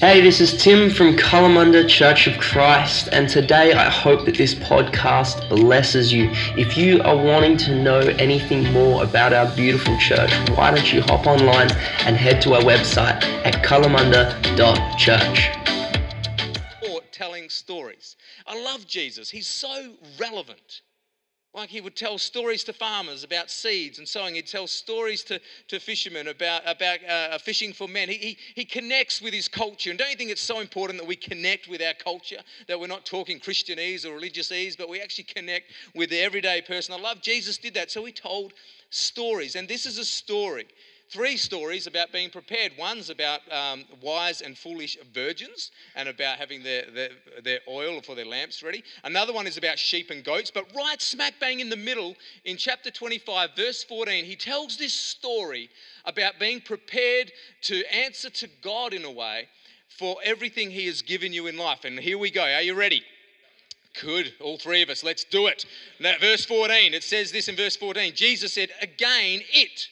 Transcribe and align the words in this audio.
Hey, 0.00 0.22
this 0.22 0.40
is 0.40 0.56
Tim 0.56 0.88
from 0.88 1.14
Kalamunda 1.14 1.86
Church 1.86 2.26
of 2.26 2.38
Christ, 2.38 3.10
and 3.12 3.28
today 3.28 3.74
I 3.74 3.90
hope 3.90 4.24
that 4.24 4.34
this 4.34 4.54
podcast 4.54 5.46
blesses 5.50 6.10
you. 6.10 6.30
If 6.56 6.74
you 6.78 7.02
are 7.02 7.14
wanting 7.14 7.58
to 7.58 7.74
know 7.74 7.98
anything 7.98 8.64
more 8.72 9.04
about 9.04 9.34
our 9.34 9.54
beautiful 9.54 9.94
church, 9.98 10.32
why 10.56 10.70
don't 10.70 10.90
you 10.90 11.02
hop 11.02 11.26
online 11.26 11.70
and 12.06 12.16
head 12.16 12.40
to 12.40 12.54
our 12.54 12.62
website 12.62 13.22
at 13.44 13.62
kalamunda.church. 13.62 15.50
Or 16.90 17.02
telling 17.12 17.50
stories. 17.50 18.16
I 18.46 18.58
love 18.58 18.86
Jesus. 18.86 19.28
He's 19.28 19.48
so 19.48 19.96
relevant. 20.18 20.80
Like 21.52 21.68
he 21.68 21.80
would 21.80 21.96
tell 21.96 22.16
stories 22.16 22.62
to 22.64 22.72
farmers 22.72 23.24
about 23.24 23.50
seeds 23.50 23.98
and 23.98 24.06
sowing. 24.06 24.36
He'd 24.36 24.46
tell 24.46 24.68
stories 24.68 25.24
to, 25.24 25.40
to 25.68 25.80
fishermen 25.80 26.28
about, 26.28 26.62
about 26.64 26.98
uh, 27.04 27.38
fishing 27.38 27.72
for 27.72 27.88
men. 27.88 28.08
He, 28.08 28.18
he, 28.18 28.38
he 28.54 28.64
connects 28.64 29.20
with 29.20 29.34
his 29.34 29.48
culture. 29.48 29.90
And 29.90 29.98
don't 29.98 30.10
you 30.10 30.16
think 30.16 30.30
it's 30.30 30.40
so 30.40 30.60
important 30.60 31.00
that 31.00 31.08
we 31.08 31.16
connect 31.16 31.66
with 31.66 31.82
our 31.82 31.94
culture? 31.94 32.38
That 32.68 32.78
we're 32.78 32.86
not 32.86 33.04
talking 33.04 33.40
Christianese 33.40 34.04
or 34.04 34.10
religiousese, 34.10 34.78
but 34.78 34.88
we 34.88 35.00
actually 35.00 35.24
connect 35.24 35.72
with 35.92 36.10
the 36.10 36.20
everyday 36.20 36.62
person. 36.62 36.94
I 36.94 37.00
love 37.00 37.20
Jesus 37.20 37.58
did 37.58 37.74
that. 37.74 37.90
So 37.90 38.04
he 38.04 38.12
told 38.12 38.52
stories. 38.90 39.56
And 39.56 39.66
this 39.66 39.86
is 39.86 39.98
a 39.98 40.04
story 40.04 40.68
three 41.10 41.36
stories 41.36 41.86
about 41.86 42.12
being 42.12 42.30
prepared. 42.30 42.72
One's 42.78 43.10
about 43.10 43.40
um, 43.52 43.84
wise 44.00 44.40
and 44.40 44.56
foolish 44.56 44.96
virgins 45.12 45.72
and 45.96 46.08
about 46.08 46.38
having 46.38 46.62
their, 46.62 46.84
their, 46.90 47.08
their, 47.42 47.58
oil 47.68 48.00
for 48.00 48.14
their 48.14 48.24
lamps 48.24 48.62
ready. 48.62 48.84
Another 49.02 49.32
one 49.32 49.46
is 49.46 49.56
about 49.56 49.78
sheep 49.78 50.10
and 50.10 50.24
goats. 50.24 50.50
But 50.50 50.66
right 50.74 51.02
smack 51.02 51.34
bang 51.40 51.60
in 51.60 51.68
the 51.68 51.76
middle, 51.76 52.14
in 52.44 52.56
chapter 52.56 52.90
25, 52.90 53.50
verse 53.56 53.82
14, 53.82 54.24
he 54.24 54.36
tells 54.36 54.76
this 54.76 54.92
story 54.92 55.68
about 56.04 56.38
being 56.38 56.60
prepared 56.60 57.32
to 57.62 57.82
answer 57.92 58.30
to 58.30 58.48
God 58.62 58.94
in 58.94 59.04
a 59.04 59.10
way 59.10 59.48
for 59.98 60.16
everything 60.24 60.70
he 60.70 60.86
has 60.86 61.02
given 61.02 61.32
you 61.32 61.48
in 61.48 61.58
life. 61.58 61.84
And 61.84 61.98
here 61.98 62.18
we 62.18 62.30
go. 62.30 62.42
Are 62.42 62.62
you 62.62 62.74
ready? 62.74 63.02
Good, 64.00 64.32
all 64.40 64.56
three 64.56 64.82
of 64.82 64.88
us, 64.88 65.02
let's 65.02 65.24
do 65.24 65.48
it. 65.48 65.64
Now, 65.98 66.14
verse 66.20 66.44
14, 66.46 66.94
it 66.94 67.02
says 67.02 67.32
this 67.32 67.48
in 67.48 67.56
verse 67.56 67.76
14 67.76 68.14
Jesus 68.14 68.52
said, 68.52 68.70
Again, 68.80 69.40
it 69.52 69.88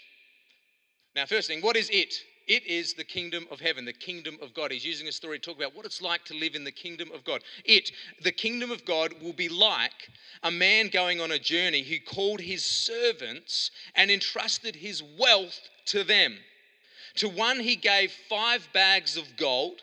now, 1.19 1.27
first 1.27 1.49
thing, 1.49 1.63
what 1.63 1.77
is 1.77 1.91
it? 1.91 2.15
It 2.47 2.65
is 2.65 2.95
the 2.95 3.03
kingdom 3.03 3.49
of 3.51 3.59
heaven, 3.59 3.85
the 3.85 3.93
kingdom 3.93 4.39
of 4.41 4.55
God. 4.55 4.71
He's 4.71 4.85
using 4.85 5.09
a 5.09 5.13
story 5.13 5.41
to 5.41 5.45
talk 5.45 5.57
about 5.57 5.75
what 5.75 5.85
it's 5.85 6.01
like 6.01 6.25
to 6.27 6.35
live 6.35 6.55
in 6.55 6.63
the 6.63 6.71
kingdom 6.71 7.11
of 7.13 7.25
God. 7.25 7.43
It, 7.65 7.91
the 8.23 8.31
kingdom 8.31 8.71
of 8.71 8.85
God, 8.85 9.13
will 9.21 9.33
be 9.33 9.49
like 9.49 10.11
a 10.45 10.51
man 10.53 10.91
going 10.93 11.21
on 11.21 11.33
a 11.33 11.39
journey 11.41 11.83
who 11.83 11.97
called 11.99 12.41
his 12.41 12.65
servants 12.65 13.73
and 13.97 14.13
entrusted 14.13 14.77
his 14.77 15.03
wealth 15.19 15.59
to 15.87 16.05
them. 16.05 16.37
To 17.17 17.29
one, 17.29 17.59
he 17.59 17.75
gave 17.75 18.13
five 18.29 18.69
bags 18.73 19.17
of 19.17 19.25
gold, 19.37 19.83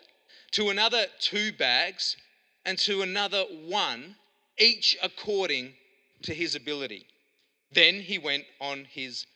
to 0.52 0.70
another, 0.70 1.04
two 1.20 1.52
bags, 1.52 2.16
and 2.64 2.78
to 2.78 3.02
another, 3.02 3.42
one, 3.66 4.16
each 4.56 4.96
according 5.02 5.74
to 6.22 6.32
his 6.32 6.54
ability. 6.54 7.04
Then 7.72 7.96
he 7.96 8.16
went 8.16 8.44
on 8.58 8.86
his 8.86 9.26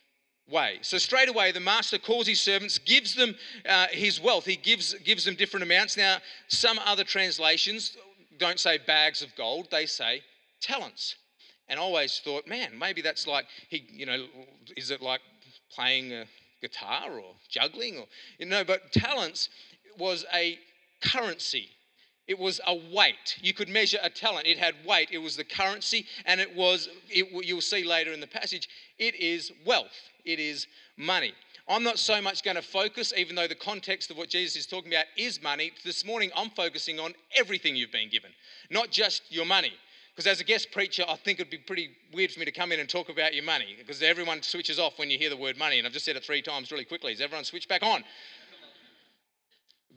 way. 0.51 0.79
So 0.81 0.97
straight 0.97 1.29
away, 1.29 1.51
the 1.51 1.59
master 1.59 1.97
calls 1.97 2.27
his 2.27 2.39
servants, 2.39 2.77
gives 2.77 3.15
them 3.15 3.35
uh, 3.67 3.87
his 3.91 4.21
wealth. 4.21 4.45
He 4.45 4.55
gives, 4.55 4.93
gives 4.95 5.25
them 5.25 5.35
different 5.35 5.63
amounts. 5.63 5.97
Now, 5.97 6.17
some 6.47 6.79
other 6.85 7.03
translations 7.03 7.97
don't 8.37 8.59
say 8.59 8.77
bags 8.77 9.21
of 9.21 9.35
gold, 9.35 9.67
they 9.71 9.85
say 9.85 10.21
talents. 10.61 11.15
And 11.69 11.79
I 11.79 11.83
always 11.83 12.19
thought, 12.19 12.47
man, 12.47 12.77
maybe 12.77 13.01
that's 13.01 13.27
like, 13.27 13.45
he, 13.69 13.85
you 13.91 14.05
know, 14.05 14.25
is 14.75 14.91
it 14.91 15.01
like 15.01 15.21
playing 15.73 16.11
a 16.11 16.25
guitar 16.61 17.13
or 17.13 17.33
juggling 17.49 17.97
or, 17.97 18.05
you 18.37 18.45
know, 18.45 18.63
but 18.63 18.91
talents 18.91 19.49
was 19.97 20.25
a 20.33 20.59
currency 21.01 21.69
it 22.27 22.37
was 22.37 22.61
a 22.67 22.75
weight. 22.93 23.37
You 23.41 23.53
could 23.53 23.69
measure 23.69 23.97
a 24.01 24.09
talent. 24.09 24.47
It 24.47 24.57
had 24.57 24.75
weight. 24.85 25.09
It 25.11 25.17
was 25.17 25.35
the 25.35 25.43
currency, 25.43 26.05
and 26.25 26.39
it 26.39 26.55
was, 26.55 26.89
it, 27.09 27.27
you'll 27.45 27.61
see 27.61 27.83
later 27.83 28.13
in 28.13 28.19
the 28.19 28.27
passage, 28.27 28.69
it 28.99 29.15
is 29.15 29.51
wealth. 29.65 30.09
It 30.23 30.39
is 30.39 30.67
money. 30.97 31.33
I'm 31.67 31.83
not 31.83 31.99
so 31.99 32.21
much 32.21 32.43
going 32.43 32.55
to 32.55 32.61
focus, 32.61 33.13
even 33.15 33.35
though 33.35 33.47
the 33.47 33.55
context 33.55 34.11
of 34.11 34.17
what 34.17 34.29
Jesus 34.29 34.55
is 34.55 34.65
talking 34.65 34.91
about 34.91 35.05
is 35.17 35.41
money. 35.41 35.71
This 35.85 36.05
morning, 36.05 36.31
I'm 36.35 36.49
focusing 36.49 36.99
on 36.99 37.13
everything 37.35 37.75
you've 37.75 37.91
been 37.91 38.09
given, 38.09 38.31
not 38.69 38.91
just 38.91 39.23
your 39.29 39.45
money. 39.45 39.73
Because 40.13 40.27
as 40.27 40.41
a 40.41 40.43
guest 40.43 40.71
preacher, 40.71 41.05
I 41.07 41.15
think 41.15 41.39
it'd 41.39 41.49
be 41.49 41.57
pretty 41.57 41.91
weird 42.13 42.31
for 42.31 42.39
me 42.39 42.45
to 42.45 42.51
come 42.51 42.73
in 42.73 42.81
and 42.81 42.89
talk 42.89 43.07
about 43.07 43.33
your 43.33 43.45
money, 43.45 43.75
because 43.77 44.01
everyone 44.01 44.41
switches 44.41 44.77
off 44.79 44.99
when 44.99 45.09
you 45.09 45.17
hear 45.17 45.29
the 45.29 45.37
word 45.37 45.57
money. 45.57 45.77
And 45.77 45.87
I've 45.87 45.93
just 45.93 46.05
said 46.05 46.17
it 46.17 46.23
three 46.23 46.41
times 46.41 46.71
really 46.71 46.83
quickly. 46.83 47.11
Has 47.13 47.21
everyone 47.21 47.45
switched 47.45 47.69
back 47.69 47.83
on? 47.83 48.03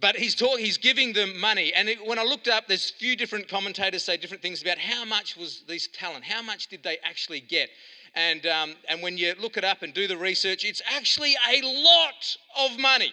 But 0.00 0.16
he's 0.16 0.34
talking, 0.34 0.64
he's 0.64 0.78
giving 0.78 1.12
them 1.12 1.38
money. 1.38 1.72
And 1.74 1.88
it, 1.88 2.04
when 2.04 2.18
I 2.18 2.24
looked 2.24 2.48
up, 2.48 2.66
there's 2.66 2.90
a 2.90 2.98
few 2.98 3.16
different 3.16 3.48
commentators 3.48 4.04
say 4.04 4.16
different 4.16 4.42
things 4.42 4.60
about 4.62 4.78
how 4.78 5.04
much 5.04 5.36
was 5.36 5.62
this 5.66 5.88
talent? 5.88 6.24
How 6.24 6.42
much 6.42 6.66
did 6.66 6.82
they 6.82 6.98
actually 7.04 7.40
get? 7.40 7.70
And, 8.14 8.46
um, 8.46 8.74
and 8.88 9.02
when 9.02 9.18
you 9.18 9.34
look 9.40 9.56
it 9.56 9.64
up 9.64 9.82
and 9.82 9.92
do 9.92 10.06
the 10.06 10.16
research, 10.16 10.64
it's 10.64 10.82
actually 10.94 11.34
a 11.50 11.62
lot 11.62 12.36
of 12.58 12.78
money. 12.78 13.12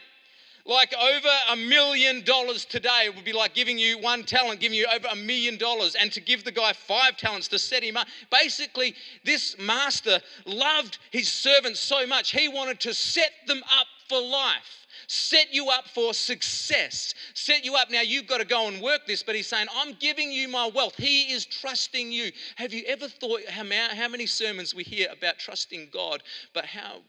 Like 0.63 0.93
over 0.93 1.29
a 1.49 1.55
million 1.55 2.23
dollars 2.23 2.65
today 2.65 3.05
It 3.05 3.15
would 3.15 3.25
be 3.25 3.33
like 3.33 3.55
giving 3.55 3.79
you 3.79 3.97
one 3.97 4.23
talent, 4.23 4.59
giving 4.59 4.77
you 4.77 4.85
over 4.93 5.07
a 5.11 5.15
million 5.15 5.57
dollars, 5.57 5.95
and 5.95 6.11
to 6.11 6.21
give 6.21 6.43
the 6.43 6.51
guy 6.51 6.73
five 6.73 7.17
talents 7.17 7.47
to 7.47 7.57
set 7.57 7.83
him 7.83 7.97
up. 7.97 8.07
Basically, 8.29 8.93
this 9.25 9.57
master 9.57 10.19
loved 10.45 10.99
his 11.09 11.27
servants 11.27 11.79
so 11.79 12.05
much, 12.05 12.31
he 12.31 12.47
wanted 12.47 12.79
to 12.81 12.93
set 12.93 13.31
them 13.47 13.63
up 13.75 13.87
for 14.07 14.21
life 14.21 14.80
set 15.11 15.53
you 15.53 15.69
up 15.69 15.89
for 15.89 16.13
success, 16.13 17.13
set 17.33 17.65
you 17.65 17.75
up. 17.75 17.91
Now 17.91 18.01
you've 18.01 18.27
got 18.27 18.37
to 18.37 18.45
go 18.45 18.69
and 18.69 18.81
work 18.81 19.05
this, 19.05 19.23
but 19.23 19.35
he's 19.35 19.47
saying, 19.47 19.67
I'm 19.75 19.93
giving 19.99 20.31
you 20.31 20.47
my 20.47 20.71
wealth. 20.73 20.95
He 20.95 21.33
is 21.33 21.45
trusting 21.45 22.11
you. 22.13 22.31
Have 22.55 22.71
you 22.71 22.83
ever 22.87 23.09
thought 23.09 23.41
how, 23.49 23.63
many 23.63 24.25
sermons 24.25 24.73
we 24.73 24.83
hear 24.83 25.09
about 25.11 25.37
trusting 25.37 25.89
God? 25.91 26.23
But 26.53 26.65
how, 26.65 27.01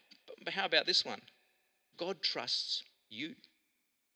but 0.45 0.53
how 0.53 0.65
about 0.65 0.85
this 0.85 1.05
one? 1.05 1.21
God 1.97 2.21
trusts 2.23 2.83
you. 3.09 3.37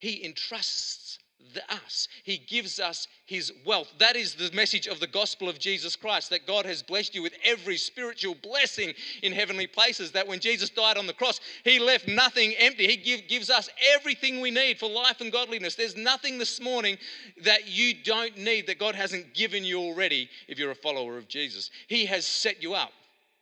He 0.01 0.25
entrusts 0.25 1.21
the 1.55 1.63
us. 1.73 2.09
He 2.25 2.39
gives 2.39 2.81
us 2.81 3.09
his 3.27 3.53
wealth. 3.65 3.93
That 3.99 4.17
is 4.17 4.35
the 4.35 4.51
message 4.55 4.87
of 4.87 5.01
the 5.01 5.07
gospel 5.07 5.49
of 5.49 5.59
Jesus 5.59 5.97
Christ 5.97 6.31
that 6.31 6.47
God 6.47 6.67
has 6.67 6.83
blessed 6.83 7.15
you 7.15 7.23
with 7.23 7.35
every 7.45 7.77
spiritual 7.77 8.37
blessing 8.43 8.95
in 9.23 9.33
heavenly 9.33 9.67
places. 9.67 10.13
That 10.13 10.27
when 10.27 10.41
Jesus 10.41 10.71
died 10.71 10.97
on 10.97 11.07
the 11.07 11.13
cross, 11.13 11.41
he 11.65 11.79
left 11.79 12.09
nothing 12.09 12.55
empty. 12.59 12.87
He 12.87 12.97
give, 12.97 13.29
gives 13.29 13.51
us 13.51 13.69
everything 13.95 14.41
we 14.41 14.51
need 14.51 14.79
for 14.79 14.89
life 14.89 15.21
and 15.21 15.33
godliness. 15.33 15.75
There's 15.75 15.97
nothing 15.97 16.39
this 16.39 16.61
morning 16.61 16.99
that 17.43 17.69
you 17.69 17.95
don't 18.05 18.37
need 18.37 18.67
that 18.67 18.79
God 18.79 18.95
hasn't 18.95 19.35
given 19.35 19.65
you 19.65 19.79
already 19.81 20.29
if 20.49 20.59
you're 20.59 20.71
a 20.71 20.75
follower 20.75 21.19
of 21.19 21.29
Jesus. 21.29 21.71
He 21.89 22.07
has 22.07 22.27
set 22.27 22.63
you 22.63 22.75
up 22.75 22.93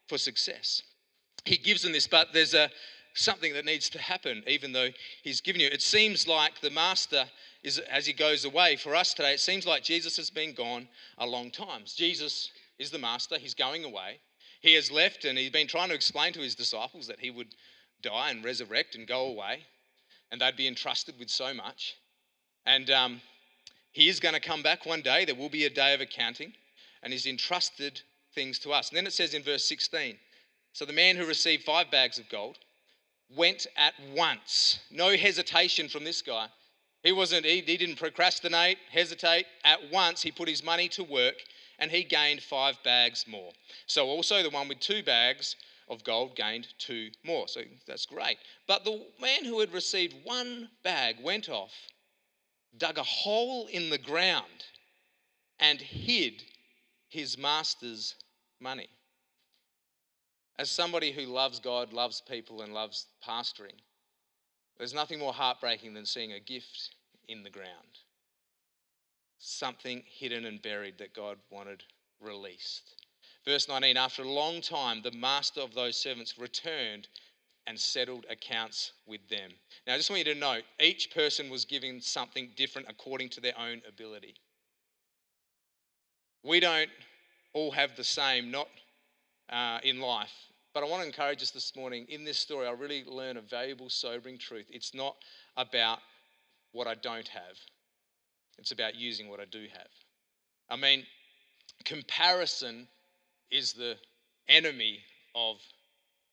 for 0.09 0.19
success. 0.19 0.83
He 1.45 1.57
gives 1.57 1.83
them 1.83 1.93
this, 1.93 2.07
but 2.07 2.29
there's 2.33 2.55
a 2.55 2.71
something 3.15 3.53
that 3.55 3.65
needs 3.65 3.89
to 3.91 3.99
happen, 3.99 4.43
even 4.47 4.73
though 4.73 4.89
he's 5.23 5.41
given 5.41 5.61
you. 5.61 5.69
It 5.69 5.83
seems 5.83 6.27
like 6.27 6.61
the 6.61 6.71
master 6.71 7.25
is 7.65 7.79
as 7.79 8.07
he 8.07 8.13
goes 8.13 8.45
away. 8.45 8.77
For 8.77 8.95
us 8.95 9.15
today, 9.15 9.33
it 9.33 9.41
seems 9.41 9.67
like 9.67 9.83
Jesus 9.83 10.17
has 10.19 10.31
been 10.31 10.55
gone 10.55 10.87
a 11.19 11.27
long 11.27 11.51
time. 11.51 11.83
Jesus 11.87 12.51
is 12.79 12.91
the 12.91 12.99
master, 12.99 13.39
he's 13.39 13.55
going 13.55 13.85
away. 13.85 14.21
He 14.61 14.75
has 14.75 14.91
left 14.91 15.25
and 15.25 15.37
he's 15.37 15.51
been 15.51 15.67
trying 15.67 15.89
to 15.89 15.95
explain 15.95 16.33
to 16.35 16.41
his 16.41 16.55
disciples 16.55 17.07
that 17.09 17.21
he 17.21 17.31
would 17.31 17.55
die 18.03 18.31
and 18.31 18.45
resurrect 18.45 18.95
and 18.95 19.07
go 19.07 19.27
away, 19.27 19.65
and 20.31 20.41
they'd 20.41 20.57
be 20.57 20.69
entrusted 20.69 21.19
with 21.19 21.31
so 21.31 21.53
much. 21.55 21.97
And 22.67 22.91
um, 22.91 23.21
he 23.93 24.09
is 24.09 24.21
going 24.21 24.35
to 24.35 24.41
come 24.41 24.63
back 24.63 24.87
one 24.87 25.03
day. 25.03 25.25
There 25.25 25.35
will 25.35 25.49
be 25.49 25.65
a 25.65 25.71
day 25.71 25.95
of 25.95 26.01
accounting, 26.01 26.53
and 27.03 27.13
he's 27.13 27.27
entrusted 27.27 28.01
things 28.35 28.59
to 28.61 28.73
us. 28.73 28.91
And 28.91 28.97
then 28.97 29.07
it 29.07 29.13
says 29.13 29.35
in 29.35 29.43
verse 29.43 29.65
16 29.65 30.17
So 30.73 30.85
the 30.85 30.93
man 30.93 31.17
who 31.17 31.27
received 31.27 31.65
five 31.65 31.91
bags 31.91 32.19
of 32.19 32.29
gold 32.29 32.59
went 33.35 33.67
at 33.77 33.95
once. 34.15 34.81
No 34.91 35.17
hesitation 35.17 35.89
from 35.89 36.05
this 36.05 36.21
guy. 36.21 36.49
He 37.05 37.13
wasn't, 37.13 37.45
he, 37.45 37.61
he 37.61 37.77
didn't 37.77 37.97
procrastinate, 37.97 38.79
hesitate. 38.91 39.45
At 39.63 39.91
once, 39.93 40.23
he 40.23 40.33
put 40.33 40.49
his 40.49 40.65
money 40.65 40.89
to 40.89 41.05
work 41.05 41.35
and 41.79 41.91
he 41.91 42.03
gained 42.03 42.43
five 42.43 42.83
bags 42.83 43.27
more. 43.29 43.53
So, 43.87 44.07
also, 44.07 44.43
the 44.43 44.51
one 44.51 44.69
with 44.69 44.81
two 44.81 45.03
bags 45.03 45.55
of 45.89 46.03
gold 46.03 46.35
gained 46.35 46.69
two 46.79 47.11
more. 47.23 47.47
So, 47.47 47.61
that's 47.87 48.07
great. 48.07 48.39
But 48.67 48.85
the 48.85 49.05
man 49.21 49.45
who 49.45 49.61
had 49.61 49.73
received 49.73 50.15
one 50.25 50.71
bag 50.83 51.17
went 51.23 51.51
off, 51.51 51.75
dug 52.79 52.97
a 52.97 53.03
hole 53.03 53.67
in 53.67 53.91
the 53.91 53.99
ground, 53.99 54.65
and 55.61 55.81
hid 55.81 56.43
his 57.09 57.37
master's 57.37 58.15
money. 58.61 58.89
As 60.59 60.71
somebody 60.71 61.13
who 61.13 61.27
loves 61.27 61.61
God, 61.61 61.93
loves 61.93 62.23
people, 62.27 62.63
and 62.63 62.73
loves 62.73 63.07
pastoring, 63.27 63.79
there's 64.79 64.95
nothing 64.95 65.19
more 65.19 65.33
heartbreaking 65.33 65.95
than 65.95 66.07
seeing 66.07 66.33
a 66.33 66.41
gift 66.41 66.95
in 67.29 67.43
the 67.43 67.51
ground. 67.51 67.69
Something 69.39 70.03
hidden 70.07 70.45
and 70.47 70.61
buried 70.61 70.99
that 70.99 71.15
God 71.15 71.39
wanted 71.51 71.83
released. 72.21 72.95
Verse 73.45 73.69
19 73.69 73.97
After 73.97 74.23
a 74.23 74.29
long 74.29 74.61
time, 74.61 75.03
the 75.03 75.13
master 75.13 75.61
of 75.61 75.75
those 75.75 75.97
servants 75.97 76.39
returned 76.39 77.09
and 77.67 77.79
settled 77.79 78.27
accounts 78.31 78.93
with 79.07 79.27
them. 79.29 79.51
Now, 79.87 79.95
I 79.95 79.97
just 79.97 80.11
want 80.11 80.27
you 80.27 80.35
to 80.35 80.39
note 80.39 80.65
each 80.81 81.15
person 81.15 81.49
was 81.49 81.65
given 81.65 82.01
something 82.01 82.51
different 82.57 82.89
according 82.91 83.31
to 83.31 83.41
their 83.41 83.59
own 83.59 83.81
ability. 83.89 84.35
We 86.43 86.61
don't 86.61 86.91
all 87.55 87.71
have 87.71 87.97
the 87.97 88.05
same, 88.05 88.51
not 88.51 88.69
uh, 89.49 89.79
in 89.83 90.01
life. 90.01 90.33
But 90.75 90.83
I 90.83 90.87
want 90.87 91.03
to 91.03 91.07
encourage 91.07 91.41
us 91.41 91.53
this 91.53 91.77
morning 91.77 92.05
in 92.09 92.25
this 92.25 92.37
story, 92.37 92.67
I 92.67 92.73
really 92.73 93.05
learn 93.05 93.37
a 93.37 93.41
valuable, 93.41 93.89
sobering 93.89 94.39
truth. 94.39 94.67
It's 94.71 94.93
not 94.93 95.15
about 95.57 96.01
what 96.73 96.89
I 96.89 96.97
don't 96.97 97.29
have, 97.29 97.57
it's 98.59 98.73
about 98.73 98.97
using 98.97 99.29
what 99.29 99.39
I 99.39 99.45
do 99.45 99.67
have. 99.73 99.89
I 100.69 100.75
mean, 100.75 101.05
comparison 101.85 102.89
is 103.53 103.73
the 103.73 103.97
enemy 104.49 104.99
of 105.37 105.57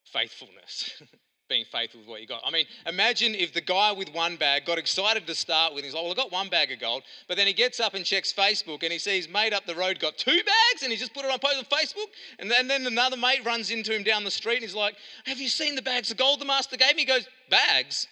faithfulness. 0.04 1.00
being 1.52 1.64
faithful 1.70 2.00
with 2.00 2.08
what 2.08 2.22
you 2.22 2.26
got. 2.26 2.40
I 2.46 2.50
mean, 2.50 2.64
imagine 2.86 3.34
if 3.34 3.52
the 3.52 3.60
guy 3.60 3.92
with 3.92 4.10
one 4.14 4.36
bag 4.36 4.64
got 4.64 4.78
excited 4.78 5.26
to 5.26 5.34
start 5.34 5.74
with. 5.74 5.84
He's 5.84 5.92
like, 5.92 6.02
well, 6.02 6.12
I 6.12 6.14
got 6.14 6.32
one 6.32 6.48
bag 6.48 6.72
of 6.72 6.80
gold. 6.80 7.02
But 7.28 7.36
then 7.36 7.46
he 7.46 7.52
gets 7.52 7.78
up 7.78 7.92
and 7.92 8.06
checks 8.06 8.32
Facebook 8.32 8.82
and 8.82 8.90
he 8.90 8.98
sees 8.98 9.28
mate 9.28 9.52
up 9.52 9.66
the 9.66 9.74
road 9.74 10.00
got 10.00 10.16
two 10.16 10.30
bags 10.36 10.82
and 10.82 10.90
he 10.90 10.96
just 10.96 11.12
put 11.12 11.26
it 11.26 11.30
on 11.30 11.38
post 11.38 11.58
on 11.58 11.64
Facebook. 11.64 12.06
And 12.38 12.50
then, 12.50 12.68
then 12.68 12.86
another 12.86 13.18
mate 13.18 13.44
runs 13.44 13.70
into 13.70 13.94
him 13.94 14.02
down 14.02 14.24
the 14.24 14.30
street 14.30 14.56
and 14.56 14.62
he's 14.62 14.74
like, 14.74 14.96
have 15.26 15.38
you 15.38 15.48
seen 15.48 15.74
the 15.74 15.82
bags 15.82 16.10
of 16.10 16.16
gold 16.16 16.40
the 16.40 16.46
master 16.46 16.78
gave 16.78 16.96
me? 16.96 17.02
He 17.02 17.06
goes, 17.06 17.28
bags? 17.50 18.06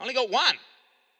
I 0.00 0.02
only 0.02 0.14
got 0.14 0.28
one. 0.28 0.56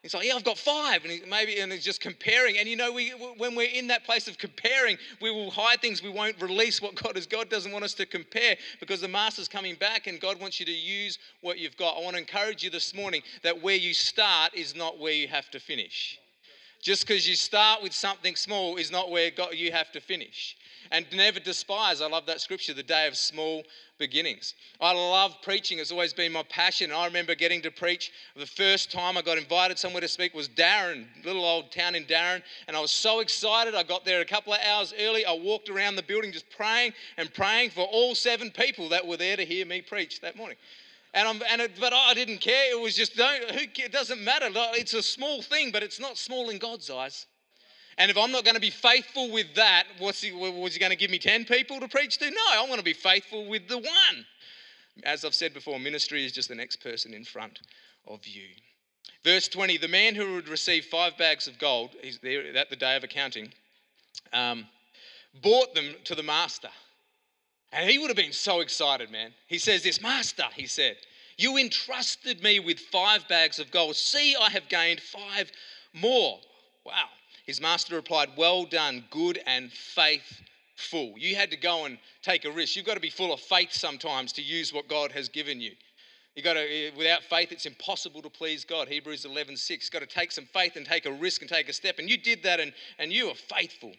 He's 0.03 0.13
like, 0.13 0.27
yeah, 0.27 0.35
I've 0.35 0.43
got 0.43 0.57
five, 0.57 1.05
and 1.05 1.21
maybe, 1.29 1.59
and 1.59 1.71
he's 1.71 1.85
just 1.85 2.01
comparing. 2.01 2.57
And 2.57 2.67
you 2.67 2.75
know, 2.75 2.91
we, 2.91 3.11
when 3.37 3.55
we're 3.55 3.69
in 3.73 3.87
that 3.87 4.03
place 4.03 4.27
of 4.27 4.37
comparing, 4.37 4.97
we 5.21 5.31
will 5.31 5.49
hide 5.49 5.79
things. 5.79 6.03
We 6.03 6.09
won't 6.09 6.41
release 6.41 6.81
what 6.81 6.93
God 6.95 7.15
is. 7.15 7.25
God 7.25 7.49
doesn't 7.49 7.71
want 7.71 7.85
us 7.85 7.93
to 7.95 8.05
compare 8.05 8.57
because 8.81 8.99
the 8.99 9.07
Master's 9.07 9.47
coming 9.47 9.75
back, 9.75 10.07
and 10.07 10.19
God 10.19 10.41
wants 10.41 10.59
you 10.59 10.65
to 10.65 10.73
use 10.73 11.19
what 11.39 11.57
you've 11.57 11.77
got. 11.77 11.95
I 11.97 12.01
want 12.01 12.17
to 12.17 12.21
encourage 12.21 12.63
you 12.63 12.69
this 12.69 12.93
morning 12.93 13.21
that 13.43 13.63
where 13.63 13.77
you 13.77 13.93
start 13.93 14.53
is 14.53 14.75
not 14.75 14.99
where 14.99 15.13
you 15.13 15.29
have 15.29 15.49
to 15.51 15.59
finish. 15.59 16.19
Just 16.83 17.07
because 17.07 17.25
you 17.25 17.35
start 17.37 17.81
with 17.81 17.93
something 17.93 18.35
small 18.35 18.75
is 18.75 18.91
not 18.91 19.09
where 19.09 19.31
God, 19.31 19.53
you 19.53 19.71
have 19.71 19.89
to 19.93 20.01
finish. 20.01 20.57
And 20.91 21.05
never 21.13 21.39
despise, 21.39 22.01
I 22.01 22.09
love 22.09 22.25
that 22.25 22.41
scripture, 22.41 22.73
the 22.73 22.83
day 22.83 23.07
of 23.07 23.15
small 23.15 23.63
beginnings. 23.97 24.53
I 24.81 24.91
love 24.91 25.33
preaching, 25.41 25.79
it's 25.79 25.93
always 25.93 26.11
been 26.11 26.33
my 26.33 26.43
passion. 26.43 26.91
I 26.91 27.05
remember 27.05 27.35
getting 27.35 27.61
to 27.61 27.71
preach 27.71 28.11
the 28.35 28.45
first 28.45 28.91
time 28.91 29.17
I 29.17 29.21
got 29.21 29.37
invited 29.37 29.79
somewhere 29.79 30.01
to 30.01 30.09
speak 30.09 30.33
was 30.33 30.49
Darren, 30.49 31.05
little 31.23 31.45
old 31.45 31.71
town 31.71 31.95
in 31.95 32.03
Darren. 32.03 32.43
And 32.67 32.75
I 32.75 32.81
was 32.81 32.91
so 32.91 33.21
excited. 33.21 33.75
I 33.75 33.83
got 33.83 34.03
there 34.03 34.19
a 34.19 34.25
couple 34.25 34.51
of 34.51 34.59
hours 34.59 34.93
early. 34.99 35.25
I 35.25 35.31
walked 35.31 35.69
around 35.69 35.95
the 35.95 36.03
building 36.03 36.33
just 36.33 36.49
praying 36.49 36.91
and 37.15 37.33
praying 37.33 37.69
for 37.69 37.85
all 37.85 38.13
seven 38.13 38.51
people 38.51 38.89
that 38.89 39.07
were 39.07 39.15
there 39.15 39.37
to 39.37 39.45
hear 39.45 39.65
me 39.65 39.81
preach 39.81 40.19
that 40.19 40.35
morning. 40.35 40.57
And 41.13 41.27
I'm, 41.27 41.41
and 41.49 41.61
it, 41.61 41.71
but 41.79 41.93
I 41.93 42.13
didn't 42.13 42.39
care. 42.39 42.71
It 42.71 42.81
was 42.81 42.95
just, 42.95 43.15
don't, 43.15 43.51
who, 43.51 43.61
it 43.61 43.91
doesn't 43.91 44.23
matter. 44.23 44.47
It's 44.73 44.93
a 44.93 45.03
small 45.03 45.41
thing, 45.41 45.71
but 45.71 45.83
it's 45.83 45.99
not 45.99 46.17
small 46.17 46.49
in 46.49 46.57
God's 46.57 46.89
eyes. 46.89 47.27
And 47.97 48.09
if 48.09 48.17
I'm 48.17 48.31
not 48.31 48.43
going 48.43 48.55
to 48.55 48.61
be 48.61 48.71
faithful 48.71 49.31
with 49.31 49.53
that, 49.55 49.83
what's 49.99 50.21
he, 50.21 50.31
was 50.31 50.73
he 50.73 50.79
going 50.79 50.89
to 50.89 50.95
give 50.95 51.11
me 51.11 51.19
10 51.19 51.45
people 51.45 51.79
to 51.79 51.87
preach 51.87 52.17
to? 52.17 52.29
No, 52.29 52.41
I 52.51 52.65
want 52.67 52.79
to 52.79 52.83
be 52.83 52.93
faithful 52.93 53.47
with 53.47 53.67
the 53.67 53.77
one. 53.77 54.25
As 55.03 55.23
I've 55.23 55.35
said 55.35 55.53
before, 55.53 55.79
ministry 55.79 56.25
is 56.25 56.31
just 56.31 56.49
the 56.49 56.55
next 56.55 56.77
person 56.77 57.13
in 57.13 57.23
front 57.23 57.59
of 58.07 58.25
you. 58.25 58.47
Verse 59.23 59.47
20 59.47 59.77
the 59.77 59.87
man 59.87 60.15
who 60.15 60.33
would 60.33 60.49
receive 60.49 60.85
five 60.85 61.17
bags 61.17 61.47
of 61.47 61.57
gold, 61.59 61.91
he's 62.01 62.19
there 62.19 62.43
at 62.55 62.69
the 62.69 62.75
day 62.75 62.95
of 62.95 63.03
accounting, 63.03 63.53
um, 64.33 64.65
bought 65.41 65.73
them 65.73 65.95
to 66.05 66.15
the 66.15 66.23
master. 66.23 66.69
And 67.73 67.89
he 67.89 67.97
would 67.97 68.09
have 68.09 68.17
been 68.17 68.31
so 68.31 68.61
excited, 68.61 69.09
man. 69.09 69.31
He 69.47 69.57
says, 69.57 69.83
This 69.83 70.01
master, 70.01 70.45
he 70.55 70.67
said, 70.67 70.97
you 71.37 71.57
entrusted 71.57 72.43
me 72.43 72.59
with 72.59 72.79
five 72.79 73.27
bags 73.27 73.59
of 73.59 73.71
gold. 73.71 73.95
See, 73.95 74.35
I 74.39 74.49
have 74.49 74.69
gained 74.69 75.01
five 75.01 75.51
more. 75.93 76.39
Wow. 76.85 77.09
His 77.45 77.59
master 77.59 77.95
replied, 77.95 78.29
Well 78.37 78.65
done, 78.65 79.03
good 79.09 79.39
and 79.45 79.71
faithful. 79.71 81.13
You 81.17 81.35
had 81.35 81.51
to 81.51 81.57
go 81.57 81.85
and 81.85 81.97
take 82.21 82.45
a 82.45 82.51
risk. 82.51 82.75
You've 82.75 82.85
got 82.85 82.95
to 82.95 82.99
be 82.99 83.09
full 83.09 83.33
of 83.33 83.39
faith 83.39 83.73
sometimes 83.73 84.31
to 84.33 84.41
use 84.41 84.73
what 84.73 84.87
God 84.87 85.11
has 85.11 85.27
given 85.27 85.59
you. 85.59 85.71
You 86.35 86.41
got 86.41 86.53
to, 86.53 86.61
eh, 86.61 86.91
without 86.97 87.23
faith, 87.23 87.51
it's 87.51 87.67
impossible 87.67 88.21
to 88.23 88.29
please 88.29 88.65
God. 88.65 88.87
Hebrews 88.87 89.25
11, 89.25 89.55
6. 89.57 89.89
Got 89.89 89.99
to 89.99 90.07
take 90.07 90.31
some 90.31 90.45
faith 90.45 90.75
and 90.75 90.85
take 90.85 91.05
a 91.05 91.11
risk 91.11 91.41
and 91.41 91.49
take 91.49 91.69
a 91.69 91.73
step. 91.73 91.99
And 91.99 92.09
you 92.09 92.17
did 92.17 92.41
that 92.43 92.59
and, 92.59 92.73
and 92.97 93.11
you 93.13 93.29
are 93.29 93.35
faithful. 93.35 93.91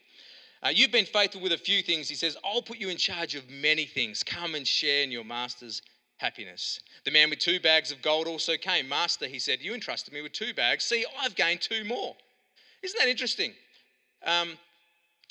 Uh, 0.64 0.70
you've 0.70 0.90
been 0.90 1.05
faithful 1.05 1.43
with 1.43 1.52
a 1.52 1.58
few 1.58 1.82
things. 1.82 2.08
He 2.08 2.14
says, 2.14 2.38
I'll 2.43 2.62
put 2.62 2.78
you 2.78 2.88
in 2.88 2.96
charge 2.96 3.34
of 3.34 3.49
many 3.50 3.84
things. 3.84 4.22
Come 4.22 4.55
and 4.55 4.66
share 4.66 5.02
in 5.02 5.11
your 5.11 5.25
master's 5.25 5.82
happiness. 6.16 6.81
The 7.05 7.11
man 7.11 7.28
with 7.28 7.38
two 7.38 7.61
bags 7.61 7.93
of 7.93 8.00
gold 8.00 8.26
also 8.26 8.56
came. 8.56 8.88
Master, 8.88 9.26
he 9.26 9.38
said, 9.38 9.61
You 9.61 9.75
entrusted 9.75 10.14
me 10.14 10.22
with 10.22 10.32
two 10.32 10.55
bags. 10.55 10.84
See, 10.84 11.05
I've 11.20 11.34
gained 11.34 11.61
two 11.61 11.84
more. 11.84 12.16
Isn't 12.82 12.99
that 12.99 13.08
interesting? 13.08 13.52
Um, 14.25 14.52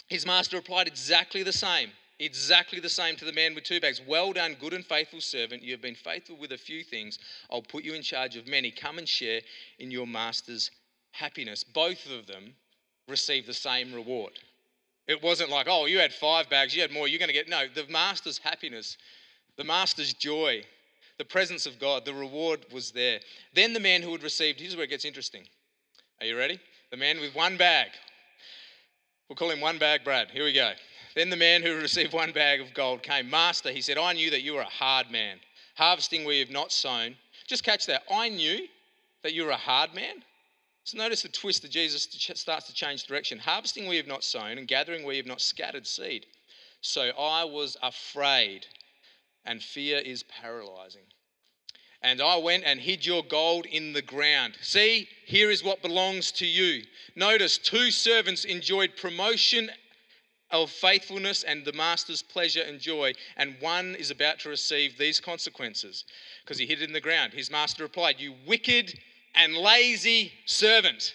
his 0.08 0.24
master 0.24 0.56
replied 0.56 0.88
exactly 0.88 1.42
the 1.42 1.52
same. 1.52 1.90
Exactly 2.20 2.80
the 2.80 2.90
same 2.90 3.16
to 3.16 3.26
the 3.26 3.34
man 3.34 3.56
with 3.56 3.64
two 3.64 3.82
bags. 3.82 4.02
Well 4.08 4.34
done, 4.34 4.56
good 4.60 4.74
and 4.74 4.86
faithful 4.86 5.20
servant. 5.20 5.64
You 5.64 5.72
have 5.72 5.82
been 5.82 5.96
faithful 5.96 6.38
with 6.38 6.52
a 6.52 6.58
few 6.60 6.84
things. 6.84 7.18
I'll 7.52 7.64
put 7.64 7.84
you 7.84 7.96
in 7.96 8.04
charge 8.04 8.36
of 8.36 8.48
many. 8.48 8.70
Come 8.70 9.00
and 9.00 9.10
share 9.10 9.42
in 9.80 9.90
your 9.90 10.06
master's 10.06 10.70
happiness. 11.12 11.64
Both 11.64 12.06
of 12.12 12.28
them 12.28 12.54
receive 13.08 13.48
the 13.48 13.54
same 13.54 13.94
reward. 13.94 14.34
It 15.08 15.22
wasn't 15.22 15.50
like, 15.50 15.68
oh, 15.70 15.86
you 15.86 16.00
had 16.00 16.14
five 16.14 16.50
bags, 16.50 16.76
you 16.76 16.82
had 16.82 16.92
more, 16.92 17.08
you're 17.08 17.20
going 17.20 17.28
to 17.28 17.34
get. 17.34 17.50
No, 17.50 17.66
the 17.74 17.86
master's 17.92 18.38
happiness, 18.38 18.98
the 19.58 19.64
master's 19.64 20.14
joy, 20.14 20.64
the 21.18 21.26
presence 21.26 21.66
of 21.66 21.80
God, 21.80 22.06
the 22.06 22.14
reward 22.14 22.66
was 22.72 22.92
there. 22.92 23.20
Then 23.54 23.74
the 23.74 23.80
man 23.80 24.02
who 24.02 24.12
had 24.12 24.24
received, 24.24 24.60
here's 24.60 24.76
where 24.76 24.86
it 24.86 24.90
gets 24.90 25.06
interesting. 25.06 25.44
Are 26.22 26.26
you 26.26 26.38
ready? 26.38 26.60
The 26.92 26.98
man 26.98 27.20
with 27.20 27.36
one 27.36 27.58
bag. 27.58 27.90
We'll 29.28 29.36
call 29.36 29.52
him 29.52 29.62
One 29.62 29.78
Bag 29.78 30.04
Brad. 30.04 30.30
Here 30.32 30.44
we 30.44 30.54
go. 30.54 30.74
Then 31.16 31.30
the 31.30 31.36
man 31.36 31.64
who 31.64 31.76
received 31.82 32.14
one 32.14 32.32
bag 32.32 32.62
of 32.62 32.74
gold 32.74 33.04
came. 33.04 33.30
Master, 33.30 33.72
he 33.72 33.82
said, 33.82 33.98
I 33.98 34.14
knew 34.14 34.30
that 34.32 34.42
you 34.42 34.54
were 34.54 34.62
a 34.62 34.66
hard 34.66 35.10
man, 35.12 35.38
harvesting 35.76 36.24
where 36.24 36.36
you've 36.36 36.52
not 36.52 36.72
sown. 36.72 37.16
Just 37.48 37.64
catch 37.64 37.86
that. 37.88 38.04
I 38.12 38.30
knew 38.30 38.68
that 39.24 39.34
you 39.34 39.44
were 39.44 39.52
a 39.52 39.58
hard 39.58 39.94
man. 39.94 40.24
So 40.86 40.98
notice 40.98 41.22
the 41.22 41.30
twist 41.30 41.62
that 41.62 41.72
Jesus 41.72 42.08
starts 42.36 42.68
to 42.68 42.74
change 42.74 43.06
direction. 43.06 43.40
Harvesting 43.40 43.86
where 43.86 43.96
you've 43.96 44.08
not 44.08 44.24
sown 44.24 44.58
and 44.58 44.68
gathering 44.68 45.04
where 45.04 45.16
you've 45.16 45.26
not 45.26 45.42
scattered 45.42 45.88
seed. 45.88 46.26
So 46.82 47.12
I 47.18 47.46
was 47.46 47.78
afraid, 47.82 48.66
and 49.46 49.64
fear 49.64 50.00
is 50.00 50.24
paralyzing. 50.24 51.06
And 52.02 52.22
I 52.22 52.36
went 52.36 52.66
and 52.66 52.82
hid 52.82 53.06
your 53.06 53.24
gold 53.24 53.66
in 53.66 53.94
the 53.94 54.02
ground. 54.02 54.58
See, 54.62 55.08
here 55.26 55.50
is 55.50 55.64
what 55.64 55.82
belongs 55.82 56.34
to 56.34 56.46
you. 56.46 56.84
Notice 57.16 57.58
two 57.58 57.90
servants 57.90 58.44
enjoyed 58.44 58.98
promotion 58.98 59.72
of 60.52 60.70
faithfulness 60.70 61.44
and 61.44 61.64
the 61.64 61.72
master's 61.72 62.22
pleasure 62.22 62.62
and 62.62 62.82
joy, 62.82 63.14
and 63.38 63.56
one 63.62 63.96
is 63.96 64.12
about 64.12 64.40
to 64.40 64.50
receive 64.50 64.98
these 64.98 65.22
consequences 65.22 66.04
because 66.44 66.60
he 66.60 66.68
hid 66.68 66.82
it 66.82 66.90
in 66.90 66.94
the 66.94 67.00
ground. 67.00 67.32
His 67.32 67.50
master 67.50 67.84
replied, 67.84 68.20
You 68.20 68.36
wicked 68.46 68.94
and 69.36 69.56
lazy 69.56 70.32
servant. 70.46 71.14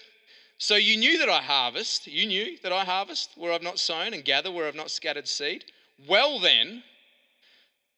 So 0.59 0.75
you 0.75 0.97
knew 0.97 1.19
that 1.19 1.29
I 1.29 1.41
harvest, 1.41 2.07
you 2.07 2.27
knew 2.27 2.59
that 2.63 2.73
I 2.73 2.85
harvest 2.85 3.31
where 3.37 3.53
I've 3.53 3.63
not 3.63 3.79
sown 3.79 4.13
and 4.13 4.25
gather 4.25 4.51
where 4.51 4.67
I've 4.67 4.75
not 4.75 4.91
scattered 4.91 5.29
seed. 5.29 5.65
Well, 6.09 6.41
then, 6.41 6.83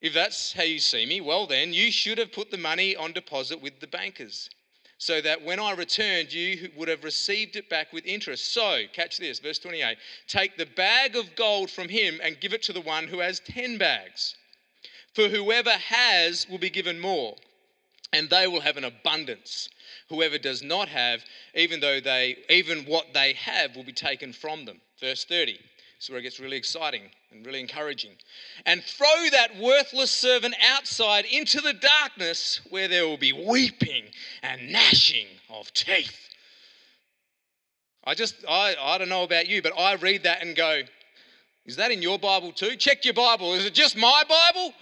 if 0.02 0.12
that's 0.12 0.52
how 0.52 0.62
you 0.62 0.78
see 0.78 1.06
me, 1.06 1.20
well, 1.20 1.46
then 1.46 1.72
you 1.72 1.90
should 1.90 2.18
have 2.18 2.32
put 2.32 2.50
the 2.50 2.58
money 2.58 2.96
on 2.96 3.12
deposit 3.12 3.62
with 3.62 3.80
the 3.80 3.86
bankers, 3.86 4.50
so 4.98 5.22
that 5.22 5.42
when 5.42 5.58
I 5.58 5.72
returned, 5.72 6.32
you 6.32 6.70
would 6.76 6.88
have 6.88 7.04
received 7.04 7.56
it 7.56 7.70
back 7.70 7.92
with 7.92 8.04
interest. 8.04 8.52
So, 8.52 8.82
catch 8.92 9.16
this, 9.16 9.38
verse 9.38 9.58
28 9.58 9.96
take 10.26 10.58
the 10.58 10.66
bag 10.66 11.16
of 11.16 11.34
gold 11.36 11.70
from 11.70 11.88
him 11.88 12.20
and 12.22 12.40
give 12.40 12.52
it 12.52 12.62
to 12.64 12.74
the 12.74 12.82
one 12.82 13.06
who 13.06 13.20
has 13.20 13.40
10 13.40 13.78
bags. 13.78 14.36
For 15.14 15.28
whoever 15.28 15.70
has 15.70 16.46
will 16.48 16.58
be 16.58 16.70
given 16.70 17.00
more, 17.00 17.36
and 18.12 18.28
they 18.28 18.46
will 18.46 18.60
have 18.60 18.76
an 18.76 18.84
abundance. 18.84 19.68
Whoever 20.10 20.38
does 20.38 20.62
not 20.62 20.88
have, 20.88 21.24
even 21.54 21.80
though 21.80 22.00
they 22.00 22.36
even 22.50 22.84
what 22.84 23.14
they 23.14 23.32
have 23.34 23.76
will 23.76 23.84
be 23.84 23.92
taken 23.92 24.32
from 24.32 24.64
them. 24.66 24.80
Verse 25.00 25.24
30. 25.24 25.52
This 25.52 26.06
is 26.06 26.10
where 26.10 26.18
it 26.18 26.22
gets 26.22 26.40
really 26.40 26.56
exciting 26.56 27.02
and 27.30 27.46
really 27.46 27.60
encouraging. 27.60 28.12
And 28.66 28.82
throw 28.82 29.28
that 29.32 29.56
worthless 29.56 30.10
servant 30.10 30.54
outside 30.68 31.26
into 31.26 31.60
the 31.60 31.74
darkness 31.74 32.60
where 32.70 32.88
there 32.88 33.06
will 33.06 33.18
be 33.18 33.32
weeping 33.32 34.04
and 34.42 34.72
gnashing 34.72 35.26
of 35.48 35.72
teeth. 35.74 36.28
I 38.02 38.14
just, 38.14 38.34
I, 38.48 38.74
I 38.80 38.98
don't 38.98 39.10
know 39.10 39.24
about 39.24 39.46
you, 39.46 39.62
but 39.62 39.78
I 39.78 39.94
read 39.94 40.22
that 40.24 40.42
and 40.42 40.56
go, 40.56 40.80
is 41.66 41.76
that 41.76 41.90
in 41.92 42.02
your 42.02 42.18
Bible 42.18 42.52
too? 42.52 42.76
Check 42.76 43.04
your 43.04 43.14
Bible. 43.14 43.54
Is 43.54 43.66
it 43.66 43.74
just 43.74 43.96
my 43.96 44.22
Bible? 44.28 44.74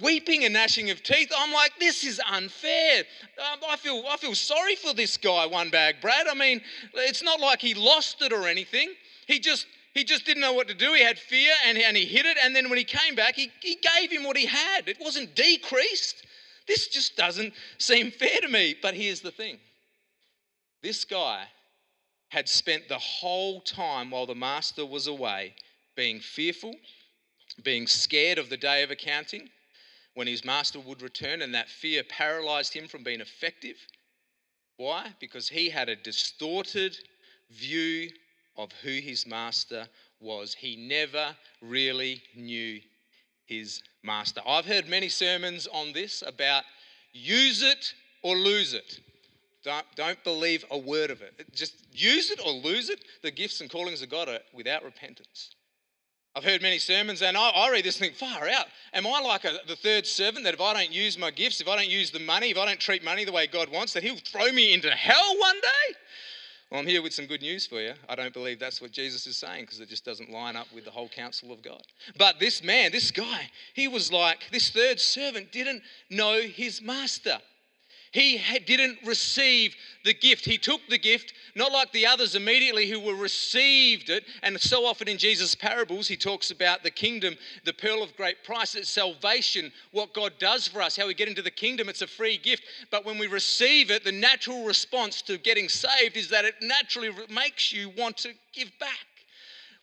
Weeping 0.00 0.44
and 0.44 0.54
gnashing 0.54 0.88
of 0.90 1.02
teeth. 1.02 1.30
I'm 1.36 1.52
like, 1.52 1.72
this 1.78 2.02
is 2.02 2.20
unfair. 2.30 3.04
Um, 3.38 3.58
I, 3.68 3.76
feel, 3.76 4.02
I 4.08 4.16
feel 4.16 4.34
sorry 4.34 4.74
for 4.74 4.94
this 4.94 5.18
guy, 5.18 5.44
one 5.46 5.68
bag 5.68 5.96
Brad. 6.00 6.26
I 6.28 6.34
mean, 6.34 6.62
it's 6.94 7.22
not 7.22 7.40
like 7.40 7.60
he 7.60 7.74
lost 7.74 8.22
it 8.22 8.32
or 8.32 8.48
anything. 8.48 8.88
He 9.26 9.38
just 9.38 9.66
he 9.92 10.04
just 10.04 10.24
didn't 10.24 10.40
know 10.40 10.54
what 10.54 10.68
to 10.68 10.74
do. 10.74 10.94
He 10.94 11.02
had 11.02 11.18
fear 11.18 11.52
and, 11.66 11.76
and 11.76 11.94
he 11.94 12.06
hid 12.06 12.24
it. 12.24 12.38
And 12.42 12.56
then 12.56 12.70
when 12.70 12.78
he 12.78 12.84
came 12.84 13.14
back, 13.14 13.34
he, 13.34 13.50
he 13.60 13.76
gave 13.76 14.10
him 14.10 14.24
what 14.24 14.38
he 14.38 14.46
had. 14.46 14.88
It 14.88 14.96
wasn't 14.98 15.34
decreased. 15.34 16.24
This 16.66 16.88
just 16.88 17.14
doesn't 17.14 17.52
seem 17.78 18.10
fair 18.10 18.40
to 18.40 18.48
me. 18.48 18.74
But 18.80 18.94
here's 18.94 19.20
the 19.20 19.30
thing 19.30 19.58
this 20.82 21.04
guy 21.04 21.44
had 22.30 22.48
spent 22.48 22.88
the 22.88 22.98
whole 22.98 23.60
time 23.60 24.10
while 24.10 24.24
the 24.24 24.34
master 24.34 24.86
was 24.86 25.06
away 25.06 25.54
being 25.94 26.18
fearful, 26.18 26.74
being 27.62 27.86
scared 27.86 28.38
of 28.38 28.48
the 28.48 28.56
day 28.56 28.82
of 28.82 28.90
accounting 28.90 29.50
when 30.14 30.26
his 30.26 30.44
master 30.44 30.78
would 30.80 31.02
return, 31.02 31.42
and 31.42 31.54
that 31.54 31.68
fear 31.68 32.02
paralyzed 32.04 32.74
him 32.74 32.86
from 32.86 33.02
being 33.02 33.20
effective. 33.20 33.76
Why? 34.76 35.12
Because 35.20 35.48
he 35.48 35.70
had 35.70 35.88
a 35.88 35.96
distorted 35.96 36.96
view 37.50 38.10
of 38.56 38.70
who 38.82 38.90
his 38.90 39.26
master 39.26 39.86
was. 40.20 40.54
He 40.54 40.76
never 40.76 41.34
really 41.60 42.22
knew 42.36 42.80
his 43.46 43.82
master. 44.02 44.40
I've 44.46 44.66
heard 44.66 44.88
many 44.88 45.08
sermons 45.08 45.66
on 45.66 45.92
this 45.92 46.22
about 46.26 46.64
use 47.12 47.62
it 47.62 47.94
or 48.22 48.36
lose 48.36 48.74
it. 48.74 49.00
Don't, 49.64 49.86
don't 49.94 50.22
believe 50.24 50.64
a 50.70 50.78
word 50.78 51.10
of 51.10 51.22
it. 51.22 51.34
Just 51.54 51.86
use 51.92 52.30
it 52.30 52.40
or 52.44 52.52
lose 52.52 52.88
it. 52.88 53.04
The 53.22 53.30
gifts 53.30 53.60
and 53.60 53.70
callings 53.70 54.02
of 54.02 54.10
God 54.10 54.28
are 54.28 54.40
without 54.52 54.84
repentance. 54.84 55.54
I've 56.34 56.44
heard 56.44 56.62
many 56.62 56.78
sermons, 56.78 57.20
and 57.20 57.36
I, 57.36 57.50
I 57.50 57.70
read 57.70 57.84
this 57.84 57.98
thing 57.98 58.12
far 58.12 58.48
out. 58.48 58.66
Am 58.94 59.06
I 59.06 59.20
like 59.20 59.44
a, 59.44 59.58
the 59.68 59.76
third 59.76 60.06
servant 60.06 60.44
that 60.44 60.54
if 60.54 60.60
I 60.62 60.72
don't 60.72 60.92
use 60.92 61.18
my 61.18 61.30
gifts, 61.30 61.60
if 61.60 61.68
I 61.68 61.76
don't 61.76 61.90
use 61.90 62.10
the 62.10 62.20
money, 62.20 62.50
if 62.50 62.56
I 62.56 62.64
don't 62.64 62.80
treat 62.80 63.04
money 63.04 63.24
the 63.24 63.32
way 63.32 63.46
God 63.46 63.70
wants, 63.70 63.92
that 63.92 64.02
He'll 64.02 64.16
throw 64.16 64.50
me 64.50 64.72
into 64.72 64.90
hell 64.90 65.36
one 65.38 65.56
day? 65.56 65.96
Well, 66.70 66.80
I'm 66.80 66.86
here 66.86 67.02
with 67.02 67.12
some 67.12 67.26
good 67.26 67.42
news 67.42 67.66
for 67.66 67.82
you. 67.82 67.92
I 68.08 68.14
don't 68.14 68.32
believe 68.32 68.58
that's 68.58 68.80
what 68.80 68.92
Jesus 68.92 69.26
is 69.26 69.36
saying 69.36 69.64
because 69.64 69.80
it 69.80 69.90
just 69.90 70.06
doesn't 70.06 70.30
line 70.30 70.56
up 70.56 70.68
with 70.74 70.86
the 70.86 70.90
whole 70.90 71.08
counsel 71.08 71.52
of 71.52 71.62
God. 71.62 71.82
But 72.16 72.40
this 72.40 72.64
man, 72.64 72.92
this 72.92 73.10
guy, 73.10 73.50
he 73.74 73.88
was 73.88 74.10
like, 74.10 74.38
this 74.50 74.70
third 74.70 74.98
servant 74.98 75.52
didn't 75.52 75.82
know 76.08 76.40
his 76.40 76.80
master. 76.80 77.38
He 78.12 78.38
didn't 78.66 78.98
receive 79.06 79.74
the 80.04 80.12
gift. 80.12 80.44
He 80.44 80.58
took 80.58 80.82
the 80.88 80.98
gift, 80.98 81.32
not 81.54 81.72
like 81.72 81.92
the 81.92 82.06
others 82.06 82.34
immediately 82.34 82.86
who 82.88 83.00
were 83.00 83.14
received 83.14 84.10
it. 84.10 84.24
And 84.42 84.60
so 84.60 84.84
often 84.84 85.08
in 85.08 85.16
Jesus' 85.16 85.54
parables, 85.54 86.08
he 86.08 86.16
talks 86.16 86.50
about 86.50 86.82
the 86.82 86.90
kingdom, 86.90 87.36
the 87.64 87.72
pearl 87.72 88.02
of 88.02 88.14
great 88.16 88.44
price, 88.44 88.74
it's 88.74 88.90
salvation, 88.90 89.72
what 89.92 90.12
God 90.12 90.34
does 90.38 90.68
for 90.68 90.82
us, 90.82 90.94
how 90.94 91.06
we 91.06 91.14
get 91.14 91.28
into 91.28 91.40
the 91.40 91.50
kingdom. 91.50 91.88
It's 91.88 92.02
a 92.02 92.06
free 92.06 92.36
gift. 92.36 92.64
But 92.90 93.06
when 93.06 93.18
we 93.18 93.28
receive 93.28 93.90
it, 93.90 94.04
the 94.04 94.12
natural 94.12 94.66
response 94.66 95.22
to 95.22 95.38
getting 95.38 95.70
saved 95.70 96.18
is 96.18 96.28
that 96.28 96.44
it 96.44 96.56
naturally 96.60 97.10
makes 97.30 97.72
you 97.72 97.92
want 97.96 98.18
to 98.18 98.34
give 98.52 98.70
back. 98.78 99.06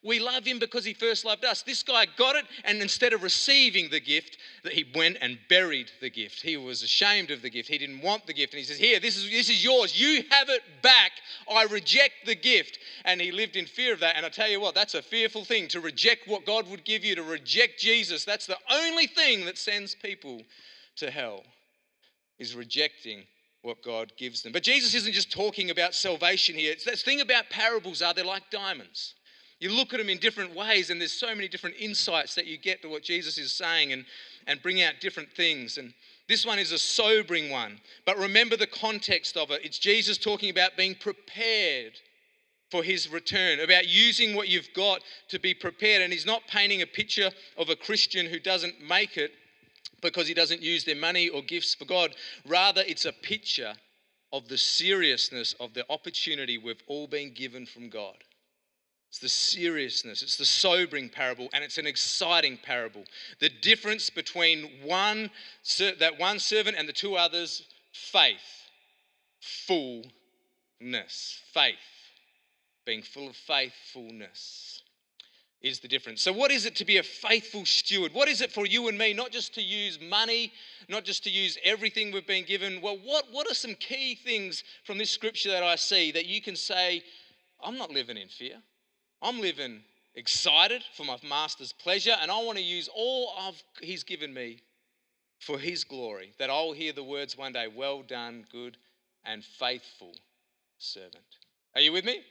We 0.01 0.19
love 0.19 0.45
him 0.45 0.59
because 0.59 0.85
he 0.85 0.93
first 0.93 1.25
loved 1.25 1.43
us. 1.43 1.61
This 1.61 1.83
guy 1.83 2.05
got 2.17 2.37
it, 2.37 2.45
and 2.63 2.81
instead 2.81 3.11
of 3.11 3.21
receiving 3.21 3.89
the 3.89 3.99
gift, 3.99 4.37
that 4.63 4.71
he 4.71 4.85
went 4.95 5.17
and 5.19 5.37
buried 5.49 5.91
the 5.99 6.09
gift. 6.09 6.41
He 6.41 6.55
was 6.55 6.83
ashamed 6.83 7.31
of 7.31 7.41
the 7.41 7.49
gift. 7.49 7.67
He 7.67 7.77
didn't 7.77 8.01
want 8.01 8.25
the 8.25 8.33
gift. 8.33 8.53
And 8.53 8.59
he 8.59 8.65
says, 8.65 8.77
Here, 8.77 9.01
this 9.01 9.17
is, 9.17 9.29
this 9.29 9.49
is 9.49 9.61
yours. 9.61 9.99
You 9.99 10.23
have 10.29 10.47
it 10.47 10.61
back. 10.81 11.11
I 11.53 11.65
reject 11.65 12.13
the 12.25 12.35
gift. 12.35 12.79
And 13.03 13.19
he 13.19 13.33
lived 13.33 13.57
in 13.57 13.65
fear 13.65 13.93
of 13.93 13.99
that. 13.99 14.15
And 14.15 14.25
I 14.25 14.29
tell 14.29 14.49
you 14.49 14.61
what, 14.61 14.73
that's 14.73 14.93
a 14.93 15.01
fearful 15.01 15.43
thing 15.43 15.67
to 15.69 15.81
reject 15.81 16.29
what 16.29 16.45
God 16.45 16.69
would 16.69 16.85
give 16.85 17.03
you, 17.03 17.15
to 17.15 17.23
reject 17.23 17.79
Jesus. 17.79 18.23
That's 18.23 18.45
the 18.45 18.57
only 18.71 19.07
thing 19.07 19.43
that 19.45 19.57
sends 19.57 19.95
people 19.95 20.43
to 20.95 21.11
hell, 21.11 21.43
is 22.37 22.55
rejecting 22.55 23.23
what 23.63 23.83
God 23.83 24.13
gives 24.17 24.41
them. 24.41 24.53
But 24.53 24.63
Jesus 24.63 24.93
isn't 24.93 25.11
just 25.11 25.31
talking 25.31 25.71
about 25.71 25.93
salvation 25.93 26.55
here. 26.55 26.71
It's, 26.71 26.85
the 26.85 26.95
thing 26.95 27.19
about 27.19 27.49
parables 27.49 28.01
are 28.01 28.13
they're 28.13 28.23
like 28.23 28.49
diamonds. 28.49 29.15
You 29.59 29.71
look 29.71 29.93
at 29.93 29.99
them 29.99 30.09
in 30.09 30.19
different 30.19 30.55
ways, 30.55 30.89
and 30.89 31.01
there's 31.01 31.11
so 31.11 31.35
many 31.35 31.49
different 31.49 31.75
insights 31.77 32.33
that 32.35 32.47
you 32.47 32.57
get 32.57 32.81
to 32.81 32.89
what 32.89 33.03
Jesus 33.03 33.37
is 33.37 33.51
saying 33.51 33.91
and, 33.91 34.05
and 34.47 34.61
bring 34.61 34.81
out 34.81 34.93
different 35.01 35.31
things. 35.33 35.77
And 35.77 35.93
this 36.29 36.45
one 36.45 36.59
is 36.59 36.71
a 36.71 36.79
sobering 36.79 37.49
one. 37.49 37.81
But 38.05 38.17
remember 38.17 38.55
the 38.55 38.67
context 38.67 39.35
of 39.35 39.51
it. 39.51 39.61
It's 39.65 39.77
Jesus 39.77 40.17
talking 40.17 40.49
about 40.49 40.77
being 40.77 40.95
prepared 40.95 41.93
for 42.71 42.83
his 42.83 43.09
return, 43.09 43.59
about 43.59 43.87
using 43.87 44.35
what 44.35 44.47
you've 44.47 44.73
got 44.73 45.01
to 45.29 45.39
be 45.39 45.53
prepared. 45.53 46.03
And 46.03 46.13
he's 46.13 46.25
not 46.25 46.47
painting 46.47 46.81
a 46.81 46.87
picture 46.87 47.31
of 47.57 47.69
a 47.69 47.75
Christian 47.75 48.27
who 48.27 48.39
doesn't 48.39 48.79
make 48.81 49.17
it 49.17 49.31
because 50.01 50.27
he 50.27 50.33
doesn't 50.33 50.61
use 50.61 50.85
their 50.85 50.95
money 50.95 51.27
or 51.27 51.41
gifts 51.41 51.75
for 51.75 51.85
God. 51.85 52.15
Rather, 52.47 52.83
it's 52.87 53.05
a 53.05 53.11
picture 53.11 53.73
of 54.31 54.47
the 54.47 54.57
seriousness 54.57 55.53
of 55.59 55.73
the 55.73 55.83
opportunity 55.89 56.57
we've 56.57 56.83
all 56.87 57.07
been 57.07 57.33
given 57.33 57.65
from 57.65 57.89
God. 57.89 58.15
It's 59.09 59.19
the 59.19 59.29
seriousness, 59.29 60.21
it's 60.21 60.37
the 60.37 60.45
sobering 60.45 61.09
parable, 61.09 61.49
and 61.51 61.63
it's 61.63 61.79
an 61.79 61.87
exciting 61.87 62.59
parable. 62.61 63.05
The 63.39 63.49
difference 63.49 64.11
between 64.11 64.69
one 64.83 65.31
that 65.99 66.19
one 66.19 66.37
servant 66.37 66.77
and 66.77 66.87
the 66.87 66.93
two 66.93 67.15
others, 67.15 67.63
faith, 67.91 68.69
fullness, 69.39 71.41
faith, 71.53 71.75
being 72.85 73.01
full 73.01 73.29
of 73.29 73.35
faithfulness 73.35 74.83
is 75.61 75.79
the 75.79 75.87
difference. 75.87 76.21
So, 76.21 76.31
what 76.31 76.51
is 76.51 76.67
it 76.67 76.75
to 76.75 76.85
be 76.85 76.97
a 76.97 77.03
faithful 77.03 77.65
steward? 77.65 78.13
What 78.13 78.29
is 78.29 78.41
it 78.41 78.51
for 78.51 78.67
you 78.67 78.89
and 78.89 78.97
me, 78.97 79.13
not 79.13 79.31
just 79.31 79.55
to 79.55 79.61
use 79.61 79.99
money, 79.99 80.53
not 80.87 81.03
just 81.03 81.23
to 81.23 81.31
use 81.31 81.57
everything 81.63 82.11
we've 82.11 82.27
been 82.27 82.45
given? 82.45 82.79
Well, 82.79 82.99
what, 83.03 83.25
what 83.31 83.49
are 83.49 83.55
some 83.55 83.73
key 83.73 84.13
things 84.13 84.63
from 84.83 84.99
this 84.99 85.09
scripture 85.09 85.49
that 85.49 85.63
I 85.63 85.75
see 85.75 86.11
that 86.11 86.27
you 86.27 86.43
can 86.43 86.55
say, 86.55 87.03
I'm 87.63 87.77
not 87.77 87.89
living 87.89 88.15
in 88.15 88.27
fear? 88.27 88.61
I'm 89.21 89.41
living 89.41 89.81
excited 90.15 90.83
for 90.95 91.03
my 91.03 91.17
master's 91.27 91.73
pleasure, 91.73 92.15
and 92.21 92.31
I 92.31 92.41
want 92.43 92.57
to 92.57 92.63
use 92.63 92.89
all 92.93 93.33
of 93.47 93.61
he's 93.81 94.03
given 94.03 94.33
me 94.33 94.61
for 95.39 95.57
his 95.57 95.83
glory, 95.83 96.33
that 96.37 96.49
I'll 96.49 96.73
hear 96.73 96.91
the 96.93 97.03
words 97.03 97.37
one 97.37 97.53
day, 97.53 97.67
well 97.73 98.01
done, 98.01 98.45
good 98.51 98.77
and 99.25 99.43
faithful 99.43 100.13
servant. 100.77 101.23
Are 101.75 101.81
you 101.81 101.91
with 101.91 102.05
me? 102.05 102.21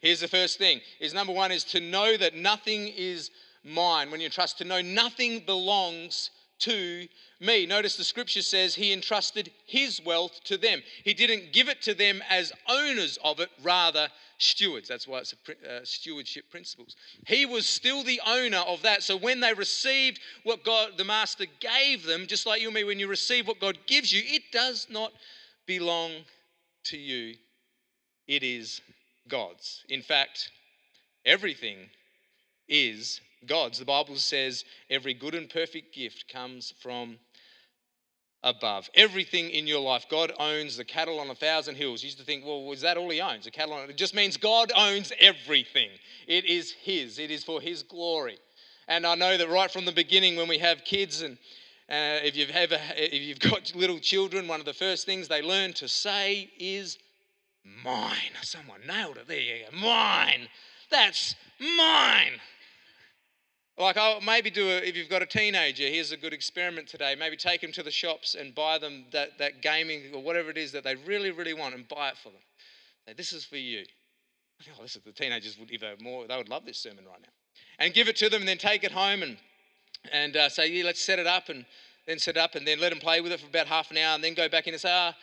Here's 0.00 0.20
the 0.20 0.28
first 0.28 0.58
thing 0.58 0.80
is 0.98 1.14
number 1.14 1.32
one 1.32 1.52
is 1.52 1.64
to 1.64 1.80
know 1.80 2.16
that 2.16 2.34
nothing 2.34 2.88
is 2.88 3.30
mine. 3.62 4.10
When 4.10 4.20
you 4.20 4.28
trust 4.28 4.58
to 4.58 4.64
know 4.64 4.80
nothing 4.80 5.40
belongs 5.40 6.30
to 6.60 7.08
me. 7.40 7.66
Notice 7.66 7.96
the 7.96 8.04
scripture 8.04 8.42
says 8.42 8.74
he 8.74 8.92
entrusted 8.92 9.50
his 9.66 10.00
wealth 10.04 10.40
to 10.44 10.56
them. 10.56 10.82
He 11.04 11.14
didn't 11.14 11.52
give 11.52 11.68
it 11.68 11.82
to 11.82 11.94
them 11.94 12.22
as 12.28 12.52
owners 12.68 13.18
of 13.24 13.40
it, 13.40 13.48
rather 13.62 14.08
stewards. 14.38 14.88
That's 14.88 15.06
why 15.06 15.18
it's 15.18 15.34
a 15.34 15.76
uh, 15.76 15.80
stewardship 15.84 16.50
principles. 16.50 16.96
He 17.26 17.46
was 17.46 17.66
still 17.66 18.02
the 18.02 18.20
owner 18.26 18.58
of 18.58 18.82
that. 18.82 19.02
So 19.02 19.16
when 19.16 19.40
they 19.40 19.54
received 19.54 20.20
what 20.44 20.64
God, 20.64 20.92
the 20.96 21.04
master 21.04 21.46
gave 21.60 22.04
them, 22.04 22.26
just 22.26 22.46
like 22.46 22.60
you 22.60 22.68
and 22.68 22.74
me, 22.74 22.84
when 22.84 22.98
you 22.98 23.08
receive 23.08 23.46
what 23.46 23.60
God 23.60 23.78
gives 23.86 24.12
you, 24.12 24.22
it 24.24 24.42
does 24.52 24.86
not 24.90 25.12
belong 25.66 26.12
to 26.84 26.98
you. 26.98 27.36
It 28.26 28.42
is 28.42 28.80
God's. 29.28 29.84
In 29.88 30.02
fact, 30.02 30.50
everything 31.24 31.90
is 32.68 33.20
God's. 33.46 33.78
The 33.78 33.84
Bible 33.84 34.16
says 34.16 34.64
every 34.88 35.14
good 35.14 35.34
and 35.34 35.48
perfect 35.48 35.94
gift 35.94 36.26
comes 36.28 36.74
from 36.82 37.18
above. 38.42 38.88
Everything 38.94 39.50
in 39.50 39.66
your 39.66 39.80
life. 39.80 40.06
God 40.10 40.32
owns 40.38 40.76
the 40.76 40.84
cattle 40.84 41.20
on 41.20 41.30
a 41.30 41.34
thousand 41.34 41.76
hills. 41.76 42.02
You 42.02 42.06
used 42.06 42.18
to 42.18 42.24
think, 42.24 42.44
well, 42.44 42.70
is 42.72 42.80
that 42.80 42.96
all 42.96 43.10
he 43.10 43.20
owns? 43.20 43.44
The 43.44 43.50
cattle 43.50 43.74
on 43.74 43.88
it 43.88 43.96
just 43.96 44.14
means 44.14 44.36
God 44.36 44.72
owns 44.76 45.12
everything. 45.20 45.90
It 46.26 46.44
is 46.44 46.72
his. 46.72 47.18
It 47.18 47.30
is 47.30 47.44
for 47.44 47.60
his 47.60 47.82
glory. 47.82 48.38
And 48.88 49.06
I 49.06 49.14
know 49.14 49.36
that 49.36 49.48
right 49.48 49.70
from 49.70 49.84
the 49.84 49.92
beginning 49.92 50.36
when 50.36 50.48
we 50.48 50.58
have 50.58 50.84
kids 50.84 51.22
and 51.22 51.38
uh, 51.88 52.22
if 52.22 52.36
you've 52.36 52.50
ever 52.50 52.78
if 52.96 53.20
you've 53.20 53.40
got 53.40 53.74
little 53.74 53.98
children, 53.98 54.46
one 54.46 54.60
of 54.60 54.66
the 54.66 54.72
first 54.72 55.06
things 55.06 55.26
they 55.26 55.42
learn 55.42 55.72
to 55.74 55.88
say 55.88 56.48
is 56.58 56.98
mine. 57.84 58.30
Someone 58.42 58.80
nailed 58.86 59.16
it. 59.16 59.26
There 59.26 59.40
you 59.40 59.64
go. 59.70 59.76
Mine. 59.76 60.48
That's 60.88 61.34
mine. 61.76 62.32
Like, 63.80 63.96
I'll 63.96 64.20
maybe 64.20 64.50
do 64.50 64.68
a, 64.68 64.76
if 64.76 64.94
you've 64.94 65.08
got 65.08 65.22
a 65.22 65.26
teenager, 65.26 65.84
here's 65.84 66.12
a 66.12 66.16
good 66.16 66.34
experiment 66.34 66.86
today. 66.86 67.16
Maybe 67.18 67.34
take 67.34 67.62
them 67.62 67.72
to 67.72 67.82
the 67.82 67.90
shops 67.90 68.34
and 68.34 68.54
buy 68.54 68.76
them 68.76 69.06
that, 69.12 69.38
that 69.38 69.62
gaming 69.62 70.12
or 70.12 70.22
whatever 70.22 70.50
it 70.50 70.58
is 70.58 70.70
that 70.72 70.84
they 70.84 70.96
really, 70.96 71.30
really 71.30 71.54
want 71.54 71.74
and 71.74 71.88
buy 71.88 72.10
it 72.10 72.18
for 72.18 72.28
them. 72.28 72.42
Say, 73.06 73.14
this 73.14 73.32
is 73.32 73.46
for 73.46 73.56
you. 73.56 73.84
Oh, 74.78 74.84
is 74.84 74.98
the 75.02 75.12
teenagers 75.12 75.58
would 75.58 75.70
even 75.70 75.94
more, 76.02 76.26
they 76.28 76.36
would 76.36 76.50
love 76.50 76.66
this 76.66 76.76
sermon 76.76 77.06
right 77.06 77.22
now. 77.22 77.30
And 77.78 77.94
give 77.94 78.08
it 78.08 78.16
to 78.16 78.28
them 78.28 78.42
and 78.42 78.48
then 78.48 78.58
take 78.58 78.84
it 78.84 78.92
home 78.92 79.22
and, 79.22 79.38
and 80.12 80.36
uh, 80.36 80.50
say, 80.50 80.70
yeah, 80.70 80.84
let's 80.84 81.02
set 81.02 81.18
it 81.18 81.26
up 81.26 81.48
and 81.48 81.64
then 82.06 82.18
set 82.18 82.36
it 82.36 82.40
up 82.40 82.56
and 82.56 82.66
then 82.66 82.80
let 82.80 82.90
them 82.90 82.98
play 82.98 83.22
with 83.22 83.32
it 83.32 83.40
for 83.40 83.46
about 83.46 83.66
half 83.66 83.90
an 83.90 83.96
hour 83.96 84.14
and 84.14 84.22
then 84.22 84.34
go 84.34 84.46
back 84.46 84.66
in 84.66 84.74
and 84.74 84.80
say, 84.80 84.92
ah, 84.92 85.16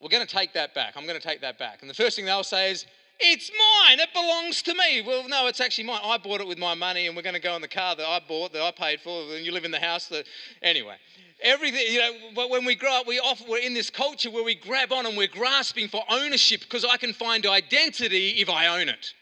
we're 0.00 0.08
going 0.08 0.24
to 0.24 0.32
take 0.32 0.52
that 0.52 0.72
back. 0.72 0.92
I'm 0.96 1.04
going 1.04 1.20
to 1.20 1.26
take 1.26 1.40
that 1.40 1.58
back. 1.58 1.78
And 1.80 1.90
the 1.90 1.94
first 1.94 2.14
thing 2.14 2.26
they'll 2.26 2.44
say 2.44 2.70
is, 2.70 2.86
it's 3.22 3.50
mine. 3.50 4.00
It 4.00 4.12
belongs 4.12 4.62
to 4.62 4.74
me. 4.74 5.02
Well, 5.06 5.28
no, 5.28 5.46
it's 5.46 5.60
actually 5.60 5.84
mine. 5.84 6.00
I 6.04 6.18
bought 6.18 6.40
it 6.40 6.46
with 6.46 6.58
my 6.58 6.74
money, 6.74 7.06
and 7.06 7.16
we're 7.16 7.22
going 7.22 7.34
to 7.34 7.40
go 7.40 7.54
in 7.56 7.62
the 7.62 7.68
car 7.68 7.96
that 7.96 8.06
I 8.06 8.20
bought, 8.26 8.52
that 8.52 8.62
I 8.62 8.70
paid 8.70 9.00
for, 9.00 9.34
and 9.34 9.44
you 9.44 9.52
live 9.52 9.64
in 9.64 9.70
the 9.70 9.78
house 9.78 10.06
that. 10.08 10.26
Anyway, 10.62 10.96
everything, 11.42 11.84
you 11.88 11.98
know, 11.98 12.12
but 12.34 12.50
when 12.50 12.64
we 12.64 12.74
grow 12.74 12.92
up, 13.00 13.06
we 13.06 13.18
often, 13.18 13.46
we're 13.48 13.58
in 13.58 13.74
this 13.74 13.90
culture 13.90 14.30
where 14.30 14.44
we 14.44 14.54
grab 14.54 14.92
on 14.92 15.06
and 15.06 15.16
we're 15.16 15.28
grasping 15.28 15.88
for 15.88 16.02
ownership 16.10 16.60
because 16.60 16.84
I 16.84 16.96
can 16.96 17.12
find 17.12 17.46
identity 17.46 18.40
if 18.40 18.48
I 18.48 18.80
own 18.80 18.88
it. 18.88 19.12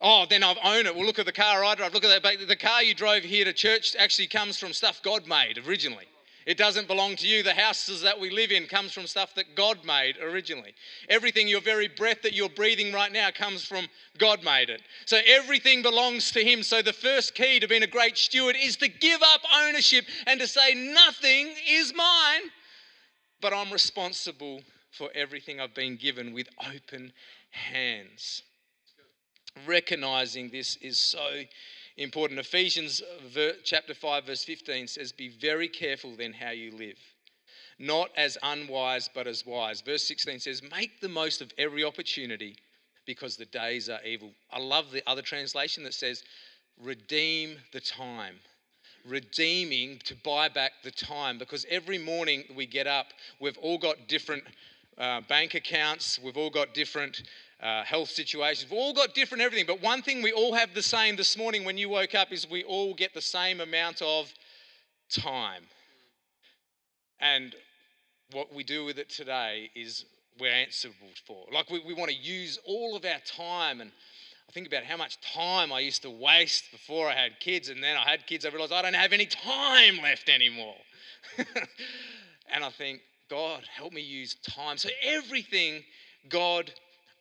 Oh, 0.00 0.26
then 0.28 0.42
I've 0.42 0.58
owned 0.62 0.86
it. 0.86 0.94
Well, 0.94 1.06
look 1.06 1.18
at 1.18 1.26
the 1.26 1.32
car 1.32 1.64
I 1.64 1.74
drive. 1.74 1.94
Look 1.94 2.04
at 2.04 2.22
that. 2.22 2.48
The 2.48 2.56
car 2.56 2.82
you 2.82 2.94
drove 2.94 3.22
here 3.22 3.44
to 3.44 3.52
church 3.52 3.96
actually 3.98 4.26
comes 4.26 4.58
from 4.58 4.72
stuff 4.72 5.00
God 5.02 5.26
made 5.26 5.58
originally. 5.66 6.06
It 6.46 6.56
doesn't 6.56 6.86
belong 6.86 7.16
to 7.16 7.26
you. 7.26 7.42
The 7.42 7.52
houses 7.52 8.02
that 8.02 8.20
we 8.20 8.30
live 8.30 8.52
in 8.52 8.66
comes 8.66 8.92
from 8.92 9.08
stuff 9.08 9.34
that 9.34 9.56
God 9.56 9.84
made 9.84 10.16
originally. 10.18 10.74
Everything, 11.08 11.48
your 11.48 11.60
very 11.60 11.88
breath 11.88 12.22
that 12.22 12.34
you're 12.34 12.48
breathing 12.48 12.92
right 12.92 13.12
now 13.12 13.32
comes 13.32 13.64
from 13.64 13.88
God 14.16 14.44
made 14.44 14.70
it. 14.70 14.80
So 15.06 15.18
everything 15.26 15.82
belongs 15.82 16.30
to 16.30 16.44
him. 16.44 16.62
So 16.62 16.82
the 16.82 16.92
first 16.92 17.34
key 17.34 17.58
to 17.58 17.66
being 17.66 17.82
a 17.82 17.88
great 17.88 18.16
steward 18.16 18.54
is 18.56 18.76
to 18.76 18.88
give 18.88 19.20
up 19.22 19.40
ownership 19.56 20.04
and 20.28 20.38
to 20.38 20.46
say 20.46 20.72
nothing 20.74 21.52
is 21.68 21.92
mine, 21.92 22.42
but 23.40 23.52
I'm 23.52 23.72
responsible 23.72 24.60
for 24.92 25.10
everything 25.16 25.60
I've 25.60 25.74
been 25.74 25.96
given 25.96 26.32
with 26.32 26.48
open 26.64 27.12
hands. 27.50 28.42
Recognizing 29.66 30.50
this 30.50 30.76
is 30.76 30.96
so 30.96 31.42
important. 31.96 32.38
Ephesians 32.38 33.02
chapter 33.64 33.94
5 33.94 34.26
verse 34.26 34.44
15 34.44 34.86
says 34.86 35.12
be 35.12 35.28
very 35.28 35.68
careful 35.68 36.14
then 36.16 36.32
how 36.32 36.50
you 36.50 36.72
live. 36.72 36.98
Not 37.78 38.10
as 38.16 38.38
unwise 38.42 39.08
but 39.12 39.26
as 39.26 39.44
wise. 39.46 39.80
Verse 39.80 40.02
16 40.04 40.40
says 40.40 40.62
make 40.70 41.00
the 41.00 41.08
most 41.08 41.40
of 41.40 41.52
every 41.58 41.84
opportunity 41.84 42.56
because 43.06 43.36
the 43.36 43.46
days 43.46 43.88
are 43.88 44.02
evil. 44.04 44.32
I 44.50 44.58
love 44.58 44.90
the 44.90 45.02
other 45.08 45.22
translation 45.22 45.84
that 45.84 45.94
says 45.94 46.22
redeem 46.82 47.56
the 47.72 47.80
time. 47.80 48.36
Redeeming 49.06 50.00
to 50.04 50.16
buy 50.16 50.48
back 50.48 50.72
the 50.82 50.90
time 50.90 51.38
because 51.38 51.64
every 51.70 51.98
morning 51.98 52.44
we 52.54 52.66
get 52.66 52.86
up, 52.86 53.06
we've 53.40 53.58
all 53.58 53.78
got 53.78 54.08
different 54.08 54.42
uh, 54.98 55.20
bank 55.28 55.54
accounts, 55.54 56.18
we've 56.18 56.36
all 56.36 56.50
got 56.50 56.74
different 56.74 57.22
uh, 57.60 57.84
health 57.84 58.10
situations. 58.10 58.70
We've 58.70 58.78
all 58.78 58.92
got 58.92 59.14
different 59.14 59.42
everything, 59.42 59.66
but 59.66 59.82
one 59.82 60.02
thing 60.02 60.22
we 60.22 60.32
all 60.32 60.54
have 60.54 60.74
the 60.74 60.82
same 60.82 61.16
this 61.16 61.36
morning 61.36 61.64
when 61.64 61.78
you 61.78 61.88
woke 61.88 62.14
up 62.14 62.32
is 62.32 62.48
we 62.48 62.64
all 62.64 62.94
get 62.94 63.14
the 63.14 63.20
same 63.20 63.60
amount 63.60 64.02
of 64.02 64.32
time. 65.10 65.62
And 67.20 67.54
what 68.32 68.52
we 68.54 68.64
do 68.64 68.84
with 68.84 68.98
it 68.98 69.08
today 69.08 69.70
is 69.74 70.04
we're 70.38 70.52
answerable 70.52 71.08
for. 71.26 71.46
Like 71.52 71.70
we, 71.70 71.80
we 71.80 71.94
want 71.94 72.10
to 72.10 72.16
use 72.16 72.58
all 72.66 72.94
of 72.96 73.04
our 73.04 73.20
time 73.24 73.80
and 73.80 73.90
I 74.48 74.52
think 74.52 74.66
about 74.66 74.84
how 74.84 74.96
much 74.96 75.18
time 75.20 75.72
I 75.72 75.80
used 75.80 76.02
to 76.02 76.10
waste 76.10 76.70
before 76.70 77.08
I 77.08 77.14
had 77.14 77.40
kids, 77.40 77.68
and 77.68 77.82
then 77.82 77.96
I 77.96 78.08
had 78.08 78.26
kids, 78.26 78.46
I 78.46 78.50
realized 78.50 78.72
I 78.72 78.82
don't 78.82 78.94
have 78.94 79.12
any 79.12 79.26
time 79.26 79.98
left 80.02 80.28
anymore. 80.28 80.76
and 81.38 82.64
I 82.64 82.70
think, 82.70 83.00
God, 83.28 83.64
help 83.76 83.92
me 83.92 84.02
use 84.02 84.36
time. 84.48 84.78
So 84.78 84.88
everything 85.02 85.82
God 86.28 86.72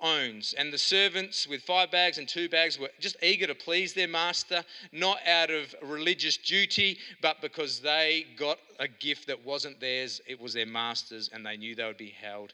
owns. 0.01 0.53
And 0.57 0.71
the 0.71 0.77
servants 0.77 1.47
with 1.47 1.61
five 1.63 1.91
bags 1.91 2.17
and 2.17 2.27
two 2.27 2.49
bags 2.49 2.79
were 2.79 2.89
just 2.99 3.15
eager 3.23 3.47
to 3.47 3.55
please 3.55 3.93
their 3.93 4.07
master, 4.07 4.63
not 4.91 5.17
out 5.27 5.49
of 5.49 5.73
religious 5.81 6.37
duty, 6.37 6.97
but 7.21 7.41
because 7.41 7.79
they 7.79 8.25
got 8.37 8.57
a 8.79 8.87
gift 8.87 9.27
that 9.27 9.45
wasn't 9.45 9.79
theirs, 9.79 10.21
it 10.27 10.39
was 10.39 10.53
their 10.53 10.65
master's, 10.65 11.29
and 11.33 11.45
they 11.45 11.57
knew 11.57 11.75
they 11.75 11.85
would 11.85 11.97
be 11.97 12.09
held 12.09 12.53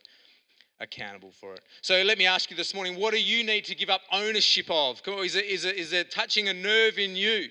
accountable 0.79 1.31
for 1.39 1.53
it. 1.53 1.61
So 1.81 2.01
let 2.01 2.17
me 2.17 2.25
ask 2.25 2.49
you 2.49 2.57
this 2.57 2.73
morning 2.73 2.99
what 2.99 3.13
do 3.13 3.21
you 3.21 3.43
need 3.43 3.65
to 3.65 3.75
give 3.75 3.89
up 3.89 4.01
ownership 4.11 4.65
of? 4.69 5.01
Is 5.05 5.35
it, 5.35 5.45
is 5.45 5.65
it, 5.65 5.75
is 5.75 5.93
it 5.93 6.11
touching 6.11 6.47
a 6.47 6.53
nerve 6.53 6.97
in 6.97 7.15
you? 7.15 7.49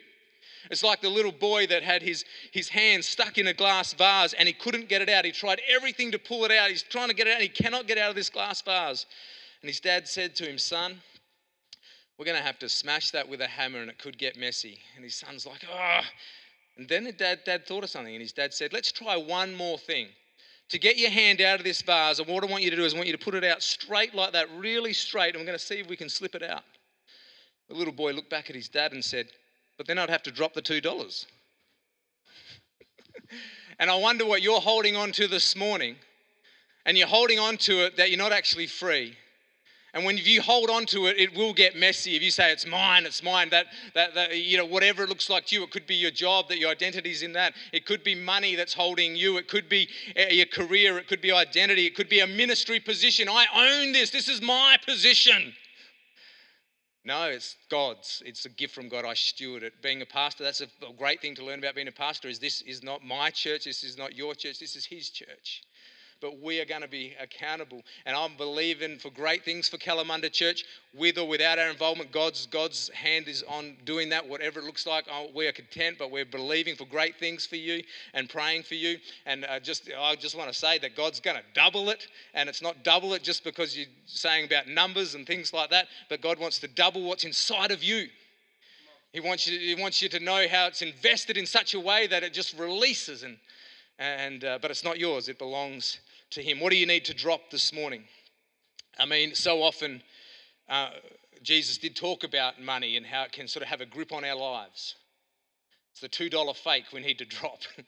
It's 0.70 0.82
like 0.82 1.00
the 1.00 1.08
little 1.08 1.32
boy 1.32 1.66
that 1.68 1.82
had 1.82 2.02
his, 2.02 2.24
his 2.52 2.68
hand 2.68 3.04
stuck 3.04 3.38
in 3.38 3.46
a 3.46 3.54
glass 3.54 3.94
vase 3.94 4.34
and 4.34 4.46
he 4.46 4.52
couldn't 4.52 4.88
get 4.88 5.00
it 5.00 5.08
out. 5.08 5.24
He 5.24 5.32
tried 5.32 5.60
everything 5.68 6.12
to 6.12 6.18
pull 6.18 6.44
it 6.44 6.50
out. 6.50 6.68
He's 6.68 6.82
trying 6.82 7.08
to 7.08 7.14
get 7.14 7.26
it 7.26 7.30
out 7.30 7.40
and 7.40 7.42
he 7.42 7.48
cannot 7.48 7.86
get 7.86 7.96
out 7.96 8.10
of 8.10 8.16
this 8.16 8.28
glass 8.28 8.60
vase. 8.60 9.06
And 9.62 9.68
his 9.68 9.80
dad 9.80 10.08
said 10.08 10.34
to 10.36 10.48
him, 10.48 10.58
Son, 10.58 11.00
we're 12.18 12.24
going 12.24 12.36
to 12.38 12.42
have 12.42 12.58
to 12.60 12.68
smash 12.68 13.10
that 13.10 13.28
with 13.28 13.40
a 13.40 13.46
hammer 13.46 13.80
and 13.80 13.90
it 13.90 13.98
could 13.98 14.18
get 14.18 14.36
messy. 14.36 14.78
And 14.94 15.04
his 15.04 15.14
son's 15.14 15.46
like, 15.46 15.64
Oh. 15.70 16.00
And 16.76 16.88
then 16.88 17.04
the 17.04 17.12
dad, 17.12 17.40
dad 17.44 17.66
thought 17.66 17.84
of 17.84 17.90
something 17.90 18.14
and 18.14 18.22
his 18.22 18.32
dad 18.32 18.54
said, 18.54 18.72
Let's 18.72 18.92
try 18.92 19.16
one 19.16 19.54
more 19.54 19.78
thing. 19.78 20.08
To 20.70 20.78
get 20.78 20.96
your 20.96 21.10
hand 21.10 21.40
out 21.40 21.58
of 21.58 21.64
this 21.64 21.82
vase, 21.82 22.20
and 22.20 22.28
what 22.28 22.44
I 22.44 22.46
want 22.46 22.62
you 22.62 22.70
to 22.70 22.76
do 22.76 22.84
is 22.84 22.94
I 22.94 22.96
want 22.96 23.08
you 23.08 23.16
to 23.16 23.24
put 23.24 23.34
it 23.34 23.42
out 23.42 23.60
straight 23.60 24.14
like 24.14 24.32
that, 24.34 24.46
really 24.56 24.92
straight, 24.92 25.34
and 25.34 25.40
we're 25.40 25.46
going 25.46 25.58
to 25.58 25.64
see 25.64 25.80
if 25.80 25.88
we 25.88 25.96
can 25.96 26.08
slip 26.08 26.36
it 26.36 26.44
out. 26.44 26.62
The 27.68 27.74
little 27.74 27.92
boy 27.92 28.12
looked 28.12 28.30
back 28.30 28.50
at 28.50 28.56
his 28.56 28.68
dad 28.68 28.92
and 28.92 29.04
said, 29.04 29.26
But 29.76 29.88
then 29.88 29.98
I'd 29.98 30.10
have 30.10 30.22
to 30.22 30.30
drop 30.30 30.54
the 30.54 30.62
$2. 30.62 31.26
and 33.80 33.90
I 33.90 33.96
wonder 33.96 34.24
what 34.24 34.42
you're 34.42 34.60
holding 34.60 34.94
on 34.94 35.10
to 35.12 35.26
this 35.26 35.56
morning, 35.56 35.96
and 36.86 36.96
you're 36.96 37.08
holding 37.08 37.40
on 37.40 37.56
to 37.58 37.86
it 37.86 37.96
that 37.96 38.10
you're 38.10 38.18
not 38.18 38.32
actually 38.32 38.68
free 38.68 39.16
and 39.92 40.04
when 40.04 40.18
you 40.18 40.40
hold 40.40 40.70
on 40.70 40.86
to 40.86 41.06
it, 41.06 41.18
it 41.18 41.34
will 41.34 41.52
get 41.52 41.74
messy. 41.74 42.14
If 42.14 42.22
you 42.22 42.30
say 42.30 42.52
it's 42.52 42.66
mine, 42.66 43.06
it's 43.06 43.22
mine, 43.22 43.48
that, 43.50 43.66
that, 43.94 44.14
that, 44.14 44.36
you 44.36 44.56
know, 44.56 44.64
whatever 44.64 45.02
it 45.02 45.08
looks 45.08 45.28
like 45.28 45.46
to 45.46 45.56
you, 45.56 45.64
it 45.64 45.72
could 45.72 45.86
be 45.86 45.96
your 45.96 46.12
job, 46.12 46.48
that 46.48 46.58
your 46.58 46.70
identity 46.70 47.10
is 47.10 47.22
in 47.22 47.32
that. 47.32 47.54
It 47.72 47.86
could 47.86 48.04
be 48.04 48.14
money 48.14 48.54
that's 48.54 48.72
holding 48.72 49.16
you. 49.16 49.36
It 49.36 49.48
could 49.48 49.68
be 49.68 49.88
eh, 50.14 50.28
your 50.30 50.46
career. 50.46 50.96
It 50.98 51.08
could 51.08 51.20
be 51.20 51.32
identity. 51.32 51.86
It 51.86 51.96
could 51.96 52.08
be 52.08 52.20
a 52.20 52.26
ministry 52.26 52.78
position. 52.78 53.28
I 53.28 53.46
own 53.54 53.92
this. 53.92 54.10
This 54.10 54.28
is 54.28 54.40
my 54.40 54.76
position. 54.86 55.54
No, 57.04 57.24
it's 57.24 57.56
God's. 57.68 58.22
It's 58.24 58.44
a 58.44 58.50
gift 58.50 58.74
from 58.74 58.88
God. 58.88 59.04
I 59.04 59.14
steward 59.14 59.64
it. 59.64 59.82
Being 59.82 60.02
a 60.02 60.06
pastor, 60.06 60.44
that's 60.44 60.60
a 60.60 60.68
great 60.98 61.20
thing 61.20 61.34
to 61.36 61.44
learn 61.44 61.58
about 61.58 61.74
being 61.74 61.88
a 61.88 61.92
pastor. 61.92 62.28
Is 62.28 62.38
this 62.38 62.62
is 62.62 62.84
not 62.84 63.04
my 63.04 63.30
church. 63.30 63.64
This 63.64 63.82
is 63.82 63.98
not 63.98 64.14
your 64.14 64.36
church. 64.36 64.60
This 64.60 64.76
is 64.76 64.86
His 64.86 65.10
church 65.10 65.62
but 66.20 66.40
we 66.40 66.60
are 66.60 66.64
going 66.64 66.82
to 66.82 66.88
be 66.88 67.14
accountable. 67.20 67.82
And 68.06 68.16
I'm 68.16 68.36
believing 68.36 68.98
for 68.98 69.10
great 69.10 69.44
things 69.44 69.68
for 69.68 69.78
Kalamunda 69.78 70.30
Church, 70.30 70.64
with 70.94 71.18
or 71.18 71.26
without 71.26 71.58
our 71.58 71.70
involvement. 71.70 72.12
God's 72.12 72.46
God's 72.46 72.88
hand 72.90 73.28
is 73.28 73.42
on 73.48 73.76
doing 73.84 74.08
that, 74.10 74.26
whatever 74.26 74.60
it 74.60 74.64
looks 74.64 74.86
like. 74.86 75.06
Oh, 75.10 75.28
we 75.34 75.46
are 75.46 75.52
content, 75.52 75.96
but 75.98 76.10
we're 76.10 76.24
believing 76.24 76.76
for 76.76 76.84
great 76.84 77.18
things 77.18 77.46
for 77.46 77.56
you 77.56 77.82
and 78.14 78.28
praying 78.28 78.64
for 78.64 78.74
you. 78.74 78.98
And 79.26 79.44
uh, 79.44 79.60
just 79.60 79.90
I 79.98 80.16
just 80.16 80.36
want 80.36 80.52
to 80.52 80.58
say 80.58 80.78
that 80.78 80.96
God's 80.96 81.20
going 81.20 81.36
to 81.36 81.42
double 81.54 81.90
it, 81.90 82.06
and 82.34 82.48
it's 82.48 82.62
not 82.62 82.84
double 82.84 83.14
it 83.14 83.22
just 83.22 83.44
because 83.44 83.76
you're 83.76 83.86
saying 84.06 84.46
about 84.46 84.68
numbers 84.68 85.14
and 85.14 85.26
things 85.26 85.52
like 85.52 85.70
that, 85.70 85.86
but 86.08 86.20
God 86.20 86.38
wants 86.38 86.58
to 86.60 86.68
double 86.68 87.02
what's 87.02 87.24
inside 87.24 87.70
of 87.70 87.82
you. 87.82 88.08
He 89.12 89.20
wants 89.20 89.46
you, 89.48 89.58
he 89.58 89.80
wants 89.80 90.00
you 90.00 90.08
to 90.10 90.20
know 90.20 90.46
how 90.48 90.66
it's 90.66 90.82
invested 90.82 91.36
in 91.36 91.46
such 91.46 91.74
a 91.74 91.80
way 91.80 92.06
that 92.06 92.22
it 92.22 92.32
just 92.32 92.56
releases 92.56 93.24
and 93.24 93.38
and 94.00 94.44
uh, 94.44 94.58
but 94.60 94.70
it's 94.70 94.82
not 94.82 94.98
yours 94.98 95.28
it 95.28 95.38
belongs 95.38 96.00
to 96.30 96.42
Him. 96.42 96.58
What 96.58 96.70
do 96.70 96.76
you 96.76 96.86
need 96.86 97.04
to 97.04 97.14
drop 97.14 97.50
this 97.50 97.72
morning? 97.72 98.04
I 98.98 99.06
mean, 99.06 99.34
so 99.34 99.62
often 99.62 100.02
uh, 100.68 100.90
Jesus 101.42 101.78
did 101.78 101.94
talk 101.94 102.24
about 102.24 102.60
money 102.60 102.96
and 102.96 103.06
how 103.06 103.22
it 103.24 103.32
can 103.32 103.46
sort 103.46 103.62
of 103.62 103.68
have 103.68 103.80
a 103.80 103.86
grip 103.86 104.12
on 104.12 104.24
our 104.24 104.36
lives. 104.36 104.96
It's 105.92 106.00
the 106.00 106.08
$2 106.08 106.56
fake 106.56 106.84
we 106.92 107.00
need 107.00 107.18
to 107.18 107.24
drop. 107.24 107.60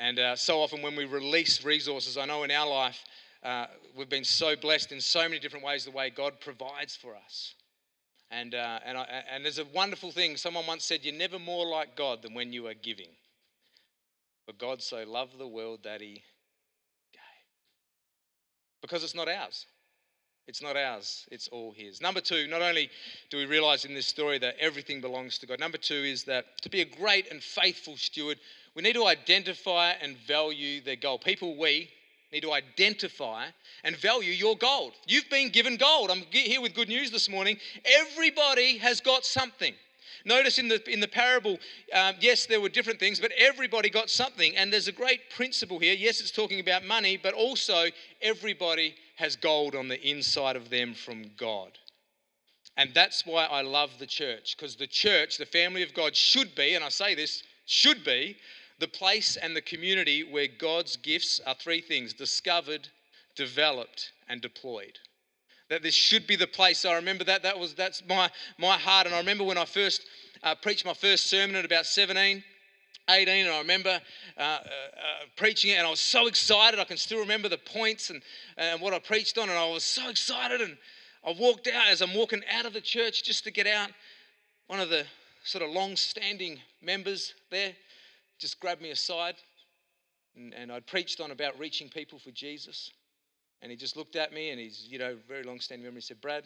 and 0.00 0.18
uh, 0.18 0.36
so 0.36 0.60
often 0.60 0.82
when 0.82 0.96
we 0.96 1.04
release 1.04 1.64
resources, 1.64 2.16
I 2.16 2.26
know 2.26 2.42
in 2.42 2.50
our 2.50 2.68
life, 2.68 3.04
uh, 3.42 3.66
we've 3.96 4.08
been 4.08 4.24
so 4.24 4.56
blessed 4.56 4.92
in 4.92 5.00
so 5.00 5.22
many 5.22 5.38
different 5.38 5.64
ways 5.64 5.84
the 5.84 5.90
way 5.90 6.10
God 6.10 6.40
provides 6.40 6.96
for 6.96 7.14
us. 7.14 7.54
And, 8.30 8.54
uh, 8.54 8.80
and, 8.84 8.96
I, 8.96 9.22
and 9.30 9.44
there's 9.44 9.58
a 9.58 9.66
wonderful 9.66 10.10
thing. 10.10 10.36
Someone 10.36 10.66
once 10.66 10.84
said, 10.84 11.00
You're 11.02 11.14
never 11.14 11.38
more 11.38 11.66
like 11.66 11.94
God 11.94 12.22
than 12.22 12.34
when 12.34 12.52
you 12.52 12.66
are 12.66 12.74
giving. 12.74 13.10
But 14.46 14.58
God 14.58 14.82
so 14.82 15.04
loved 15.06 15.38
the 15.38 15.48
world 15.48 15.80
that 15.84 16.00
he 16.00 16.22
gave. 17.12 17.22
because 18.82 19.02
it's 19.04 19.14
not 19.14 19.28
ours. 19.28 19.66
It's 20.46 20.60
not 20.60 20.76
ours, 20.76 21.26
it's 21.30 21.48
all 21.48 21.72
His. 21.72 22.02
Number 22.02 22.20
two, 22.20 22.46
not 22.48 22.60
only 22.60 22.90
do 23.30 23.38
we 23.38 23.46
realize 23.46 23.86
in 23.86 23.94
this 23.94 24.06
story 24.06 24.38
that 24.38 24.56
everything 24.60 25.00
belongs 25.00 25.38
to 25.38 25.46
God, 25.46 25.58
number 25.58 25.78
two 25.78 25.94
is 25.94 26.24
that 26.24 26.60
to 26.62 26.68
be 26.68 26.82
a 26.82 26.84
great 26.84 27.30
and 27.30 27.42
faithful 27.42 27.96
steward, 27.96 28.38
we 28.74 28.82
need 28.82 28.92
to 28.92 29.06
identify 29.06 29.92
and 30.02 30.18
value 30.18 30.82
their 30.82 30.96
gold. 30.96 31.22
People, 31.22 31.56
we 31.56 31.88
need 32.30 32.42
to 32.42 32.52
identify 32.52 33.46
and 33.84 33.96
value 33.96 34.32
your 34.32 34.56
gold. 34.56 34.92
You've 35.06 35.30
been 35.30 35.48
given 35.48 35.76
gold. 35.76 36.10
I'm 36.10 36.24
here 36.30 36.60
with 36.60 36.74
good 36.74 36.88
news 36.88 37.10
this 37.10 37.28
morning. 37.28 37.58
Everybody 37.84 38.78
has 38.78 39.00
got 39.00 39.24
something. 39.24 39.72
Notice 40.24 40.58
in 40.58 40.68
the, 40.68 40.82
in 40.90 41.00
the 41.00 41.08
parable, 41.08 41.58
um, 41.92 42.14
yes, 42.18 42.46
there 42.46 42.60
were 42.60 42.70
different 42.70 42.98
things, 42.98 43.20
but 43.20 43.32
everybody 43.36 43.90
got 43.90 44.08
something. 44.08 44.56
And 44.56 44.72
there's 44.72 44.88
a 44.88 44.92
great 44.92 45.28
principle 45.30 45.78
here. 45.78 45.94
Yes, 45.94 46.20
it's 46.20 46.30
talking 46.30 46.60
about 46.60 46.84
money, 46.84 47.16
but 47.16 47.34
also 47.34 47.86
everybody 48.22 48.94
has 49.16 49.36
gold 49.36 49.74
on 49.74 49.88
the 49.88 50.00
inside 50.08 50.56
of 50.56 50.70
them 50.70 50.94
from 50.94 51.30
God. 51.36 51.78
And 52.76 52.92
that's 52.94 53.24
why 53.26 53.44
I 53.44 53.62
love 53.62 53.90
the 53.98 54.06
church, 54.06 54.56
because 54.56 54.76
the 54.76 54.86
church, 54.86 55.38
the 55.38 55.46
family 55.46 55.82
of 55.82 55.94
God, 55.94 56.16
should 56.16 56.54
be, 56.54 56.74
and 56.74 56.82
I 56.82 56.88
say 56.88 57.14
this, 57.14 57.42
should 57.66 58.02
be 58.02 58.36
the 58.80 58.88
place 58.88 59.36
and 59.36 59.54
the 59.54 59.62
community 59.62 60.24
where 60.24 60.48
God's 60.48 60.96
gifts 60.96 61.40
are 61.46 61.54
three 61.54 61.80
things 61.80 62.12
discovered, 62.12 62.88
developed, 63.36 64.12
and 64.28 64.40
deployed 64.40 64.98
that 65.74 65.82
this 65.82 65.94
should 65.94 66.24
be 66.28 66.36
the 66.36 66.46
place. 66.46 66.84
I 66.84 66.94
remember 66.94 67.24
that. 67.24 67.42
That 67.42 67.58
was 67.58 67.74
that's 67.74 68.00
my 68.08 68.30
my 68.58 68.78
heart. 68.78 69.06
And 69.06 69.14
I 69.14 69.18
remember 69.18 69.42
when 69.42 69.58
I 69.58 69.64
first 69.64 70.06
uh, 70.44 70.54
preached 70.54 70.86
my 70.86 70.94
first 70.94 71.26
sermon 71.26 71.56
at 71.56 71.64
about 71.64 71.84
17. 71.84 72.44
18 73.10 73.44
and 73.44 73.54
I 73.54 73.58
remember 73.58 74.00
uh, 74.38 74.40
uh, 74.40 74.44
uh, 74.44 74.60
preaching 75.36 75.72
it 75.72 75.74
and 75.74 75.86
I 75.86 75.90
was 75.90 76.00
so 76.00 76.26
excited. 76.26 76.80
I 76.80 76.84
can 76.84 76.96
still 76.96 77.18
remember 77.18 77.50
the 77.50 77.58
points 77.58 78.08
and, 78.08 78.22
and 78.56 78.80
what 78.80 78.94
I 78.94 78.98
preached 78.98 79.36
on 79.36 79.50
and 79.50 79.58
I 79.58 79.68
was 79.68 79.84
so 79.84 80.08
excited 80.08 80.62
and 80.62 80.78
I 81.22 81.34
walked 81.38 81.66
out 81.66 81.88
as 81.90 82.00
I'm 82.00 82.14
walking 82.14 82.40
out 82.50 82.64
of 82.64 82.72
the 82.72 82.80
church 82.80 83.22
just 83.22 83.44
to 83.44 83.50
get 83.50 83.66
out. 83.66 83.90
One 84.68 84.80
of 84.80 84.88
the 84.88 85.04
sort 85.42 85.62
of 85.62 85.70
long 85.70 85.96
standing 85.96 86.60
members 86.80 87.34
there 87.50 87.72
just 88.38 88.58
grabbed 88.58 88.80
me 88.80 88.90
aside 88.90 89.34
And, 90.34 90.54
and 90.54 90.72
I'd 90.72 90.86
preached 90.86 91.20
on 91.20 91.30
about 91.30 91.58
reaching 91.58 91.90
people 91.90 92.18
for 92.18 92.30
Jesus. 92.30 92.90
And 93.64 93.70
he 93.70 93.78
just 93.78 93.96
looked 93.96 94.14
at 94.14 94.30
me 94.34 94.50
and 94.50 94.60
he's, 94.60 94.86
you 94.90 94.98
know, 94.98 95.16
very 95.26 95.42
long 95.42 95.58
standing 95.58 95.86
memory. 95.86 96.00
He 96.00 96.02
said, 96.02 96.20
Brad, 96.20 96.44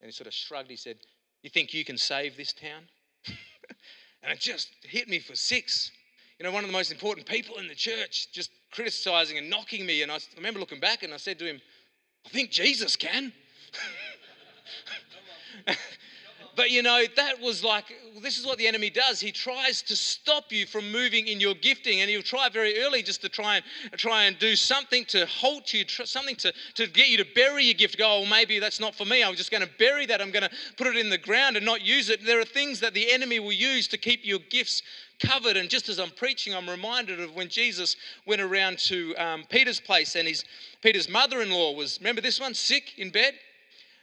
and 0.00 0.08
he 0.08 0.10
sort 0.10 0.26
of 0.26 0.32
shrugged. 0.32 0.70
He 0.70 0.76
said, 0.76 0.96
You 1.42 1.50
think 1.50 1.74
you 1.74 1.84
can 1.84 1.98
save 1.98 2.34
this 2.34 2.54
town? 2.54 2.88
and 4.22 4.32
it 4.32 4.40
just 4.40 4.70
hit 4.82 5.06
me 5.06 5.18
for 5.18 5.36
six. 5.36 5.90
You 6.38 6.44
know, 6.44 6.52
one 6.52 6.64
of 6.64 6.70
the 6.70 6.72
most 6.72 6.90
important 6.90 7.26
people 7.26 7.58
in 7.58 7.68
the 7.68 7.74
church 7.74 8.28
just 8.32 8.50
criticizing 8.72 9.36
and 9.36 9.50
knocking 9.50 9.84
me. 9.84 10.00
And 10.00 10.10
I 10.10 10.18
remember 10.34 10.58
looking 10.58 10.80
back 10.80 11.02
and 11.02 11.12
I 11.12 11.18
said 11.18 11.38
to 11.40 11.44
him, 11.44 11.60
I 12.24 12.30
think 12.30 12.50
Jesus 12.50 12.96
can. 12.96 13.34
But 16.56 16.70
you 16.70 16.82
know, 16.82 17.04
that 17.16 17.40
was 17.40 17.62
like, 17.62 17.84
this 18.22 18.38
is 18.38 18.46
what 18.46 18.56
the 18.56 18.66
enemy 18.66 18.88
does. 18.88 19.20
He 19.20 19.30
tries 19.30 19.82
to 19.82 19.94
stop 19.94 20.50
you 20.50 20.66
from 20.66 20.90
moving 20.90 21.28
in 21.28 21.38
your 21.38 21.54
gifting, 21.54 22.00
and 22.00 22.08
he'll 22.08 22.22
try 22.22 22.48
very 22.48 22.80
early 22.80 23.02
just 23.02 23.20
to 23.20 23.28
try 23.28 23.56
and 23.56 23.64
try 23.98 24.24
and 24.24 24.38
do 24.38 24.56
something 24.56 25.04
to 25.06 25.26
halt 25.26 25.74
you, 25.74 25.84
something 25.86 26.34
to, 26.36 26.52
to 26.74 26.86
get 26.86 27.08
you 27.08 27.18
to 27.18 27.26
bury 27.34 27.64
your 27.64 27.74
gift. 27.74 27.98
Go, 27.98 28.22
oh, 28.22 28.26
maybe 28.26 28.58
that's 28.58 28.80
not 28.80 28.94
for 28.94 29.04
me. 29.04 29.22
I'm 29.22 29.36
just 29.36 29.50
going 29.50 29.62
to 29.62 29.70
bury 29.78 30.06
that. 30.06 30.22
I'm 30.22 30.30
going 30.30 30.44
to 30.44 30.50
put 30.78 30.86
it 30.86 30.96
in 30.96 31.10
the 31.10 31.18
ground 31.18 31.56
and 31.56 31.66
not 31.66 31.82
use 31.84 32.08
it. 32.08 32.24
There 32.24 32.40
are 32.40 32.44
things 32.44 32.80
that 32.80 32.94
the 32.94 33.12
enemy 33.12 33.38
will 33.38 33.52
use 33.52 33.86
to 33.88 33.98
keep 33.98 34.20
your 34.24 34.38
gifts 34.50 34.82
covered. 35.20 35.56
And 35.58 35.68
just 35.68 35.88
as 35.90 35.98
I'm 35.98 36.10
preaching, 36.10 36.54
I'm 36.54 36.68
reminded 36.70 37.20
of 37.20 37.34
when 37.34 37.48
Jesus 37.48 37.96
went 38.26 38.40
around 38.40 38.78
to 38.78 39.14
um, 39.16 39.44
Peter's 39.50 39.80
place, 39.80 40.16
and 40.16 40.26
his 40.26 40.44
Peter's 40.80 41.08
mother-in-law 41.08 41.74
was, 41.74 41.98
remember 42.00 42.22
this 42.22 42.40
one, 42.40 42.54
sick 42.54 42.98
in 42.98 43.10
bed. 43.10 43.34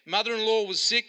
Mother-in-law 0.06 0.68
was 0.68 0.82
sick 0.82 1.06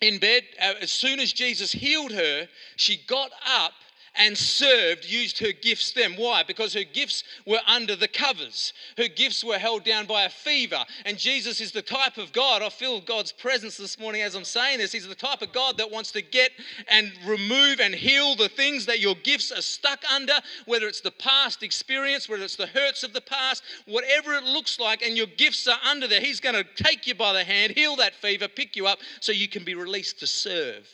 in 0.00 0.18
bed. 0.18 0.42
As 0.58 0.90
soon 0.90 1.20
as 1.20 1.32
Jesus 1.32 1.72
healed 1.72 2.12
her, 2.12 2.48
she 2.76 3.00
got 3.06 3.30
up 3.46 3.72
and 4.16 4.36
served, 4.36 5.04
used 5.04 5.38
her 5.40 5.52
gifts 5.52 5.92
then. 5.92 6.12
Why? 6.12 6.42
Because 6.46 6.72
her 6.74 6.84
gifts 6.84 7.24
were 7.46 7.60
under 7.66 7.96
the 7.96 8.08
covers. 8.08 8.72
Her 8.96 9.08
gifts 9.08 9.42
were 9.42 9.58
held 9.58 9.84
down 9.84 10.06
by 10.06 10.24
a 10.24 10.30
fever. 10.30 10.84
And 11.04 11.18
Jesus 11.18 11.60
is 11.60 11.72
the 11.72 11.82
type 11.82 12.16
of 12.16 12.32
God. 12.32 12.62
I 12.62 12.68
feel 12.68 13.00
God's 13.00 13.32
presence 13.32 13.76
this 13.76 13.98
morning 13.98 14.22
as 14.22 14.34
I'm 14.34 14.44
saying 14.44 14.78
this. 14.78 14.92
He's 14.92 15.08
the 15.08 15.14
type 15.14 15.42
of 15.42 15.52
God 15.52 15.78
that 15.78 15.90
wants 15.90 16.12
to 16.12 16.22
get 16.22 16.52
and 16.88 17.12
remove 17.26 17.80
and 17.80 17.94
heal 17.94 18.36
the 18.36 18.48
things 18.48 18.86
that 18.86 19.00
your 19.00 19.16
gifts 19.16 19.50
are 19.50 19.62
stuck 19.62 20.00
under, 20.12 20.34
whether 20.66 20.86
it's 20.86 21.00
the 21.00 21.10
past 21.10 21.62
experience, 21.62 22.28
whether 22.28 22.44
it's 22.44 22.56
the 22.56 22.66
hurts 22.66 23.02
of 23.02 23.12
the 23.12 23.20
past, 23.20 23.64
whatever 23.86 24.34
it 24.34 24.44
looks 24.44 24.78
like, 24.78 25.02
and 25.02 25.16
your 25.16 25.26
gifts 25.26 25.66
are 25.66 25.78
under 25.88 26.06
there. 26.06 26.20
He's 26.20 26.40
going 26.40 26.54
to 26.54 26.64
take 26.82 27.06
you 27.06 27.14
by 27.14 27.32
the 27.32 27.44
hand, 27.44 27.72
heal 27.72 27.96
that 27.96 28.14
fever, 28.14 28.48
pick 28.48 28.76
you 28.76 28.86
up 28.86 28.98
so 29.20 29.32
you 29.32 29.48
can 29.48 29.64
be 29.64 29.74
released 29.74 30.20
to 30.20 30.26
serve 30.26 30.88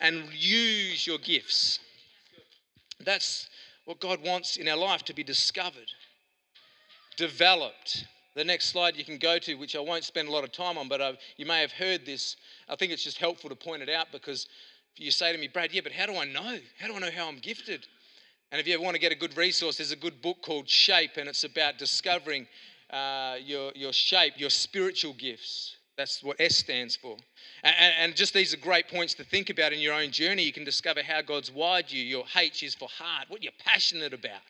and 0.00 0.24
use 0.32 1.06
your 1.06 1.18
gifts. 1.18 1.80
That's 3.04 3.48
what 3.84 4.00
God 4.00 4.22
wants 4.22 4.56
in 4.56 4.68
our 4.68 4.76
life 4.76 5.02
to 5.04 5.14
be 5.14 5.22
discovered, 5.22 5.90
developed. 7.16 8.06
The 8.34 8.44
next 8.44 8.66
slide 8.66 8.96
you 8.96 9.04
can 9.04 9.18
go 9.18 9.38
to, 9.38 9.54
which 9.54 9.74
I 9.74 9.80
won't 9.80 10.04
spend 10.04 10.28
a 10.28 10.30
lot 10.30 10.44
of 10.44 10.52
time 10.52 10.78
on, 10.78 10.88
but 10.88 11.00
I've, 11.00 11.16
you 11.36 11.46
may 11.46 11.60
have 11.60 11.72
heard 11.72 12.04
this. 12.04 12.36
I 12.68 12.76
think 12.76 12.92
it's 12.92 13.02
just 13.02 13.18
helpful 13.18 13.50
to 13.50 13.56
point 13.56 13.82
it 13.82 13.88
out 13.88 14.08
because 14.12 14.46
you 14.96 15.10
say 15.10 15.32
to 15.32 15.38
me, 15.38 15.48
Brad, 15.48 15.72
yeah, 15.72 15.80
but 15.82 15.92
how 15.92 16.06
do 16.06 16.16
I 16.16 16.24
know? 16.24 16.58
How 16.78 16.86
do 16.86 16.94
I 16.94 16.98
know 16.98 17.10
how 17.10 17.28
I'm 17.28 17.38
gifted? 17.38 17.86
And 18.52 18.60
if 18.60 18.66
you 18.66 18.74
ever 18.74 18.82
want 18.82 18.94
to 18.94 19.00
get 19.00 19.12
a 19.12 19.16
good 19.16 19.36
resource, 19.36 19.78
there's 19.78 19.92
a 19.92 19.96
good 19.96 20.20
book 20.20 20.42
called 20.42 20.68
Shape, 20.68 21.12
and 21.16 21.28
it's 21.28 21.44
about 21.44 21.78
discovering 21.78 22.46
uh, 22.90 23.36
your, 23.42 23.72
your 23.74 23.92
shape, 23.92 24.34
your 24.36 24.50
spiritual 24.50 25.14
gifts. 25.14 25.77
That's 25.98 26.22
what 26.22 26.36
S 26.40 26.56
stands 26.56 26.94
for. 26.94 27.16
And, 27.64 27.94
and, 27.98 28.16
just 28.16 28.32
these 28.32 28.54
are 28.54 28.56
great 28.56 28.86
points 28.86 29.14
to 29.14 29.24
think 29.24 29.50
about 29.50 29.72
in 29.72 29.80
your 29.80 29.94
own 29.94 30.12
journey. 30.12 30.44
You 30.44 30.52
can 30.52 30.62
discover 30.62 31.02
how 31.02 31.22
God's 31.22 31.50
wired 31.50 31.90
you. 31.90 32.00
Your 32.00 32.24
H 32.36 32.62
is 32.62 32.76
for 32.76 32.88
heart, 32.88 33.26
what 33.28 33.42
you're 33.42 33.52
passionate 33.66 34.14
about. 34.14 34.40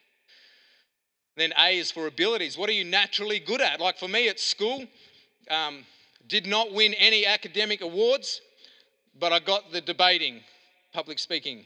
Then 1.39 1.55
A 1.59 1.79
is 1.79 1.91
for 1.91 2.07
abilities. 2.07 2.59
What 2.59 2.69
are 2.69 2.75
you 2.75 2.85
naturally 2.85 3.39
good 3.39 3.63
at? 3.63 3.81
Like 3.81 3.97
for 3.97 4.09
me 4.09 4.29
at 4.29 4.39
school, 4.39 4.85
um, 5.51 5.87
did 6.27 6.47
not 6.47 6.75
win 6.75 6.93
any 6.95 7.25
academic 7.25 7.81
awards, 7.81 8.43
but 9.19 9.33
I 9.33 9.39
got 9.39 9.73
the 9.73 9.81
debating, 9.81 10.41
public 10.93 11.19
speaking 11.19 11.65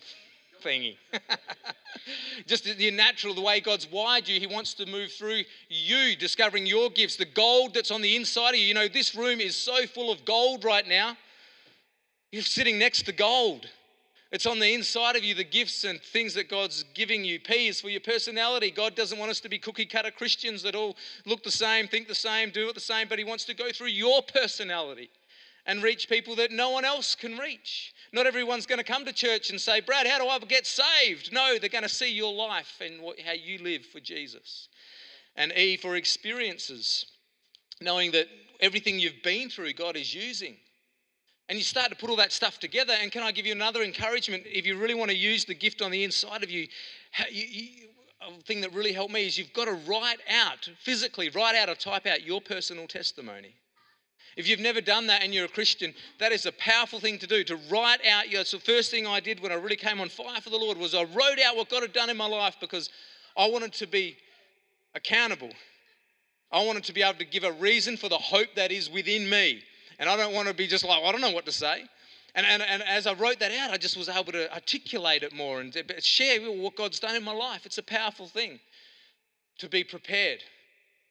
thingy. 0.64 0.96
Just 2.46 2.64
the 2.64 2.90
natural, 2.90 3.34
the 3.34 3.40
way 3.40 3.60
God's 3.60 3.90
wired 3.90 4.28
you, 4.28 4.40
He 4.40 4.46
wants 4.46 4.74
to 4.74 4.86
move 4.86 5.12
through 5.12 5.42
you, 5.68 6.16
discovering 6.16 6.66
your 6.66 6.90
gifts, 6.90 7.16
the 7.16 7.24
gold 7.24 7.74
that's 7.74 7.90
on 7.90 8.02
the 8.02 8.16
inside 8.16 8.50
of 8.50 8.56
you. 8.56 8.66
You 8.66 8.74
know, 8.74 8.88
this 8.88 9.14
room 9.14 9.40
is 9.40 9.56
so 9.56 9.86
full 9.86 10.10
of 10.10 10.24
gold 10.24 10.64
right 10.64 10.86
now. 10.86 11.16
You're 12.30 12.42
sitting 12.42 12.78
next 12.78 13.02
to 13.02 13.12
gold. 13.12 13.66
It's 14.30 14.46
on 14.46 14.58
the 14.58 14.72
inside 14.72 15.14
of 15.14 15.24
you, 15.24 15.34
the 15.34 15.44
gifts 15.44 15.84
and 15.84 16.00
things 16.00 16.32
that 16.34 16.48
God's 16.48 16.84
giving 16.94 17.22
you. 17.22 17.38
P 17.38 17.68
is 17.68 17.82
for 17.82 17.90
your 17.90 18.00
personality. 18.00 18.70
God 18.70 18.94
doesn't 18.94 19.18
want 19.18 19.30
us 19.30 19.40
to 19.40 19.50
be 19.50 19.58
cookie 19.58 19.84
cutter 19.84 20.10
Christians 20.10 20.62
that 20.62 20.74
all 20.74 20.96
look 21.26 21.42
the 21.42 21.50
same, 21.50 21.86
think 21.86 22.08
the 22.08 22.14
same, 22.14 22.50
do 22.50 22.66
it 22.68 22.74
the 22.74 22.80
same, 22.80 23.08
but 23.08 23.18
He 23.18 23.24
wants 23.24 23.44
to 23.44 23.54
go 23.54 23.70
through 23.70 23.88
your 23.88 24.22
personality 24.22 25.10
and 25.66 25.82
reach 25.82 26.08
people 26.08 26.36
that 26.36 26.50
no 26.50 26.70
one 26.70 26.84
else 26.84 27.14
can 27.14 27.38
reach. 27.38 27.92
Not 28.12 28.26
everyone's 28.26 28.66
going 28.66 28.78
to 28.78 28.84
come 28.84 29.04
to 29.04 29.12
church 29.12 29.50
and 29.50 29.60
say, 29.60 29.80
Brad, 29.80 30.06
how 30.06 30.18
do 30.18 30.26
I 30.26 30.38
get 30.40 30.66
saved? 30.66 31.32
No, 31.32 31.58
they're 31.58 31.68
going 31.68 31.82
to 31.82 31.88
see 31.88 32.12
your 32.12 32.32
life 32.32 32.80
and 32.80 33.00
how 33.24 33.32
you 33.32 33.58
live 33.62 33.86
for 33.86 34.00
Jesus. 34.00 34.68
And 35.36 35.52
E 35.52 35.76
for 35.76 35.96
experiences, 35.96 37.06
knowing 37.80 38.10
that 38.12 38.26
everything 38.60 38.98
you've 38.98 39.22
been 39.22 39.48
through, 39.48 39.72
God 39.74 39.96
is 39.96 40.14
using. 40.14 40.56
And 41.48 41.58
you 41.58 41.64
start 41.64 41.90
to 41.90 41.96
put 41.96 42.10
all 42.10 42.16
that 42.16 42.32
stuff 42.32 42.58
together. 42.58 42.94
And 43.00 43.10
can 43.10 43.22
I 43.22 43.32
give 43.32 43.46
you 43.46 43.52
another 43.52 43.82
encouragement? 43.82 44.44
If 44.46 44.66
you 44.66 44.76
really 44.76 44.94
want 44.94 45.10
to 45.10 45.16
use 45.16 45.44
the 45.44 45.54
gift 45.54 45.80
on 45.80 45.90
the 45.90 46.04
inside 46.04 46.42
of 46.42 46.50
you, 46.50 46.66
you, 47.30 47.46
you 47.46 47.68
a 48.20 48.42
thing 48.42 48.60
that 48.60 48.72
really 48.72 48.92
helped 48.92 49.12
me 49.12 49.26
is 49.26 49.36
you've 49.36 49.52
got 49.52 49.64
to 49.64 49.72
write 49.86 50.20
out, 50.30 50.68
physically, 50.78 51.28
write 51.30 51.56
out 51.56 51.68
or 51.68 51.74
type 51.74 52.06
out 52.06 52.24
your 52.24 52.40
personal 52.40 52.86
testimony. 52.86 53.54
If 54.36 54.48
you've 54.48 54.60
never 54.60 54.80
done 54.80 55.06
that 55.08 55.22
and 55.22 55.34
you're 55.34 55.44
a 55.44 55.48
Christian, 55.48 55.94
that 56.18 56.32
is 56.32 56.46
a 56.46 56.52
powerful 56.52 57.00
thing 57.00 57.18
to 57.18 57.26
do. 57.26 57.44
To 57.44 57.56
write 57.70 58.04
out 58.06 58.30
your. 58.30 58.44
The 58.44 58.58
first 58.58 58.90
thing 58.90 59.06
I 59.06 59.20
did 59.20 59.40
when 59.40 59.52
I 59.52 59.56
really 59.56 59.76
came 59.76 60.00
on 60.00 60.08
fire 60.08 60.40
for 60.40 60.50
the 60.50 60.56
Lord 60.56 60.78
was 60.78 60.94
I 60.94 61.04
wrote 61.04 61.38
out 61.44 61.56
what 61.56 61.68
God 61.68 61.82
had 61.82 61.92
done 61.92 62.08
in 62.08 62.16
my 62.16 62.26
life 62.26 62.56
because 62.60 62.88
I 63.36 63.48
wanted 63.48 63.72
to 63.74 63.86
be 63.86 64.16
accountable. 64.94 65.50
I 66.50 66.64
wanted 66.64 66.84
to 66.84 66.92
be 66.92 67.02
able 67.02 67.18
to 67.18 67.24
give 67.24 67.44
a 67.44 67.52
reason 67.52 67.96
for 67.96 68.08
the 68.08 68.18
hope 68.18 68.48
that 68.56 68.72
is 68.72 68.90
within 68.90 69.28
me. 69.28 69.62
And 69.98 70.08
I 70.08 70.16
don't 70.16 70.34
want 70.34 70.48
to 70.48 70.54
be 70.54 70.66
just 70.66 70.84
like, 70.84 71.02
I 71.02 71.12
don't 71.12 71.20
know 71.20 71.30
what 71.30 71.46
to 71.46 71.52
say. 71.52 71.84
And, 72.34 72.46
and, 72.46 72.62
and 72.62 72.82
as 72.82 73.06
I 73.06 73.12
wrote 73.12 73.38
that 73.40 73.52
out, 73.52 73.70
I 73.70 73.76
just 73.76 73.96
was 73.96 74.08
able 74.08 74.32
to 74.32 74.52
articulate 74.52 75.22
it 75.22 75.34
more 75.34 75.60
and 75.60 75.74
share 76.00 76.40
what 76.40 76.76
God's 76.76 77.00
done 77.00 77.16
in 77.16 77.22
my 77.22 77.32
life. 77.32 77.66
It's 77.66 77.78
a 77.78 77.82
powerful 77.82 78.26
thing 78.26 78.58
to 79.58 79.68
be 79.68 79.84
prepared 79.84 80.40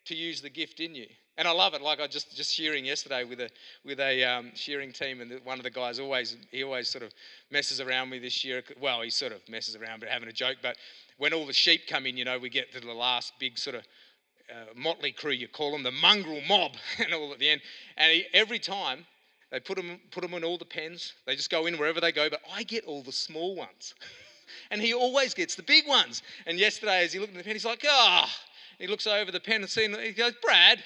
to 0.05 0.15
use 0.15 0.41
the 0.41 0.49
gift 0.49 0.79
in 0.79 0.95
you 0.95 1.05
and 1.37 1.47
I 1.47 1.51
love 1.51 1.73
it. 1.73 1.81
Like 1.81 1.99
I 1.99 2.07
just 2.07 2.35
just 2.35 2.53
shearing 2.53 2.85
yesterday 2.85 3.23
with 3.23 3.39
a 3.39 3.49
with 3.85 3.99
a 3.99 4.23
um, 4.23 4.51
shearing 4.55 4.91
team, 4.91 5.21
and 5.21 5.39
one 5.43 5.57
of 5.57 5.63
the 5.63 5.69
guys 5.69 5.99
always 5.99 6.37
he 6.51 6.63
always 6.63 6.89
sort 6.89 7.03
of 7.03 7.13
messes 7.49 7.79
around 7.79 8.09
with 8.09 8.21
this 8.21 8.43
year. 8.43 8.63
Well, 8.79 9.01
he 9.01 9.09
sort 9.09 9.31
of 9.31 9.47
messes 9.49 9.75
around, 9.75 10.01
but 10.01 10.09
having 10.09 10.29
a 10.29 10.33
joke. 10.33 10.57
But 10.61 10.77
when 11.17 11.33
all 11.33 11.45
the 11.45 11.53
sheep 11.53 11.81
come 11.87 12.05
in, 12.05 12.17
you 12.17 12.25
know, 12.25 12.37
we 12.37 12.49
get 12.49 12.71
to 12.73 12.79
the 12.79 12.93
last 12.93 13.33
big 13.39 13.57
sort 13.57 13.75
of 13.75 13.83
uh, 14.49 14.73
motley 14.75 15.11
crew, 15.11 15.31
you 15.31 15.47
call 15.47 15.71
them, 15.71 15.83
the 15.83 15.91
mongrel 15.91 16.41
mob, 16.47 16.73
and 16.99 17.13
all 17.13 17.31
at 17.31 17.39
the 17.39 17.49
end. 17.49 17.61
And 17.97 18.11
he, 18.11 18.25
every 18.33 18.59
time 18.59 19.05
they 19.51 19.59
put 19.59 19.77
them 19.77 19.99
put 20.11 20.21
them 20.21 20.33
in 20.33 20.43
all 20.43 20.57
the 20.57 20.65
pens, 20.65 21.13
they 21.25 21.35
just 21.35 21.49
go 21.49 21.65
in 21.65 21.77
wherever 21.77 22.01
they 22.01 22.11
go. 22.11 22.29
But 22.29 22.41
I 22.53 22.63
get 22.63 22.85
all 22.85 23.03
the 23.03 23.11
small 23.11 23.55
ones, 23.55 23.95
and 24.71 24.81
he 24.81 24.93
always 24.93 25.33
gets 25.33 25.55
the 25.55 25.63
big 25.63 25.87
ones. 25.87 26.23
And 26.45 26.59
yesterday, 26.59 27.05
as 27.05 27.13
he 27.13 27.19
looked 27.19 27.31
at 27.31 27.37
the 27.37 27.43
pen, 27.43 27.53
he's 27.53 27.65
like, 27.65 27.85
ah. 27.87 28.27
Oh. 28.27 28.47
He 28.81 28.87
looks 28.87 29.05
over 29.05 29.31
the 29.31 29.39
pen 29.39 29.61
and 29.61 29.69
sees, 29.69 29.95
he 29.95 30.11
goes, 30.11 30.33
Brad, 30.41 30.83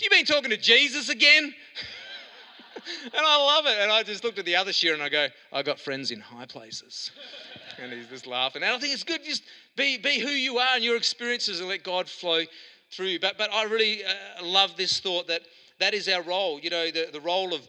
you 0.00 0.10
been 0.10 0.24
talking 0.24 0.50
to 0.50 0.56
Jesus 0.56 1.08
again? 1.08 1.54
and 3.04 3.26
I 3.26 3.36
love 3.36 3.66
it. 3.66 3.78
And 3.80 3.90
I 3.90 4.02
just 4.02 4.24
looked 4.24 4.38
at 4.38 4.44
the 4.44 4.56
other 4.56 4.72
shear 4.72 4.94
and 4.94 5.02
I 5.02 5.08
go, 5.08 5.28
I 5.52 5.62
got 5.62 5.78
friends 5.78 6.10
in 6.10 6.20
high 6.20 6.46
places. 6.46 7.10
and 7.80 7.92
he's 7.92 8.08
just 8.08 8.26
laughing. 8.26 8.62
And 8.62 8.72
I 8.72 8.78
think 8.78 8.92
it's 8.92 9.04
good 9.04 9.24
just 9.24 9.42
be, 9.76 9.98
be 9.98 10.18
who 10.18 10.30
you 10.30 10.58
are 10.58 10.74
and 10.74 10.84
your 10.84 10.96
experiences 10.96 11.60
and 11.60 11.68
let 11.68 11.82
God 11.82 12.08
flow 12.08 12.42
through 12.90 13.06
you. 13.06 13.20
But, 13.20 13.38
but 13.38 13.52
I 13.52 13.64
really 13.64 14.04
uh, 14.04 14.44
love 14.44 14.76
this 14.76 15.00
thought 15.00 15.28
that 15.28 15.42
that 15.80 15.94
is 15.94 16.08
our 16.08 16.22
role. 16.22 16.60
You 16.60 16.70
know, 16.70 16.90
the, 16.90 17.08
the 17.12 17.20
role 17.20 17.54
of 17.54 17.68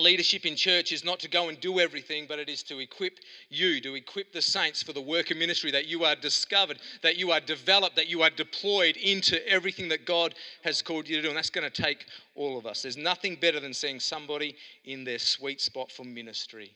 Leadership 0.00 0.46
in 0.46 0.56
church 0.56 0.92
is 0.92 1.04
not 1.04 1.20
to 1.20 1.28
go 1.28 1.48
and 1.48 1.60
do 1.60 1.78
everything, 1.78 2.26
but 2.28 2.38
it 2.38 2.48
is 2.48 2.62
to 2.64 2.78
equip 2.78 3.18
you, 3.48 3.80
to 3.80 3.94
equip 3.94 4.32
the 4.32 4.42
saints 4.42 4.82
for 4.82 4.92
the 4.92 5.00
work 5.00 5.30
of 5.30 5.36
ministry, 5.36 5.70
that 5.70 5.86
you 5.86 6.04
are 6.04 6.16
discovered, 6.16 6.78
that 7.02 7.16
you 7.16 7.30
are 7.30 7.40
developed, 7.40 7.96
that 7.96 8.08
you 8.08 8.22
are 8.22 8.30
deployed 8.30 8.96
into 8.96 9.46
everything 9.48 9.88
that 9.88 10.06
God 10.06 10.34
has 10.64 10.82
called 10.82 11.08
you 11.08 11.16
to 11.16 11.22
do. 11.22 11.28
And 11.28 11.36
that's 11.36 11.50
going 11.50 11.70
to 11.70 11.82
take 11.82 12.06
all 12.34 12.58
of 12.58 12.66
us. 12.66 12.82
There's 12.82 12.96
nothing 12.96 13.36
better 13.36 13.60
than 13.60 13.74
seeing 13.74 14.00
somebody 14.00 14.56
in 14.84 15.04
their 15.04 15.18
sweet 15.18 15.60
spot 15.60 15.92
for 15.92 16.04
ministry 16.04 16.74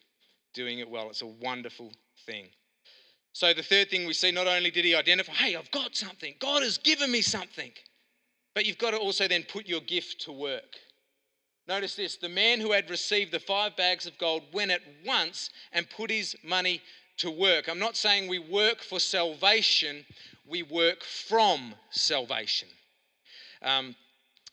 doing 0.55 0.79
it 0.79 0.89
well. 0.89 1.11
It's 1.11 1.23
a 1.23 1.27
wonderful 1.27 1.93
thing. 2.25 2.47
So, 3.33 3.53
the 3.53 3.65
third 3.65 3.91
thing 3.91 4.07
we 4.07 4.15
see 4.15 4.31
not 4.31 4.47
only 4.47 4.71
did 4.71 4.85
he 4.85 4.95
identify, 4.95 5.33
hey, 5.33 5.57
I've 5.57 5.71
got 5.73 5.97
something, 5.97 6.35
God 6.39 6.63
has 6.63 6.79
given 6.79 7.11
me 7.11 7.21
something, 7.21 7.73
but 8.55 8.65
you've 8.65 8.79
got 8.79 8.93
to 8.93 8.97
also 8.97 9.27
then 9.27 9.43
put 9.43 9.67
your 9.67 9.81
gift 9.81 10.21
to 10.23 10.33
work. 10.33 10.77
Notice 11.67 11.95
this 11.95 12.17
the 12.17 12.29
man 12.29 12.61
who 12.61 12.73
had 12.73 12.91
received 12.91 13.33
the 13.33 13.41
five 13.41 13.77
bags 13.77 14.07
of 14.07 14.19
gold 14.19 14.43
went 14.53 14.71
at 14.71 14.83
once 15.07 15.51
and 15.73 15.89
put 15.89 16.11
his 16.11 16.37
money 16.45 16.83
to 17.19 17.31
work. 17.31 17.69
I'm 17.69 17.79
not 17.79 17.97
saying 17.97 18.29
we 18.29 18.39
work 18.39 18.83
for 18.83 19.01
salvation, 19.01 20.05
we 20.47 20.63
work 20.63 21.03
from 21.03 21.75
salvation. 21.91 22.69
Um, 23.63 23.95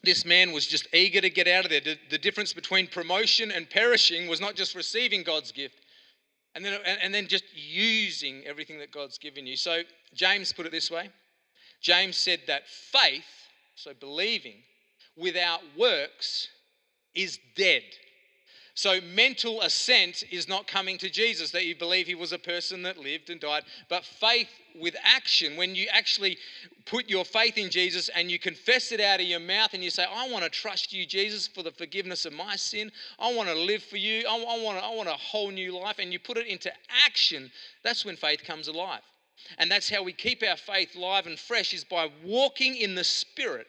this 0.04 0.26
man 0.26 0.52
was 0.52 0.65
just 0.65 0.88
eager 0.93 1.21
to 1.21 1.30
get 1.30 1.47
out 1.47 1.65
of 1.65 1.71
there. 1.71 1.82
The, 1.82 1.97
the, 2.10 2.17
difference 2.17 2.54
between 2.54 2.88
promotion 2.88 3.52
and 3.52 3.69
perishing 3.69 4.28
was 4.28 4.41
not 4.41 4.56
just 4.56 4.74
receiving 4.74 5.21
God's 5.21 5.52
gift, 5.52 5.76
and 6.56 6.65
then, 6.65 6.80
and, 6.86 7.00
and 7.02 7.13
then 7.13 7.28
just 7.28 7.43
using 7.54 8.43
everything 8.45 8.80
that 8.80 8.91
God's 8.91 9.17
given 9.17 9.45
you. 9.45 9.56
So 9.56 9.82
James 10.13 10.54
put 10.54 10.65
it 10.65 10.71
this 10.71 10.89
way 10.89 11.10
James 11.82 12.17
said 12.17 12.41
that 12.47 12.67
faith, 12.67 13.26
so 13.76 13.93
believing, 13.93 14.63
without 15.17 15.62
works 15.78 16.47
is 17.15 17.39
dead. 17.56 17.84
So, 18.74 19.02
mental 19.02 19.62
assent 19.62 20.24
is 20.32 20.47
not 20.47 20.65
coming 20.65 20.97
to 21.00 21.10
Jesus, 21.10 21.52
that 21.52 21.65
you 21.65 21.76
believe 21.76 22.08
he 22.08 22.15
was 22.15 22.32
a 22.32 22.39
person 22.39 22.84
that 22.84 22.97
lived 22.97 23.30
and 23.30 23.39
died, 23.39 23.63
but 23.89 24.06
faith 24.06 24.47
with 24.80 24.95
action, 25.04 25.58
when 25.58 25.76
you 25.76 25.88
actually 25.91 26.38
put 26.86 27.10
your 27.10 27.26
faith 27.26 27.58
in 27.58 27.69
Jesus 27.69 28.10
and 28.15 28.32
you 28.32 28.39
confess 28.39 28.91
it 28.91 29.02
out 29.02 29.19
of 29.19 29.26
your 29.26 29.39
mouth 29.39 29.74
and 29.74 29.84
you 29.84 29.89
say, 29.89 30.06
I 30.10 30.30
want 30.30 30.43
to 30.45 30.50
trust 30.50 30.93
you, 30.93 31.06
Jesus, 31.06 31.47
for 31.47 31.63
the 31.63 31.71
forgiveness 31.71 32.26
of 32.26 32.34
my 32.34 32.56
sin. 32.56 32.91
I 33.19 33.34
want 33.34 33.50
to 33.50 33.56
live 33.56 33.84
for 33.84 33.97
you. 33.97 34.26
I, 34.28 34.36
I, 34.36 34.63
want, 34.63 34.84
I 34.84 34.93
want 34.95 35.10
a 35.10 35.13
whole 35.13 35.52
new 35.52 35.78
life. 35.78 36.00
And 36.00 36.13
you 36.13 36.19
put 36.19 36.38
it 36.38 36.47
into 36.47 36.71
action, 37.06 37.52
that's 37.84 38.06
when 38.06 38.15
faith 38.15 38.43
comes 38.43 38.67
alive. 38.67 39.02
And 39.58 39.69
that's 39.69 39.89
how 39.89 40.04
we 40.04 40.13
keep 40.13 40.43
our 40.50 40.58
faith 40.58 40.95
live 40.95 41.28
and 41.28 41.38
fresh, 41.38 41.74
is 41.74 41.84
by 41.84 42.10
walking 42.24 42.78
in 42.78 42.95
the 42.95 43.04
Spirit 43.04 43.67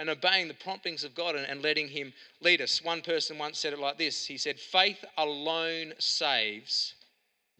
and 0.00 0.08
obeying 0.08 0.48
the 0.48 0.54
promptings 0.54 1.04
of 1.04 1.14
God 1.14 1.36
and, 1.36 1.46
and 1.46 1.62
letting 1.62 1.86
Him 1.86 2.14
lead 2.40 2.62
us. 2.62 2.82
One 2.82 3.02
person 3.02 3.36
once 3.36 3.58
said 3.58 3.74
it 3.74 3.78
like 3.78 3.98
this 3.98 4.24
He 4.26 4.38
said, 4.38 4.58
Faith 4.58 5.04
alone 5.18 5.92
saves, 5.98 6.94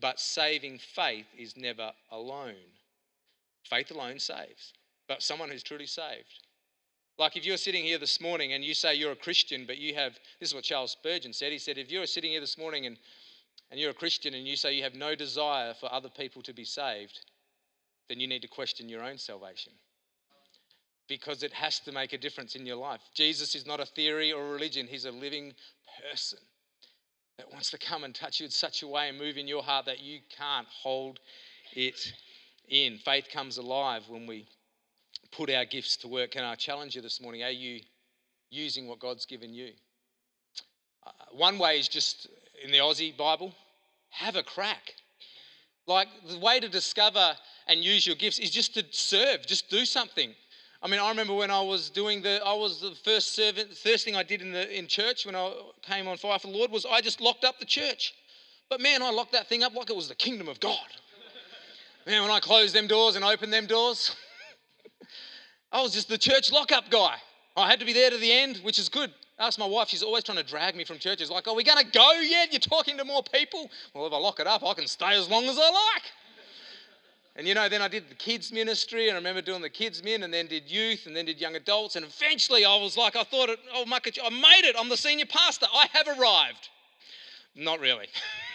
but 0.00 0.18
saving 0.18 0.79
faith 0.79 1.26
is 1.38 1.57
never 1.57 1.92
alone. 2.11 2.55
Faith 3.62 3.90
alone 3.90 4.18
saves, 4.18 4.72
but 5.07 5.22
someone 5.22 5.50
who's 5.50 5.62
truly 5.62 5.87
saved. 5.87 6.40
Like 7.18 7.37
if 7.37 7.44
you're 7.44 7.59
sitting 7.59 7.85
here 7.85 7.98
this 7.98 8.22
morning 8.22 8.55
and 8.55 8.64
you 8.64 8.72
say 8.72 8.94
you're 8.94 9.12
a 9.12 9.16
Christian, 9.16 9.66
but 9.66 9.76
you 9.76 9.94
have, 9.94 10.14
this 10.40 10.48
is 10.48 10.55
what 10.55 10.64
Charles 10.64 10.92
Spurgeon 10.92 11.35
said. 11.35 11.53
He 11.53 11.59
said, 11.59 11.76
if 11.76 11.90
you're 11.90 12.07
sitting 12.07 12.31
here 12.31 12.40
this 12.40 12.57
morning 12.57 12.87
and, 12.87 12.96
and 13.70 13.79
you're 13.79 13.90
a 13.90 13.94
Christian 13.94 14.33
and 14.33 14.48
you 14.48 14.57
say 14.57 14.72
you 14.72 14.83
have 14.83 14.94
no 14.94 15.14
desire 15.14 15.74
for 15.74 15.92
other 15.92 16.09
people 16.09 16.40
to 16.42 16.55
be 16.55 16.64
saved, 16.64 17.20
then 18.09 18.18
you 18.18 18.26
need 18.26 18.40
to 18.40 18.48
question 18.48 18.88
your 18.88 19.03
own 19.05 19.18
salvation 19.18 19.74
because 21.11 21.42
it 21.42 21.53
has 21.53 21.81
to 21.81 21.90
make 21.92 22.12
a 22.12 22.18
difference 22.18 22.55
in 22.55 22.64
your 22.64 22.77
life. 22.77 23.01
Jesus 23.14 23.57
is 23.57 23.66
not 23.66 23.81
a 23.81 23.85
theory 23.85 24.33
or 24.33 24.46
a 24.46 24.51
religion, 24.53 24.87
He's 24.87 25.05
a 25.05 25.11
living 25.11 25.53
person 26.11 26.38
that 27.37 27.51
wants 27.53 27.70
to 27.73 27.79
come 27.79 28.05
and 28.05 28.14
touch 28.14 28.38
you 28.38 28.44
in 28.44 28.51
such 28.51 28.83
a 28.83 28.87
way 28.87 29.09
and 29.09 29.18
move 29.18 29.37
in 29.37 29.49
your 29.49 29.62
heart 29.62 29.87
that 29.87 30.01
you 30.01 30.20
can't 30.38 30.68
hold 30.68 31.18
it 31.73 32.12
in. 32.68 32.96
Faith 32.99 33.27
comes 33.33 33.59
alive 33.59 34.05
when 34.09 34.27
we 34.27 34.46
put 35.33 35.51
our 35.51 35.64
gifts 35.64 35.96
to 35.99 36.09
work. 36.09 36.37
And 36.37 36.46
I 36.46 36.55
challenge 36.55 36.94
you 36.94 37.03
this 37.03 37.20
morning? 37.20 37.42
Are 37.42 37.51
you 37.51 37.81
using 38.51 38.87
what 38.87 39.01
God's 39.01 39.27
given 39.27 39.53
you? 39.53 39.70
Uh, 41.05 41.11
one 41.33 41.59
way 41.59 41.79
is 41.79 41.88
just 41.88 42.29
in 42.62 42.70
the 42.70 42.79
Aussie 42.79 43.16
Bible 43.16 43.53
have 44.11 44.37
a 44.37 44.42
crack. 44.42 44.94
Like 45.87 46.09
the 46.29 46.38
way 46.38 46.61
to 46.61 46.68
discover 46.68 47.35
and 47.66 47.83
use 47.83 48.07
your 48.07 48.16
gifts 48.16 48.38
is 48.38 48.51
just 48.51 48.75
to 48.75 48.85
serve, 48.90 49.46
just 49.46 49.70
do 49.70 49.85
something. 49.85 50.35
I 50.83 50.88
mean, 50.88 50.99
I 50.99 51.11
remember 51.11 51.35
when 51.35 51.51
I 51.51 51.61
was 51.61 51.90
doing 51.90 52.23
the, 52.23 52.40
I 52.45 52.55
was 52.55 52.81
the 52.81 52.93
first 53.05 53.35
servant, 53.35 53.77
first 53.77 54.05
thing 54.05 54.16
I 54.16 54.23
did 54.23 54.40
in, 54.40 54.53
the, 54.53 54.79
in 54.79 54.87
church 54.87 55.27
when 55.27 55.37
I 55.37 55.53
came 55.83 56.09
on 56.09 56.16
fire 56.16 56.38
for 56.38 56.47
the 56.47 56.57
Lord 56.57 56.71
was 56.71 56.87
I 56.87 57.03
just 57.03 57.21
locked 57.21 57.45
up 57.45 57.59
the 57.59 57.66
church. 57.66 58.14
But 58.71 58.81
man, 58.81 59.03
I 59.03 59.11
locked 59.11 59.33
that 59.33 59.47
thing 59.47 59.62
up 59.62 59.75
like 59.75 59.90
it 59.90 59.97
was 59.97 60.09
the 60.09 60.14
kingdom 60.14 60.49
of 60.49 60.59
God. 60.59 60.79
Man, 62.07 62.23
when 62.23 62.31
I 62.31 62.40
closed 62.40 62.75
them 62.75 62.87
doors 62.87 63.14
and 63.14 63.25
opened 63.25 63.53
them 63.53 63.66
doors, 63.66 64.16
I 65.73 65.83
was 65.83 65.93
just 65.93 66.09
the 66.09 66.16
church 66.16 66.51
lockup 66.51 66.90
guy. 66.90 67.16
I 67.57 67.69
had 67.69 67.79
to 67.81 67.87
be 67.87 67.93
there 67.93 68.11
to 68.11 68.16
the 68.16 68.33
end, 68.33 68.59
which 68.62 68.79
is 68.79 68.88
good. 68.88 69.12
I 69.38 69.49
asked 69.49 69.59
my 69.59 69.66
wife, 69.66 69.88
she's 69.88 70.03
always 70.03 70.25
trying 70.25 70.38
to 70.38 70.45
drag 70.45 70.77
me 70.77 70.85
from 70.85 70.99
churches. 70.99 71.31
Like, 71.31 71.47
are 71.47 71.55
we 71.55 71.62
going 71.62 71.85
to 71.85 71.90
go 71.90 72.12
yet? 72.21 72.53
You're 72.53 72.61
talking 72.61 72.97
to 72.97 73.05
more 73.05 73.23
people? 73.23 73.71
Well, 73.95 74.07
if 74.07 74.12
I 74.12 74.19
lock 74.19 74.40
it 74.40 74.47
up, 74.47 74.64
I 74.64 74.73
can 74.75 74.87
stay 74.87 75.19
as 75.19 75.29
long 75.29 75.45
as 75.45 75.59
I 75.59 75.71
like. 75.71 76.03
And 77.40 77.48
you 77.48 77.55
know, 77.55 77.70
then 77.70 77.81
I 77.81 77.88
did 77.88 78.07
the 78.11 78.14
kids 78.14 78.53
ministry, 78.53 79.09
and 79.09 79.12
I 79.12 79.16
remember 79.16 79.40
doing 79.40 79.62
the 79.62 79.70
kids 79.70 80.05
min, 80.05 80.24
and 80.24 80.35
then 80.35 80.46
did 80.46 80.70
youth, 80.70 81.07
and 81.07 81.16
then 81.16 81.24
did 81.24 81.40
young 81.40 81.57
adults, 81.57 81.96
and 81.96 82.05
eventually 82.05 82.66
I 82.66 82.76
was 82.76 82.98
like, 82.98 83.16
I 83.16 83.22
thought, 83.22 83.48
oh, 83.72 83.87
my, 83.87 83.98
I 84.22 84.29
made 84.29 84.68
it. 84.68 84.76
I'm 84.79 84.90
the 84.90 84.96
senior 84.98 85.24
pastor. 85.24 85.64
I 85.72 85.87
have 85.94 86.07
arrived. 86.07 86.68
Not 87.57 87.81
really. 87.81 88.09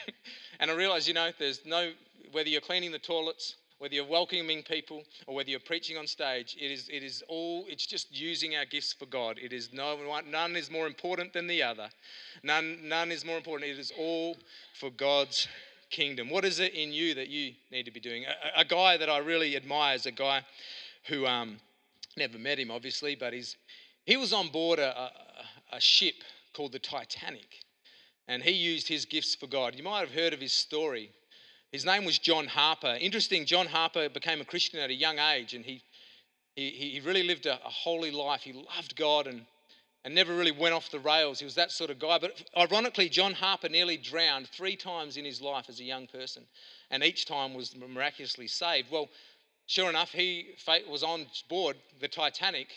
and 0.60 0.70
I 0.70 0.76
realized, 0.76 1.08
you 1.08 1.16
know, 1.16 1.32
there's 1.40 1.66
no 1.66 1.94
whether 2.32 2.48
you're 2.48 2.62
cleaning 2.62 2.92
the 2.92 3.00
toilets, 3.00 3.56
whether 3.80 3.96
you're 3.96 4.06
welcoming 4.06 4.62
people, 4.62 5.02
or 5.26 5.34
whether 5.34 5.50
you're 5.50 5.60
preaching 5.62 5.98
on 5.98 6.06
stage. 6.06 6.56
It 6.62 6.70
is, 6.70 6.88
it 6.88 7.02
is 7.02 7.24
all. 7.28 7.66
It's 7.68 7.88
just 7.88 8.16
using 8.16 8.56
our 8.56 8.66
gifts 8.66 8.94
for 8.94 9.08
God. 9.08 9.40
It 9.42 9.52
is 9.52 9.74
no 9.74 9.98
none 10.30 10.56
is 10.56 10.70
more 10.70 10.86
important 10.86 11.34
than 11.34 11.48
the 11.48 11.64
other. 11.64 11.90
None 12.44 12.88
none 12.88 13.12
is 13.12 13.26
more 13.26 13.38
important. 13.38 13.68
It 13.68 13.80
is 13.80 13.92
all 13.98 14.38
for 14.76 14.92
God's 14.92 15.48
kingdom? 15.96 16.30
What 16.30 16.44
is 16.44 16.60
it 16.60 16.74
in 16.74 16.92
you 16.92 17.16
that 17.16 17.30
you 17.30 17.54
need 17.72 17.86
to 17.86 17.92
be 17.92 18.02
doing? 18.02 18.26
A, 18.26 18.62
a 18.62 18.66
guy 18.66 18.98
that 18.98 19.10
I 19.10 19.20
really 19.20 19.56
admire 19.56 19.96
is 19.96 20.06
a 20.06 20.12
guy 20.12 20.42
who 21.08 21.26
um, 21.26 21.58
never 22.18 22.38
met 22.38 22.60
him, 22.60 22.70
obviously, 22.70 23.16
but 23.16 23.32
he's 23.32 23.56
he 24.06 24.18
was 24.18 24.34
on 24.34 24.50
board 24.50 24.78
a, 24.78 24.92
a, 25.00 25.12
a 25.78 25.80
ship 25.80 26.16
called 26.54 26.74
the 26.74 26.80
Titanic, 26.80 27.64
and 28.28 28.44
he 28.44 28.52
used 28.52 28.88
his 28.88 29.06
gifts 29.06 29.36
for 29.36 29.48
God. 29.48 29.74
You 29.76 29.84
might 29.84 30.02
have 30.02 30.12
heard 30.12 30.34
of 30.34 30.42
his 30.42 30.54
story. 30.54 31.10
His 31.72 31.86
name 31.86 32.06
was 32.06 32.20
John 32.20 32.48
Harper. 32.48 32.98
Interesting, 33.00 33.46
John 33.46 33.66
Harper 33.66 34.10
became 34.10 34.42
a 34.42 34.46
Christian 34.46 34.80
at 34.80 34.90
a 34.90 34.94
young 34.94 35.18
age, 35.18 35.54
and 35.54 35.64
he 35.66 35.82
he, 36.56 36.70
he 36.70 37.02
really 37.04 37.24
lived 37.24 37.46
a, 37.46 37.54
a 37.54 37.70
holy 37.70 38.12
life. 38.12 38.42
He 38.42 38.54
loved 38.54 38.96
God 38.96 39.28
and 39.28 39.46
and 40.06 40.14
never 40.14 40.36
really 40.36 40.52
went 40.52 40.76
off 40.76 40.92
the 40.92 41.00
rails. 41.00 41.40
He 41.40 41.46
was 41.46 41.56
that 41.56 41.72
sort 41.72 41.90
of 41.90 41.98
guy. 41.98 42.20
But 42.20 42.44
ironically, 42.56 43.10
John 43.10 43.34
Harper 43.34 43.70
nearly 43.70 43.98
drowned 43.98 44.48
three 44.48 44.76
times 44.76 45.18
in 45.18 45.26
his 45.26 45.42
life 45.42 45.66
as 45.68 45.80
a 45.80 45.84
young 45.84 46.06
person, 46.06 46.44
and 46.92 47.04
each 47.04 47.26
time 47.26 47.56
was 47.56 47.76
miraculously 47.76 48.48
saved. 48.48 48.92
Well, 48.92 49.10
sure 49.66 49.90
enough, 49.90 50.12
he 50.12 50.56
was 50.88 51.04
on 51.04 51.26
board 51.50 51.76
the 52.00 52.08
Titanic. 52.08 52.68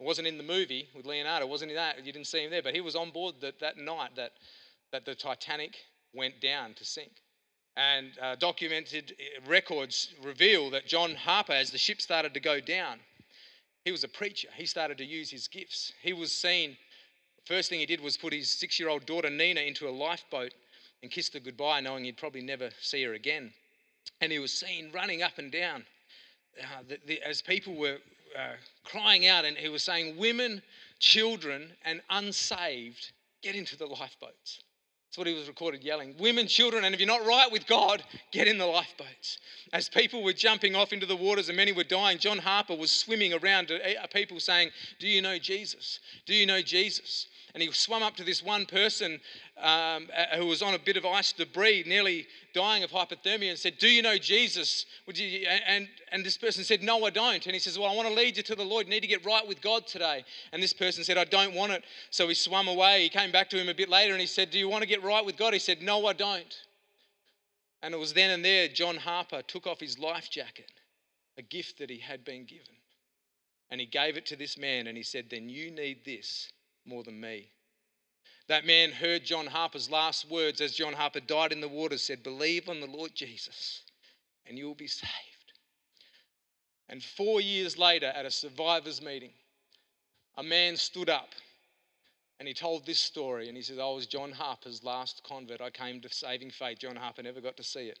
It 0.00 0.04
wasn't 0.04 0.26
in 0.26 0.36
the 0.36 0.42
movie 0.42 0.88
with 0.92 1.06
Leonardo, 1.06 1.46
wasn't 1.46 1.70
in 1.70 1.76
that. 1.76 2.04
You 2.04 2.12
didn't 2.12 2.26
see 2.26 2.42
him 2.44 2.50
there, 2.50 2.62
but 2.62 2.74
he 2.74 2.80
was 2.80 2.96
on 2.96 3.10
board 3.10 3.36
that, 3.42 3.60
that 3.60 3.78
night 3.78 4.16
that, 4.16 4.32
that 4.90 5.04
the 5.04 5.14
Titanic 5.14 5.76
went 6.12 6.40
down 6.40 6.74
to 6.74 6.84
sink. 6.84 7.12
And 7.76 8.10
uh, 8.20 8.34
documented 8.34 9.14
uh, 9.18 9.48
records 9.48 10.12
reveal 10.22 10.68
that 10.70 10.86
John 10.88 11.14
Harper, 11.14 11.52
as 11.52 11.70
the 11.70 11.78
ship 11.78 12.00
started 12.02 12.34
to 12.34 12.40
go 12.40 12.58
down, 12.58 12.98
he 13.84 13.92
was 13.92 14.04
a 14.04 14.08
preacher. 14.08 14.48
He 14.54 14.66
started 14.66 14.98
to 14.98 15.04
use 15.04 15.30
his 15.30 15.48
gifts. 15.48 15.92
He 16.02 16.12
was 16.12 16.32
seen, 16.32 16.76
first 17.46 17.68
thing 17.68 17.80
he 17.80 17.86
did 17.86 18.00
was 18.00 18.16
put 18.16 18.32
his 18.32 18.50
six 18.50 18.78
year 18.78 18.88
old 18.88 19.06
daughter 19.06 19.30
Nina 19.30 19.60
into 19.60 19.88
a 19.88 19.90
lifeboat 19.90 20.52
and 21.02 21.10
kissed 21.10 21.34
her 21.34 21.40
goodbye, 21.40 21.80
knowing 21.80 22.04
he'd 22.04 22.16
probably 22.16 22.42
never 22.42 22.70
see 22.80 23.02
her 23.02 23.14
again. 23.14 23.52
And 24.20 24.30
he 24.30 24.38
was 24.38 24.52
seen 24.52 24.90
running 24.92 25.22
up 25.22 25.38
and 25.38 25.50
down 25.50 25.84
uh, 26.60 26.82
the, 26.88 26.98
the, 27.06 27.22
as 27.22 27.42
people 27.42 27.74
were 27.74 27.98
uh, 28.38 28.54
crying 28.84 29.26
out, 29.26 29.44
and 29.44 29.56
he 29.56 29.68
was 29.68 29.82
saying, 29.82 30.16
Women, 30.16 30.62
children, 30.98 31.72
and 31.84 32.00
unsaved, 32.10 33.12
get 33.42 33.54
into 33.54 33.76
the 33.76 33.86
lifeboats. 33.86 34.62
That's 35.12 35.18
what 35.18 35.26
he 35.26 35.34
was 35.34 35.46
recorded 35.46 35.84
yelling. 35.84 36.14
Women, 36.18 36.46
children, 36.46 36.84
and 36.84 36.94
if 36.94 36.98
you're 36.98 37.06
not 37.06 37.26
right 37.26 37.52
with 37.52 37.66
God, 37.66 38.02
get 38.30 38.48
in 38.48 38.56
the 38.56 38.64
lifeboats. 38.64 39.36
As 39.70 39.86
people 39.86 40.22
were 40.22 40.32
jumping 40.32 40.74
off 40.74 40.94
into 40.94 41.04
the 41.04 41.14
waters 41.14 41.50
and 41.50 41.56
many 41.58 41.70
were 41.70 41.84
dying, 41.84 42.16
John 42.16 42.38
Harper 42.38 42.74
was 42.74 42.90
swimming 42.90 43.34
around 43.34 43.68
to 43.68 44.02
uh, 44.02 44.06
people 44.06 44.40
saying, 44.40 44.70
Do 45.00 45.06
you 45.06 45.20
know 45.20 45.38
Jesus? 45.38 46.00
Do 46.24 46.32
you 46.32 46.46
know 46.46 46.62
Jesus? 46.62 47.26
And 47.54 47.62
he 47.62 47.70
swam 47.72 48.02
up 48.02 48.16
to 48.16 48.24
this 48.24 48.42
one 48.42 48.64
person 48.64 49.20
um, 49.62 50.08
who 50.36 50.46
was 50.46 50.62
on 50.62 50.72
a 50.72 50.78
bit 50.78 50.96
of 50.96 51.04
ice 51.04 51.32
debris, 51.32 51.84
nearly 51.86 52.26
dying 52.54 52.82
of 52.82 52.90
hypothermia, 52.90 53.50
and 53.50 53.58
said, 53.58 53.76
Do 53.78 53.88
you 53.88 54.00
know 54.00 54.16
Jesus? 54.16 54.86
You, 55.06 55.46
and, 55.66 55.86
and 56.12 56.24
this 56.24 56.38
person 56.38 56.64
said, 56.64 56.82
No, 56.82 57.04
I 57.04 57.10
don't. 57.10 57.44
And 57.44 57.52
he 57.52 57.58
says, 57.58 57.78
Well, 57.78 57.90
I 57.90 57.94
want 57.94 58.08
to 58.08 58.14
lead 58.14 58.38
you 58.38 58.42
to 58.44 58.54
the 58.54 58.64
Lord. 58.64 58.86
You 58.86 58.90
need 58.92 59.00
to 59.00 59.06
get 59.06 59.24
right 59.26 59.46
with 59.46 59.60
God 59.60 59.86
today. 59.86 60.24
And 60.52 60.62
this 60.62 60.72
person 60.72 61.04
said, 61.04 61.18
I 61.18 61.24
don't 61.24 61.54
want 61.54 61.72
it. 61.72 61.84
So 62.10 62.26
he 62.26 62.34
swam 62.34 62.68
away. 62.68 63.02
He 63.02 63.10
came 63.10 63.30
back 63.30 63.50
to 63.50 63.58
him 63.58 63.68
a 63.68 63.74
bit 63.74 63.90
later 63.90 64.12
and 64.12 64.20
he 64.20 64.26
said, 64.26 64.50
Do 64.50 64.58
you 64.58 64.68
want 64.68 64.82
to 64.82 64.88
get 64.88 65.02
right 65.02 65.24
with 65.24 65.36
God? 65.36 65.52
He 65.52 65.58
said, 65.58 65.82
No, 65.82 66.06
I 66.06 66.14
don't. 66.14 66.56
And 67.82 67.92
it 67.92 67.98
was 67.98 68.14
then 68.14 68.30
and 68.30 68.44
there 68.44 68.68
John 68.68 68.96
Harper 68.96 69.42
took 69.42 69.66
off 69.66 69.80
his 69.80 69.98
life 69.98 70.30
jacket, 70.30 70.70
a 71.36 71.42
gift 71.42 71.78
that 71.80 71.90
he 71.90 71.98
had 71.98 72.24
been 72.24 72.46
given. 72.46 72.76
And 73.70 73.80
he 73.80 73.86
gave 73.86 74.16
it 74.16 74.24
to 74.26 74.36
this 74.36 74.56
man 74.56 74.86
and 74.86 74.96
he 74.96 75.02
said, 75.02 75.26
Then 75.28 75.50
you 75.50 75.70
need 75.70 76.04
this 76.06 76.50
more 76.84 77.02
than 77.02 77.20
me. 77.20 77.50
That 78.48 78.66
man 78.66 78.90
heard 78.90 79.24
John 79.24 79.46
Harper's 79.46 79.90
last 79.90 80.28
words 80.28 80.60
as 80.60 80.72
John 80.72 80.92
Harper 80.92 81.20
died 81.20 81.52
in 81.52 81.60
the 81.60 81.68
water 81.68 81.98
said, 81.98 82.22
Believe 82.22 82.68
on 82.68 82.80
the 82.80 82.86
Lord 82.86 83.14
Jesus 83.14 83.82
and 84.46 84.58
you 84.58 84.66
will 84.66 84.74
be 84.74 84.86
saved. 84.86 85.10
And 86.88 87.02
four 87.02 87.40
years 87.40 87.78
later, 87.78 88.06
at 88.06 88.26
a 88.26 88.30
survivors 88.30 89.00
meeting, 89.00 89.30
a 90.36 90.42
man 90.42 90.76
stood 90.76 91.08
up 91.08 91.30
and 92.38 92.48
he 92.48 92.54
told 92.54 92.84
this 92.84 92.98
story. 92.98 93.48
And 93.48 93.56
he 93.56 93.62
said, 93.62 93.78
I 93.78 93.88
was 93.90 94.06
John 94.06 94.32
Harper's 94.32 94.82
last 94.82 95.22
convert. 95.24 95.60
I 95.60 95.70
came 95.70 96.00
to 96.00 96.08
saving 96.10 96.50
faith. 96.50 96.80
John 96.80 96.96
Harper 96.96 97.22
never 97.22 97.40
got 97.40 97.56
to 97.56 97.62
see 97.62 97.86
it. 97.86 97.98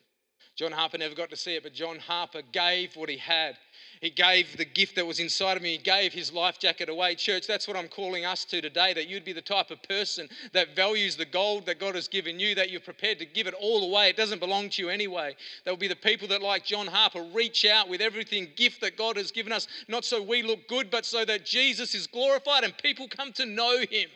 John 0.54 0.72
Harper 0.72 0.98
never 0.98 1.14
got 1.14 1.30
to 1.30 1.36
see 1.36 1.56
it, 1.56 1.62
but 1.62 1.72
John 1.72 1.98
Harper 1.98 2.42
gave 2.52 2.94
what 2.94 3.08
he 3.08 3.16
had. 3.16 3.56
He 4.02 4.10
gave 4.10 4.56
the 4.56 4.64
gift 4.64 4.96
that 4.96 5.06
was 5.06 5.18
inside 5.18 5.56
of 5.56 5.62
me. 5.62 5.72
He 5.72 5.78
gave 5.78 6.12
his 6.12 6.32
life 6.32 6.58
jacket 6.58 6.88
away. 6.88 7.14
Church, 7.14 7.46
that's 7.46 7.66
what 7.66 7.76
I'm 7.76 7.88
calling 7.88 8.26
us 8.26 8.44
to 8.46 8.60
today 8.60 8.92
that 8.92 9.08
you'd 9.08 9.24
be 9.24 9.32
the 9.32 9.40
type 9.40 9.70
of 9.70 9.82
person 9.84 10.28
that 10.52 10.76
values 10.76 11.16
the 11.16 11.24
gold 11.24 11.64
that 11.66 11.78
God 11.78 11.94
has 11.94 12.06
given 12.06 12.38
you, 12.38 12.54
that 12.56 12.70
you're 12.70 12.80
prepared 12.80 13.18
to 13.20 13.24
give 13.24 13.46
it 13.46 13.54
all 13.54 13.88
away. 13.88 14.10
It 14.10 14.16
doesn't 14.16 14.40
belong 14.40 14.68
to 14.70 14.82
you 14.82 14.88
anyway. 14.90 15.36
That 15.64 15.70
will 15.70 15.78
be 15.78 15.88
the 15.88 15.96
people 15.96 16.28
that, 16.28 16.42
like 16.42 16.66
John 16.66 16.86
Harper, 16.86 17.22
reach 17.32 17.64
out 17.64 17.88
with 17.88 18.00
everything 18.00 18.48
gift 18.54 18.80
that 18.82 18.98
God 18.98 19.16
has 19.16 19.30
given 19.30 19.52
us, 19.52 19.68
not 19.88 20.04
so 20.04 20.20
we 20.20 20.42
look 20.42 20.68
good, 20.68 20.90
but 20.90 21.06
so 21.06 21.24
that 21.24 21.46
Jesus 21.46 21.94
is 21.94 22.06
glorified 22.06 22.64
and 22.64 22.76
people 22.76 23.08
come 23.08 23.32
to 23.34 23.46
know 23.46 23.78
him. 23.88 24.10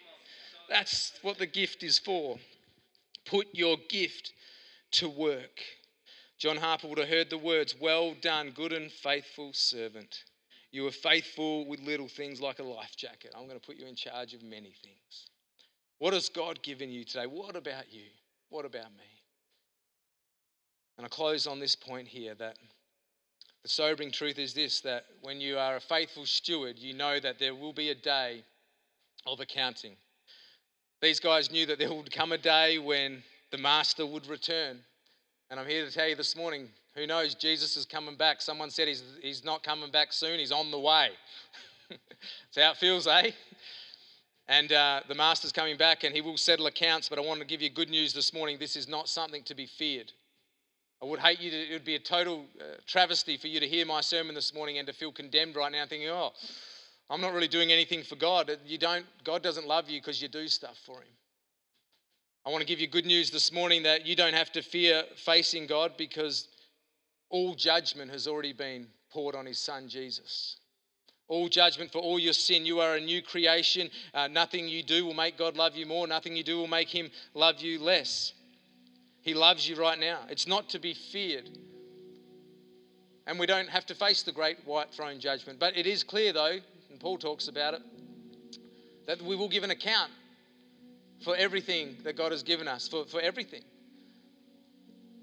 That's 0.69 1.13
what 1.23 1.39
the 1.39 1.47
gift 1.47 1.83
is 1.83 1.99
for. 1.99 2.39
Put 3.25 3.47
your 3.53 3.77
gift 3.89 4.33
to 4.93 5.09
work. 5.09 5.63
John 6.39 6.57
Harper 6.59 6.89
would 6.89 6.99
have 6.99 7.09
heard 7.09 7.31
the 7.31 7.39
words, 7.39 7.75
Well 7.81 8.15
done, 8.21 8.51
good 8.51 8.73
and 8.73 8.91
faithful 8.93 9.53
servant. 9.53 10.25
You 10.71 10.83
were 10.83 10.91
faithful 10.91 11.67
with 11.67 11.81
little 11.81 12.09
things 12.09 12.41
like 12.41 12.59
a 12.59 12.63
life 12.63 12.95
jacket. 12.97 13.33
I'm 13.35 13.47
going 13.47 13.59
to 13.59 13.67
put 13.67 13.77
you 13.77 13.87
in 13.87 13.95
charge 13.95 14.35
of 14.35 14.43
many 14.43 14.75
things. 14.83 15.29
What 15.99 16.13
has 16.13 16.29
God 16.29 16.63
given 16.63 16.91
you 16.91 17.05
today? 17.05 17.25
What 17.25 17.57
about 17.57 17.91
you? 17.91 18.09
What 18.51 18.67
about 18.67 18.93
me? 18.93 19.05
And 20.99 21.07
I 21.07 21.09
close 21.09 21.47
on 21.47 21.59
this 21.59 21.75
point 21.75 22.09
here 22.09 22.35
that 22.35 22.59
the 23.63 23.69
sobering 23.69 24.13
truth 24.13 24.39
is 24.39 24.53
this 24.53 24.81
that 24.83 25.05
when 25.23 25.41
you 25.41 25.59
are 25.59 25.77
a 25.77 25.81
faithful 25.81 26.27
steward, 26.27 26.79
you 26.79 26.93
know 26.93 27.19
that 27.21 27.39
there 27.39 27.55
will 27.55 27.73
be 27.73 27.91
a 27.91 27.95
day 27.95 28.45
of 29.27 29.41
accounting. 29.41 29.97
These 31.01 31.21
guys 31.21 31.51
knew 31.51 31.67
that 31.67 31.79
there 31.79 31.93
would 31.93 32.13
come 32.13 32.33
a 32.33 32.39
day 32.39 32.79
when 32.79 33.23
the 33.51 33.59
master 33.59 34.07
would 34.07 34.27
return 34.27 34.81
and 35.51 35.61
I'm 35.61 35.67
here 35.67 35.85
to 35.85 35.93
tell 35.93 36.09
you 36.09 36.17
this 36.17 36.37
morning 36.37 36.69
who 36.95 37.07
knows, 37.07 37.35
Jesus 37.35 37.77
is 37.77 37.85
coming 37.85 38.17
back. 38.17 38.41
Someone 38.41 38.71
said 38.71 38.89
he's, 38.89 39.03
he's 39.23 39.45
not 39.45 39.63
coming 39.63 39.91
back 39.91 40.13
soon, 40.13 40.39
he's 40.39 40.53
on 40.53 40.71
the 40.71 40.79
way. 40.79 41.11
That's 41.89 42.57
how 42.57 42.71
it 42.73 42.77
feels, 42.79 43.07
eh? 43.07 43.31
And 44.49 44.73
uh, 44.73 45.01
the 45.09 45.15
master's 45.15 45.53
coming 45.53 45.77
back 45.77 46.05
and 46.05 46.15
he 46.15 46.21
will 46.21 46.37
settle 46.37 46.67
accounts, 46.67 47.09
but 47.09 47.19
I 47.19 47.23
want 47.23 47.41
to 47.41 47.47
give 47.47 47.61
you 47.61 47.69
good 47.69 47.91
news 47.91 48.13
this 48.13 48.33
morning. 48.33 48.57
This 48.59 48.77
is 48.77 48.89
not 48.89 49.09
something 49.09 49.43
to 49.45 49.55
be 49.55 49.67
feared. 49.67 50.13
I 51.03 51.07
would 51.07 51.19
hate 51.19 51.41
you 51.41 51.51
to, 51.51 51.57
it 51.57 51.73
would 51.73 51.85
be 51.85 51.97
a 51.97 52.01
total 52.01 52.47
uh, 52.59 52.77
travesty 52.87 53.37
for 53.37 53.49
you 53.49 53.61
to 53.61 53.69
hear 53.69 53.85
my 53.85 54.01
sermon 54.01 54.35
this 54.35 54.55
morning 54.55 54.79
and 54.79 54.87
to 54.87 54.95
feel 54.95 55.13
condemned 55.13 55.57
right 55.57 55.71
now, 55.71 55.85
thinking, 55.87 56.09
oh, 56.09 56.33
I'm 57.11 57.21
not 57.21 57.35
really 57.35 57.49
doing 57.49 57.71
anything 57.71 58.03
for 58.03 58.17
God. 58.17 58.51
You 58.65 58.79
don't, 58.79 59.05
God 59.23 59.43
doesn't 59.43 59.67
love 59.67 59.91
you 59.91 60.01
because 60.01 60.23
you 60.23 60.29
do 60.29 60.49
stuff 60.49 60.79
for 60.87 60.97
Him. 61.03 61.09
I 62.47 62.51
want 62.51 62.61
to 62.61 62.67
give 62.67 62.79
you 62.79 62.87
good 62.87 63.07
news 63.07 63.33
this 63.33 63.51
morning 63.51 63.83
that 63.83 64.07
you 64.07 64.15
don't 64.15 64.33
have 64.33 64.53
to 64.53 64.63
fear 64.63 65.03
facing 65.17 65.67
God 65.67 65.95
because 65.99 66.47
all 67.29 67.57
judgment 67.57 68.09
has 68.13 68.29
already 68.29 68.53
been 68.53 68.87
poured 69.11 69.35
on 69.35 69.45
his 69.47 69.59
son 69.59 69.89
Jesus. 69.89 70.57
All 71.27 71.49
judgment 71.49 71.91
for 71.91 71.99
all 71.99 72.21
your 72.21 72.33
sin. 72.33 72.65
You 72.65 72.79
are 72.79 72.95
a 72.95 73.01
new 73.01 73.21
creation. 73.21 73.91
Uh, 74.15 74.29
nothing 74.29 74.69
you 74.69 74.85
do 74.85 75.05
will 75.05 75.13
make 75.13 75.37
God 75.37 75.57
love 75.57 75.75
you 75.75 75.87
more. 75.87 76.07
Nothing 76.07 76.37
you 76.37 76.45
do 76.45 76.57
will 76.57 76.69
make 76.69 76.89
him 76.89 77.11
love 77.35 77.61
you 77.61 77.81
less. 77.81 78.33
He 79.23 79.35
loves 79.35 79.69
you 79.69 79.75
right 79.75 79.99
now. 79.99 80.21
It's 80.31 80.47
not 80.47 80.69
to 80.69 80.79
be 80.79 80.95
feared. 80.95 81.51
And 83.27 83.41
we 83.41 83.47
don't 83.47 83.69
have 83.69 83.87
to 83.87 83.95
face 83.97 84.23
the 84.23 84.31
great 84.31 84.59
white 84.65 84.95
throne 84.95 85.19
judgment. 85.19 85.59
But 85.59 85.77
it 85.77 85.89
is 85.89 86.05
clear, 86.05 86.33
though, 86.33 86.59
and 86.91 87.01
Paul 87.01 87.19
talks 87.19 87.49
about 87.49 87.75
it, 87.75 87.83
that 89.09 89.21
we 89.21 89.35
will 89.35 89.49
give 89.49 89.65
an 89.65 89.73
account 89.73 90.13
for 91.27 91.35
everything 91.35 91.97
that 92.05 92.17
God 92.17 92.31
has 92.31 92.45
given 92.45 92.69
us, 92.69 92.87
for, 92.87 93.05
for 93.05 93.21
everything. 93.21 93.65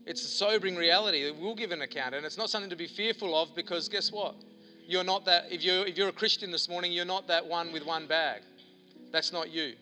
It's 0.06 0.22
a 0.22 0.28
sobering 0.28 0.76
reality 0.76 1.24
that 1.24 1.38
we'll 1.38 1.56
give 1.56 1.72
an 1.72 1.82
account, 1.82 2.14
and 2.14 2.26
it's 2.26 2.38
not 2.38 2.50
something 2.50 2.70
to 2.72 2.76
be 2.76 2.88
fearful 2.88 3.42
of 3.42 3.56
because 3.56 3.88
guess 3.88 4.12
what? 4.12 4.36
You're 4.86 5.06
not 5.06 5.24
that, 5.24 5.46
if 5.50 5.64
you're, 5.64 5.88
if 5.88 5.98
you're 5.98 6.10
a 6.10 6.12
Christian 6.12 6.52
this 6.52 6.68
morning, 6.68 6.92
you're 6.92 7.06
not 7.06 7.30
that 7.30 7.48
one 7.48 7.72
with 7.72 7.86
one 7.86 8.06
bag. 8.06 8.42
That's 9.14 9.32
not 9.32 9.50
you. 9.50 9.76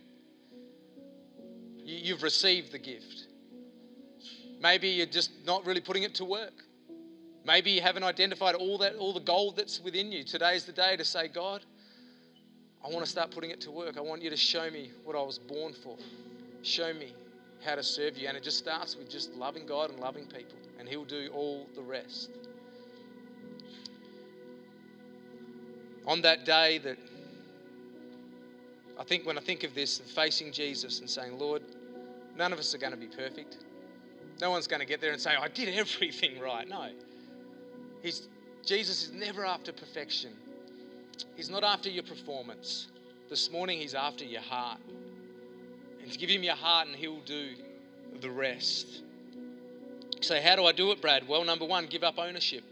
you 1.83 1.95
you've 2.13 2.21
received 2.21 2.71
the 2.71 2.77
gift. 2.77 3.25
Maybe 4.61 4.89
you're 4.89 5.07
just 5.07 5.31
not 5.43 5.65
really 5.65 5.81
putting 5.81 6.03
it 6.03 6.13
to 6.15 6.25
work. 6.25 6.53
Maybe 7.47 7.71
you 7.71 7.81
haven't 7.81 8.03
identified 8.03 8.53
all 8.53 8.77
that 8.77 8.93
all 8.97 9.11
the 9.11 9.21
gold 9.21 9.55
that's 9.55 9.81
within 9.81 10.11
you. 10.11 10.23
Today 10.23 10.55
is 10.55 10.65
the 10.65 10.71
day 10.71 10.95
to 10.97 11.03
say, 11.03 11.29
God, 11.29 11.65
I 12.83 12.89
want 12.89 13.05
to 13.05 13.11
start 13.11 13.31
putting 13.31 13.51
it 13.51 13.61
to 13.61 13.71
work. 13.71 13.97
I 13.97 14.01
want 14.01 14.21
you 14.21 14.29
to 14.29 14.37
show 14.37 14.69
me 14.69 14.91
what 15.03 15.15
I 15.15 15.21
was 15.21 15.37
born 15.37 15.73
for. 15.73 15.97
Show 16.63 16.93
me 16.93 17.13
how 17.63 17.75
to 17.75 17.83
serve 17.83 18.17
you. 18.17 18.27
And 18.27 18.35
it 18.35 18.43
just 18.43 18.57
starts 18.57 18.95
with 18.95 19.09
just 19.09 19.33
loving 19.35 19.65
God 19.65 19.91
and 19.91 19.99
loving 19.99 20.25
people, 20.25 20.57
and 20.79 20.89
He'll 20.89 21.05
do 21.05 21.29
all 21.33 21.67
the 21.75 21.81
rest. 21.81 22.31
On 26.07 26.21
that 26.21 26.45
day 26.45 26.79
that 26.79 26.97
I 28.99 29.03
think 29.03 29.25
when 29.25 29.37
I 29.37 29.41
think 29.41 29.63
of 29.63 29.73
this, 29.75 29.99
facing 29.99 30.51
Jesus 30.51 30.99
and 30.99 31.09
saying, 31.09 31.37
Lord, 31.37 31.61
none 32.35 32.53
of 32.53 32.59
us 32.59 32.73
are 32.73 32.77
going 32.79 32.91
to 32.91 32.97
be 32.97 33.07
perfect. 33.07 33.57
No 34.41 34.49
one's 34.49 34.67
going 34.67 34.79
to 34.79 34.85
get 34.85 35.01
there 35.01 35.11
and 35.11 35.21
say, 35.21 35.31
I 35.39 35.47
did 35.47 35.69
everything 35.77 36.39
right. 36.39 36.67
No. 36.67 36.89
He's, 38.01 38.27
Jesus 38.65 39.05
is 39.05 39.11
never 39.11 39.45
after 39.45 39.71
perfection. 39.71 40.31
He's 41.35 41.49
not 41.49 41.63
after 41.63 41.89
your 41.89 42.03
performance. 42.03 42.87
This 43.29 43.51
morning, 43.51 43.79
He's 43.79 43.93
after 43.93 44.25
your 44.25 44.41
heart. 44.41 44.79
And 46.01 46.11
to 46.11 46.17
give 46.17 46.29
Him 46.29 46.43
your 46.43 46.55
heart, 46.55 46.87
and 46.87 46.95
He'll 46.95 47.21
do 47.21 47.49
the 48.19 48.29
rest. 48.29 49.03
So, 50.21 50.39
how 50.41 50.55
do 50.55 50.65
I 50.65 50.71
do 50.71 50.91
it, 50.91 51.01
Brad? 51.01 51.27
Well, 51.27 51.43
number 51.43 51.65
one, 51.65 51.87
give 51.87 52.03
up 52.03 52.19
ownership. 52.19 52.63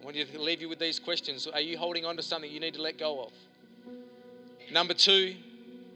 I 0.00 0.04
want 0.04 0.16
to 0.16 0.40
leave 0.40 0.60
you 0.60 0.68
with 0.68 0.78
these 0.78 0.98
questions. 0.98 1.46
Are 1.46 1.60
you 1.60 1.78
holding 1.78 2.04
on 2.04 2.16
to 2.16 2.22
something 2.22 2.50
you 2.50 2.60
need 2.60 2.74
to 2.74 2.82
let 2.82 2.98
go 2.98 3.24
of? 3.24 3.32
Number 4.72 4.94
two, 4.94 5.34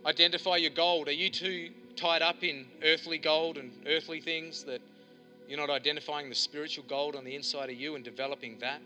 identify 0.04 0.56
your 0.56 0.70
gold. 0.70 1.08
Are 1.08 1.12
you 1.12 1.30
too 1.30 1.70
tied 1.96 2.22
up 2.22 2.44
in 2.44 2.66
earthly 2.84 3.18
gold 3.18 3.56
and 3.56 3.72
earthly 3.86 4.20
things 4.20 4.64
that 4.64 4.80
you're 5.48 5.58
not 5.58 5.70
identifying 5.70 6.28
the 6.28 6.34
spiritual 6.34 6.84
gold 6.88 7.16
on 7.16 7.24
the 7.24 7.34
inside 7.34 7.70
of 7.70 7.76
you 7.76 7.94
and 7.96 8.04
developing 8.04 8.58
that? 8.60 8.80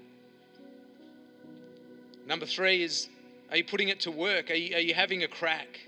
Number 2.31 2.47
three 2.47 2.85
is 2.85 3.09
are 3.51 3.57
you 3.57 3.65
putting 3.65 3.89
it 3.89 3.99
to 4.03 4.13
work? 4.13 4.53
Are 4.53 4.55
you, 4.55 4.77
are 4.77 4.81
you 4.81 4.95
having 4.95 5.25
a 5.25 5.29
crack? 5.29 5.81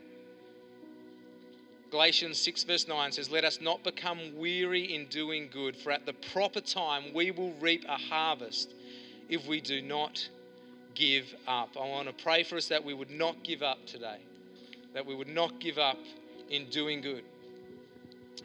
Galatians 1.92 2.37
6, 2.38 2.64
verse 2.64 2.88
9 2.88 3.12
says, 3.12 3.31
Let 3.31 3.44
us 3.44 3.61
not 3.61 3.85
become 3.85 4.18
weary 4.37 4.92
in 4.92 5.07
doing 5.07 5.48
good, 5.52 5.76
for 5.76 5.92
at 5.92 6.05
the 6.05 6.14
proper 6.33 6.61
time 6.61 7.14
we 7.14 7.31
will 7.31 7.52
reap 7.61 7.85
a 7.88 7.96
harvest 7.96 8.74
if 9.28 9.46
we 9.46 9.61
do 9.61 9.81
not 9.81 10.28
give 10.96 11.33
up. 11.46 11.76
I 11.76 11.87
want 11.87 12.09
to 12.09 12.24
pray 12.24 12.42
for 12.42 12.57
us 12.57 12.66
that 12.66 12.83
we 12.83 12.92
would 12.92 13.11
not 13.11 13.44
give 13.44 13.62
up 13.62 13.87
today, 13.87 14.18
that 14.94 15.07
we 15.07 15.14
would 15.14 15.28
not 15.28 15.61
give 15.61 15.78
up 15.78 15.98
in 16.50 16.68
doing 16.70 17.02
good. 17.02 17.22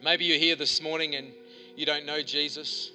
Maybe 0.03 0.25
you're 0.25 0.37
here 0.37 0.55
this 0.55 0.83
morning 0.83 1.15
and 1.15 1.31
you 1.75 1.87
don't 1.87 2.05
know 2.05 2.21
Jesus 2.21 2.91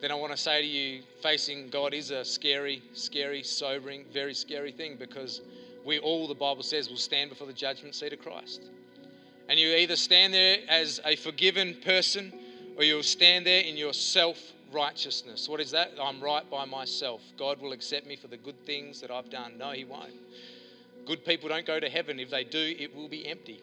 then 0.00 0.12
I 0.12 0.14
want 0.14 0.32
to 0.32 0.36
say 0.38 0.62
to 0.62 0.66
you, 0.66 1.02
facing 1.22 1.70
God 1.70 1.92
is 1.92 2.10
a 2.10 2.24
scary, 2.24 2.82
scary, 2.92 3.42
sobering, 3.42 4.04
very 4.12 4.34
scary 4.34 4.70
thing 4.70 4.96
because 4.96 5.40
we 5.84 5.98
all, 5.98 6.28
the 6.28 6.34
Bible 6.34 6.62
says, 6.62 6.88
will 6.88 6.96
stand 6.96 7.30
before 7.30 7.46
the 7.46 7.52
judgment 7.52 7.94
seat 7.94 8.12
of 8.12 8.20
Christ. 8.20 8.70
And 9.48 9.58
you 9.58 9.68
either 9.68 9.96
stand 9.96 10.34
there 10.34 10.58
as 10.68 11.00
a 11.04 11.16
forgiven 11.16 11.76
person 11.84 12.32
or 12.76 12.84
you'll 12.84 13.02
stand 13.02 13.46
there 13.46 13.62
in 13.62 13.76
your 13.76 13.92
self 13.92 14.38
righteousness. 14.72 15.48
What 15.48 15.60
is 15.60 15.70
that? 15.72 15.92
I'm 16.00 16.20
right 16.20 16.48
by 16.48 16.64
myself. 16.64 17.22
God 17.38 17.60
will 17.60 17.72
accept 17.72 18.06
me 18.06 18.16
for 18.16 18.28
the 18.28 18.36
good 18.36 18.64
things 18.66 19.00
that 19.00 19.10
I've 19.10 19.30
done. 19.30 19.54
No, 19.58 19.70
He 19.72 19.84
won't. 19.84 20.12
Good 21.06 21.24
people 21.24 21.48
don't 21.48 21.66
go 21.66 21.80
to 21.80 21.88
heaven. 21.88 22.20
If 22.20 22.30
they 22.30 22.44
do, 22.44 22.74
it 22.78 22.94
will 22.94 23.08
be 23.08 23.26
empty. 23.26 23.62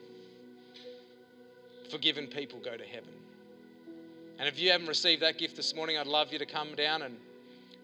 Forgiven 1.92 2.28
people 2.28 2.60
go 2.60 2.76
to 2.76 2.84
heaven. 2.84 3.14
And 4.38 4.48
if 4.48 4.60
you 4.60 4.72
haven't 4.72 4.88
received 4.88 5.22
that 5.22 5.38
gift 5.38 5.56
this 5.56 5.74
morning, 5.74 5.98
I'd 5.98 6.08
love 6.08 6.34
you 6.34 6.40
to 6.40 6.46
come 6.46 6.76
down 6.76 7.04
and 7.04 7.18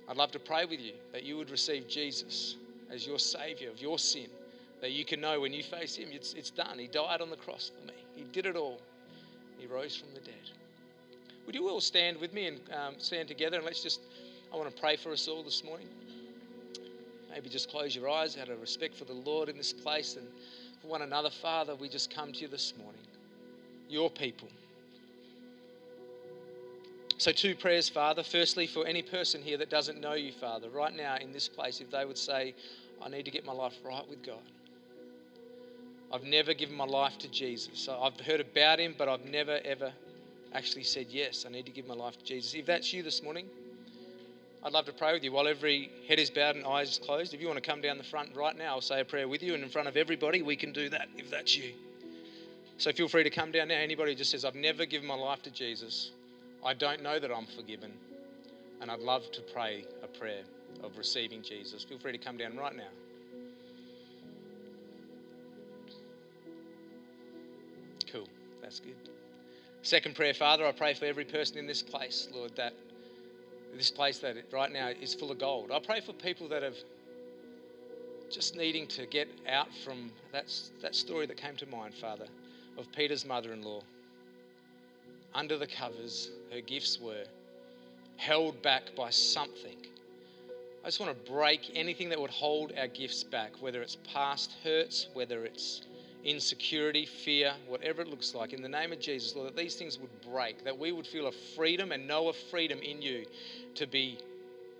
I'd 0.09 0.17
love 0.17 0.31
to 0.31 0.39
pray 0.39 0.65
with 0.65 0.81
you 0.81 0.93
that 1.13 1.23
you 1.23 1.37
would 1.37 1.49
receive 1.49 1.87
Jesus 1.87 2.55
as 2.91 3.07
your 3.07 3.19
Savior 3.19 3.69
of 3.69 3.81
your 3.81 3.97
sin. 3.97 4.27
That 4.81 4.91
you 4.91 5.05
can 5.05 5.21
know 5.21 5.39
when 5.39 5.53
you 5.53 5.63
face 5.63 5.95
Him, 5.95 6.09
it's, 6.11 6.33
it's 6.33 6.49
done. 6.49 6.77
He 6.77 6.87
died 6.87 7.21
on 7.21 7.29
the 7.29 7.37
cross 7.37 7.71
for 7.73 7.87
me, 7.87 7.93
He 8.15 8.23
did 8.23 8.45
it 8.45 8.55
all. 8.55 8.81
He 9.57 9.67
rose 9.67 9.95
from 9.95 10.09
the 10.13 10.19
dead. 10.19 10.49
Would 11.45 11.55
you 11.55 11.69
all 11.69 11.81
stand 11.81 12.17
with 12.17 12.33
me 12.33 12.47
and 12.47 12.59
um, 12.73 12.95
stand 12.97 13.27
together 13.27 13.57
and 13.57 13.65
let's 13.65 13.83
just, 13.83 14.01
I 14.51 14.57
want 14.57 14.73
to 14.73 14.81
pray 14.81 14.95
for 14.95 15.11
us 15.11 15.27
all 15.27 15.43
this 15.43 15.63
morning. 15.63 15.87
Maybe 17.31 17.47
just 17.47 17.69
close 17.69 17.95
your 17.95 18.09
eyes 18.09 18.37
out 18.37 18.49
of 18.49 18.59
respect 18.59 18.95
for 18.95 19.05
the 19.05 19.13
Lord 19.13 19.49
in 19.49 19.55
this 19.55 19.71
place 19.71 20.17
and 20.17 20.27
for 20.81 20.87
one 20.87 21.03
another. 21.03 21.29
Father, 21.29 21.75
we 21.75 21.87
just 21.87 22.13
come 22.13 22.33
to 22.33 22.39
you 22.39 22.47
this 22.47 22.73
morning, 22.77 23.01
your 23.87 24.09
people. 24.09 24.49
So, 27.21 27.31
two 27.31 27.53
prayers, 27.53 27.87
Father. 27.87 28.23
Firstly, 28.23 28.65
for 28.65 28.83
any 28.87 29.03
person 29.03 29.43
here 29.43 29.55
that 29.59 29.69
doesn't 29.69 30.01
know 30.01 30.13
you, 30.13 30.31
Father, 30.31 30.71
right 30.71 30.91
now 30.91 31.17
in 31.17 31.31
this 31.31 31.47
place, 31.47 31.79
if 31.79 31.91
they 31.91 32.03
would 32.03 32.17
say, 32.17 32.55
I 32.99 33.09
need 33.09 33.25
to 33.25 33.29
get 33.29 33.45
my 33.45 33.53
life 33.53 33.75
right 33.85 34.09
with 34.09 34.25
God. 34.25 34.41
I've 36.11 36.23
never 36.23 36.55
given 36.55 36.75
my 36.75 36.85
life 36.85 37.19
to 37.19 37.27
Jesus. 37.27 37.87
I've 37.87 38.19
heard 38.21 38.39
about 38.39 38.79
him, 38.79 38.95
but 38.97 39.07
I've 39.07 39.23
never, 39.23 39.59
ever 39.63 39.93
actually 40.55 40.83
said, 40.83 41.09
Yes, 41.11 41.45
I 41.47 41.51
need 41.51 41.67
to 41.67 41.71
give 41.71 41.85
my 41.85 41.93
life 41.93 42.17
to 42.17 42.25
Jesus. 42.25 42.55
If 42.55 42.65
that's 42.65 42.91
you 42.91 43.03
this 43.03 43.21
morning, 43.21 43.45
I'd 44.63 44.73
love 44.73 44.85
to 44.85 44.91
pray 44.91 45.13
with 45.13 45.23
you 45.23 45.31
while 45.31 45.47
every 45.47 45.91
head 46.07 46.17
is 46.17 46.31
bowed 46.31 46.55
and 46.55 46.65
eyes 46.65 46.99
closed. 47.05 47.35
If 47.35 47.39
you 47.39 47.45
want 47.45 47.63
to 47.63 47.69
come 47.69 47.81
down 47.81 47.99
the 47.99 48.03
front 48.03 48.35
right 48.35 48.57
now, 48.57 48.73
I'll 48.73 48.81
say 48.81 48.99
a 48.99 49.05
prayer 49.05 49.27
with 49.27 49.43
you, 49.43 49.53
and 49.53 49.61
in 49.63 49.69
front 49.69 49.87
of 49.87 49.95
everybody, 49.95 50.41
we 50.41 50.55
can 50.55 50.73
do 50.73 50.89
that 50.89 51.07
if 51.15 51.29
that's 51.29 51.55
you. 51.55 51.73
So 52.79 52.91
feel 52.91 53.07
free 53.07 53.25
to 53.25 53.29
come 53.29 53.51
down 53.51 53.67
now. 53.67 53.75
Anybody 53.75 54.13
who 54.13 54.17
just 54.17 54.31
says, 54.31 54.43
I've 54.43 54.55
never 54.55 54.87
given 54.87 55.07
my 55.07 55.13
life 55.13 55.43
to 55.43 55.51
Jesus, 55.51 56.09
I 56.63 56.73
don't 56.73 57.01
know 57.01 57.19
that 57.19 57.31
I'm 57.31 57.45
forgiven, 57.45 57.91
and 58.81 58.91
I'd 58.91 58.99
love 58.99 59.31
to 59.31 59.41
pray 59.53 59.85
a 60.03 60.07
prayer 60.07 60.43
of 60.83 60.97
receiving 60.97 61.41
Jesus. 61.41 61.83
Feel 61.83 61.97
free 61.97 62.11
to 62.11 62.17
come 62.17 62.37
down 62.37 62.57
right 62.57 62.75
now. 62.75 62.89
Cool, 68.11 68.27
that's 68.61 68.79
good. 68.79 68.95
Second 69.81 70.15
prayer, 70.15 70.33
Father, 70.33 70.65
I 70.65 70.71
pray 70.71 70.93
for 70.93 71.05
every 71.05 71.25
person 71.25 71.57
in 71.57 71.65
this 71.65 71.81
place, 71.81 72.27
Lord, 72.33 72.55
that 72.55 72.73
this 73.75 73.89
place 73.89 74.19
that 74.19 74.35
right 74.51 74.71
now 74.71 74.89
is 74.89 75.13
full 75.13 75.31
of 75.31 75.39
gold. 75.39 75.71
I 75.71 75.79
pray 75.79 76.01
for 76.01 76.13
people 76.13 76.47
that 76.49 76.61
have 76.61 76.75
just 78.29 78.55
needing 78.55 78.87
to 78.87 79.05
get 79.05 79.27
out 79.49 79.69
from 79.83 80.11
that, 80.31 80.53
that 80.81 80.95
story 80.95 81.25
that 81.25 81.37
came 81.37 81.55
to 81.57 81.65
mind, 81.65 81.93
Father, 81.95 82.27
of 82.77 82.91
Peter's 82.91 83.25
mother 83.25 83.53
in 83.53 83.61
law. 83.61 83.81
Under 85.33 85.57
the 85.57 85.67
covers, 85.67 86.29
her 86.51 86.61
gifts 86.61 86.99
were 86.99 87.23
held 88.17 88.61
back 88.61 88.95
by 88.95 89.09
something. 89.09 89.77
I 90.83 90.87
just 90.87 90.99
want 90.99 91.25
to 91.25 91.31
break 91.31 91.71
anything 91.75 92.09
that 92.09 92.19
would 92.19 92.31
hold 92.31 92.73
our 92.77 92.87
gifts 92.87 93.23
back, 93.23 93.51
whether 93.59 93.81
it's 93.81 93.97
past 94.13 94.51
hurts, 94.63 95.07
whether 95.13 95.45
it's 95.45 95.81
insecurity, 96.23 97.05
fear, 97.05 97.53
whatever 97.67 98.01
it 98.01 98.07
looks 98.07 98.35
like, 98.35 98.53
in 98.53 98.61
the 98.61 98.69
name 98.69 98.91
of 98.91 98.99
Jesus, 98.99 99.35
Lord, 99.35 99.47
that 99.47 99.55
these 99.55 99.75
things 99.75 99.99
would 99.99 100.09
break, 100.21 100.63
that 100.63 100.77
we 100.77 100.91
would 100.91 101.07
feel 101.07 101.27
a 101.27 101.31
freedom 101.31 101.91
and 101.91 102.07
know 102.07 102.29
a 102.29 102.33
freedom 102.33 102.79
in 102.79 103.01
you 103.01 103.25
to 103.75 103.87
be 103.87 104.17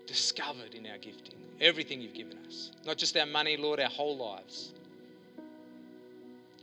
discovered 0.06 0.74
in 0.74 0.86
our 0.86 0.98
gifting, 0.98 1.34
everything 1.60 2.00
you've 2.00 2.14
given 2.14 2.38
us. 2.46 2.72
Not 2.84 2.98
just 2.98 3.16
our 3.16 3.26
money, 3.26 3.56
Lord, 3.56 3.80
our 3.80 3.88
whole 3.88 4.16
lives. 4.16 4.72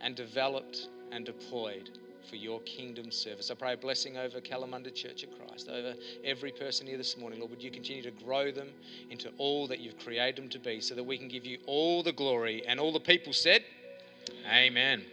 And 0.01 0.15
developed 0.15 0.87
and 1.11 1.25
deployed 1.25 1.89
for 2.27 2.35
your 2.35 2.59
kingdom 2.61 3.11
service. 3.11 3.51
I 3.51 3.55
pray 3.55 3.73
a 3.73 3.77
blessing 3.77 4.17
over 4.17 4.39
Kalamunda 4.39 4.93
Church 4.93 5.23
of 5.23 5.29
Christ, 5.37 5.69
over 5.69 5.93
every 6.23 6.51
person 6.51 6.87
here 6.87 6.97
this 6.97 7.17
morning. 7.17 7.39
Lord, 7.39 7.51
would 7.51 7.63
you 7.63 7.71
continue 7.71 8.03
to 8.03 8.11
grow 8.11 8.51
them 8.51 8.69
into 9.09 9.29
all 9.37 9.67
that 9.67 9.79
you've 9.79 9.99
created 9.99 10.37
them 10.37 10.49
to 10.49 10.59
be 10.59 10.81
so 10.81 10.95
that 10.95 11.03
we 11.03 11.17
can 11.17 11.27
give 11.27 11.45
you 11.45 11.59
all 11.65 12.03
the 12.03 12.13
glory 12.13 12.65
and 12.67 12.79
all 12.79 12.91
the 12.91 12.99
people 12.99 13.33
said, 13.33 13.63
Amen. 14.51 15.03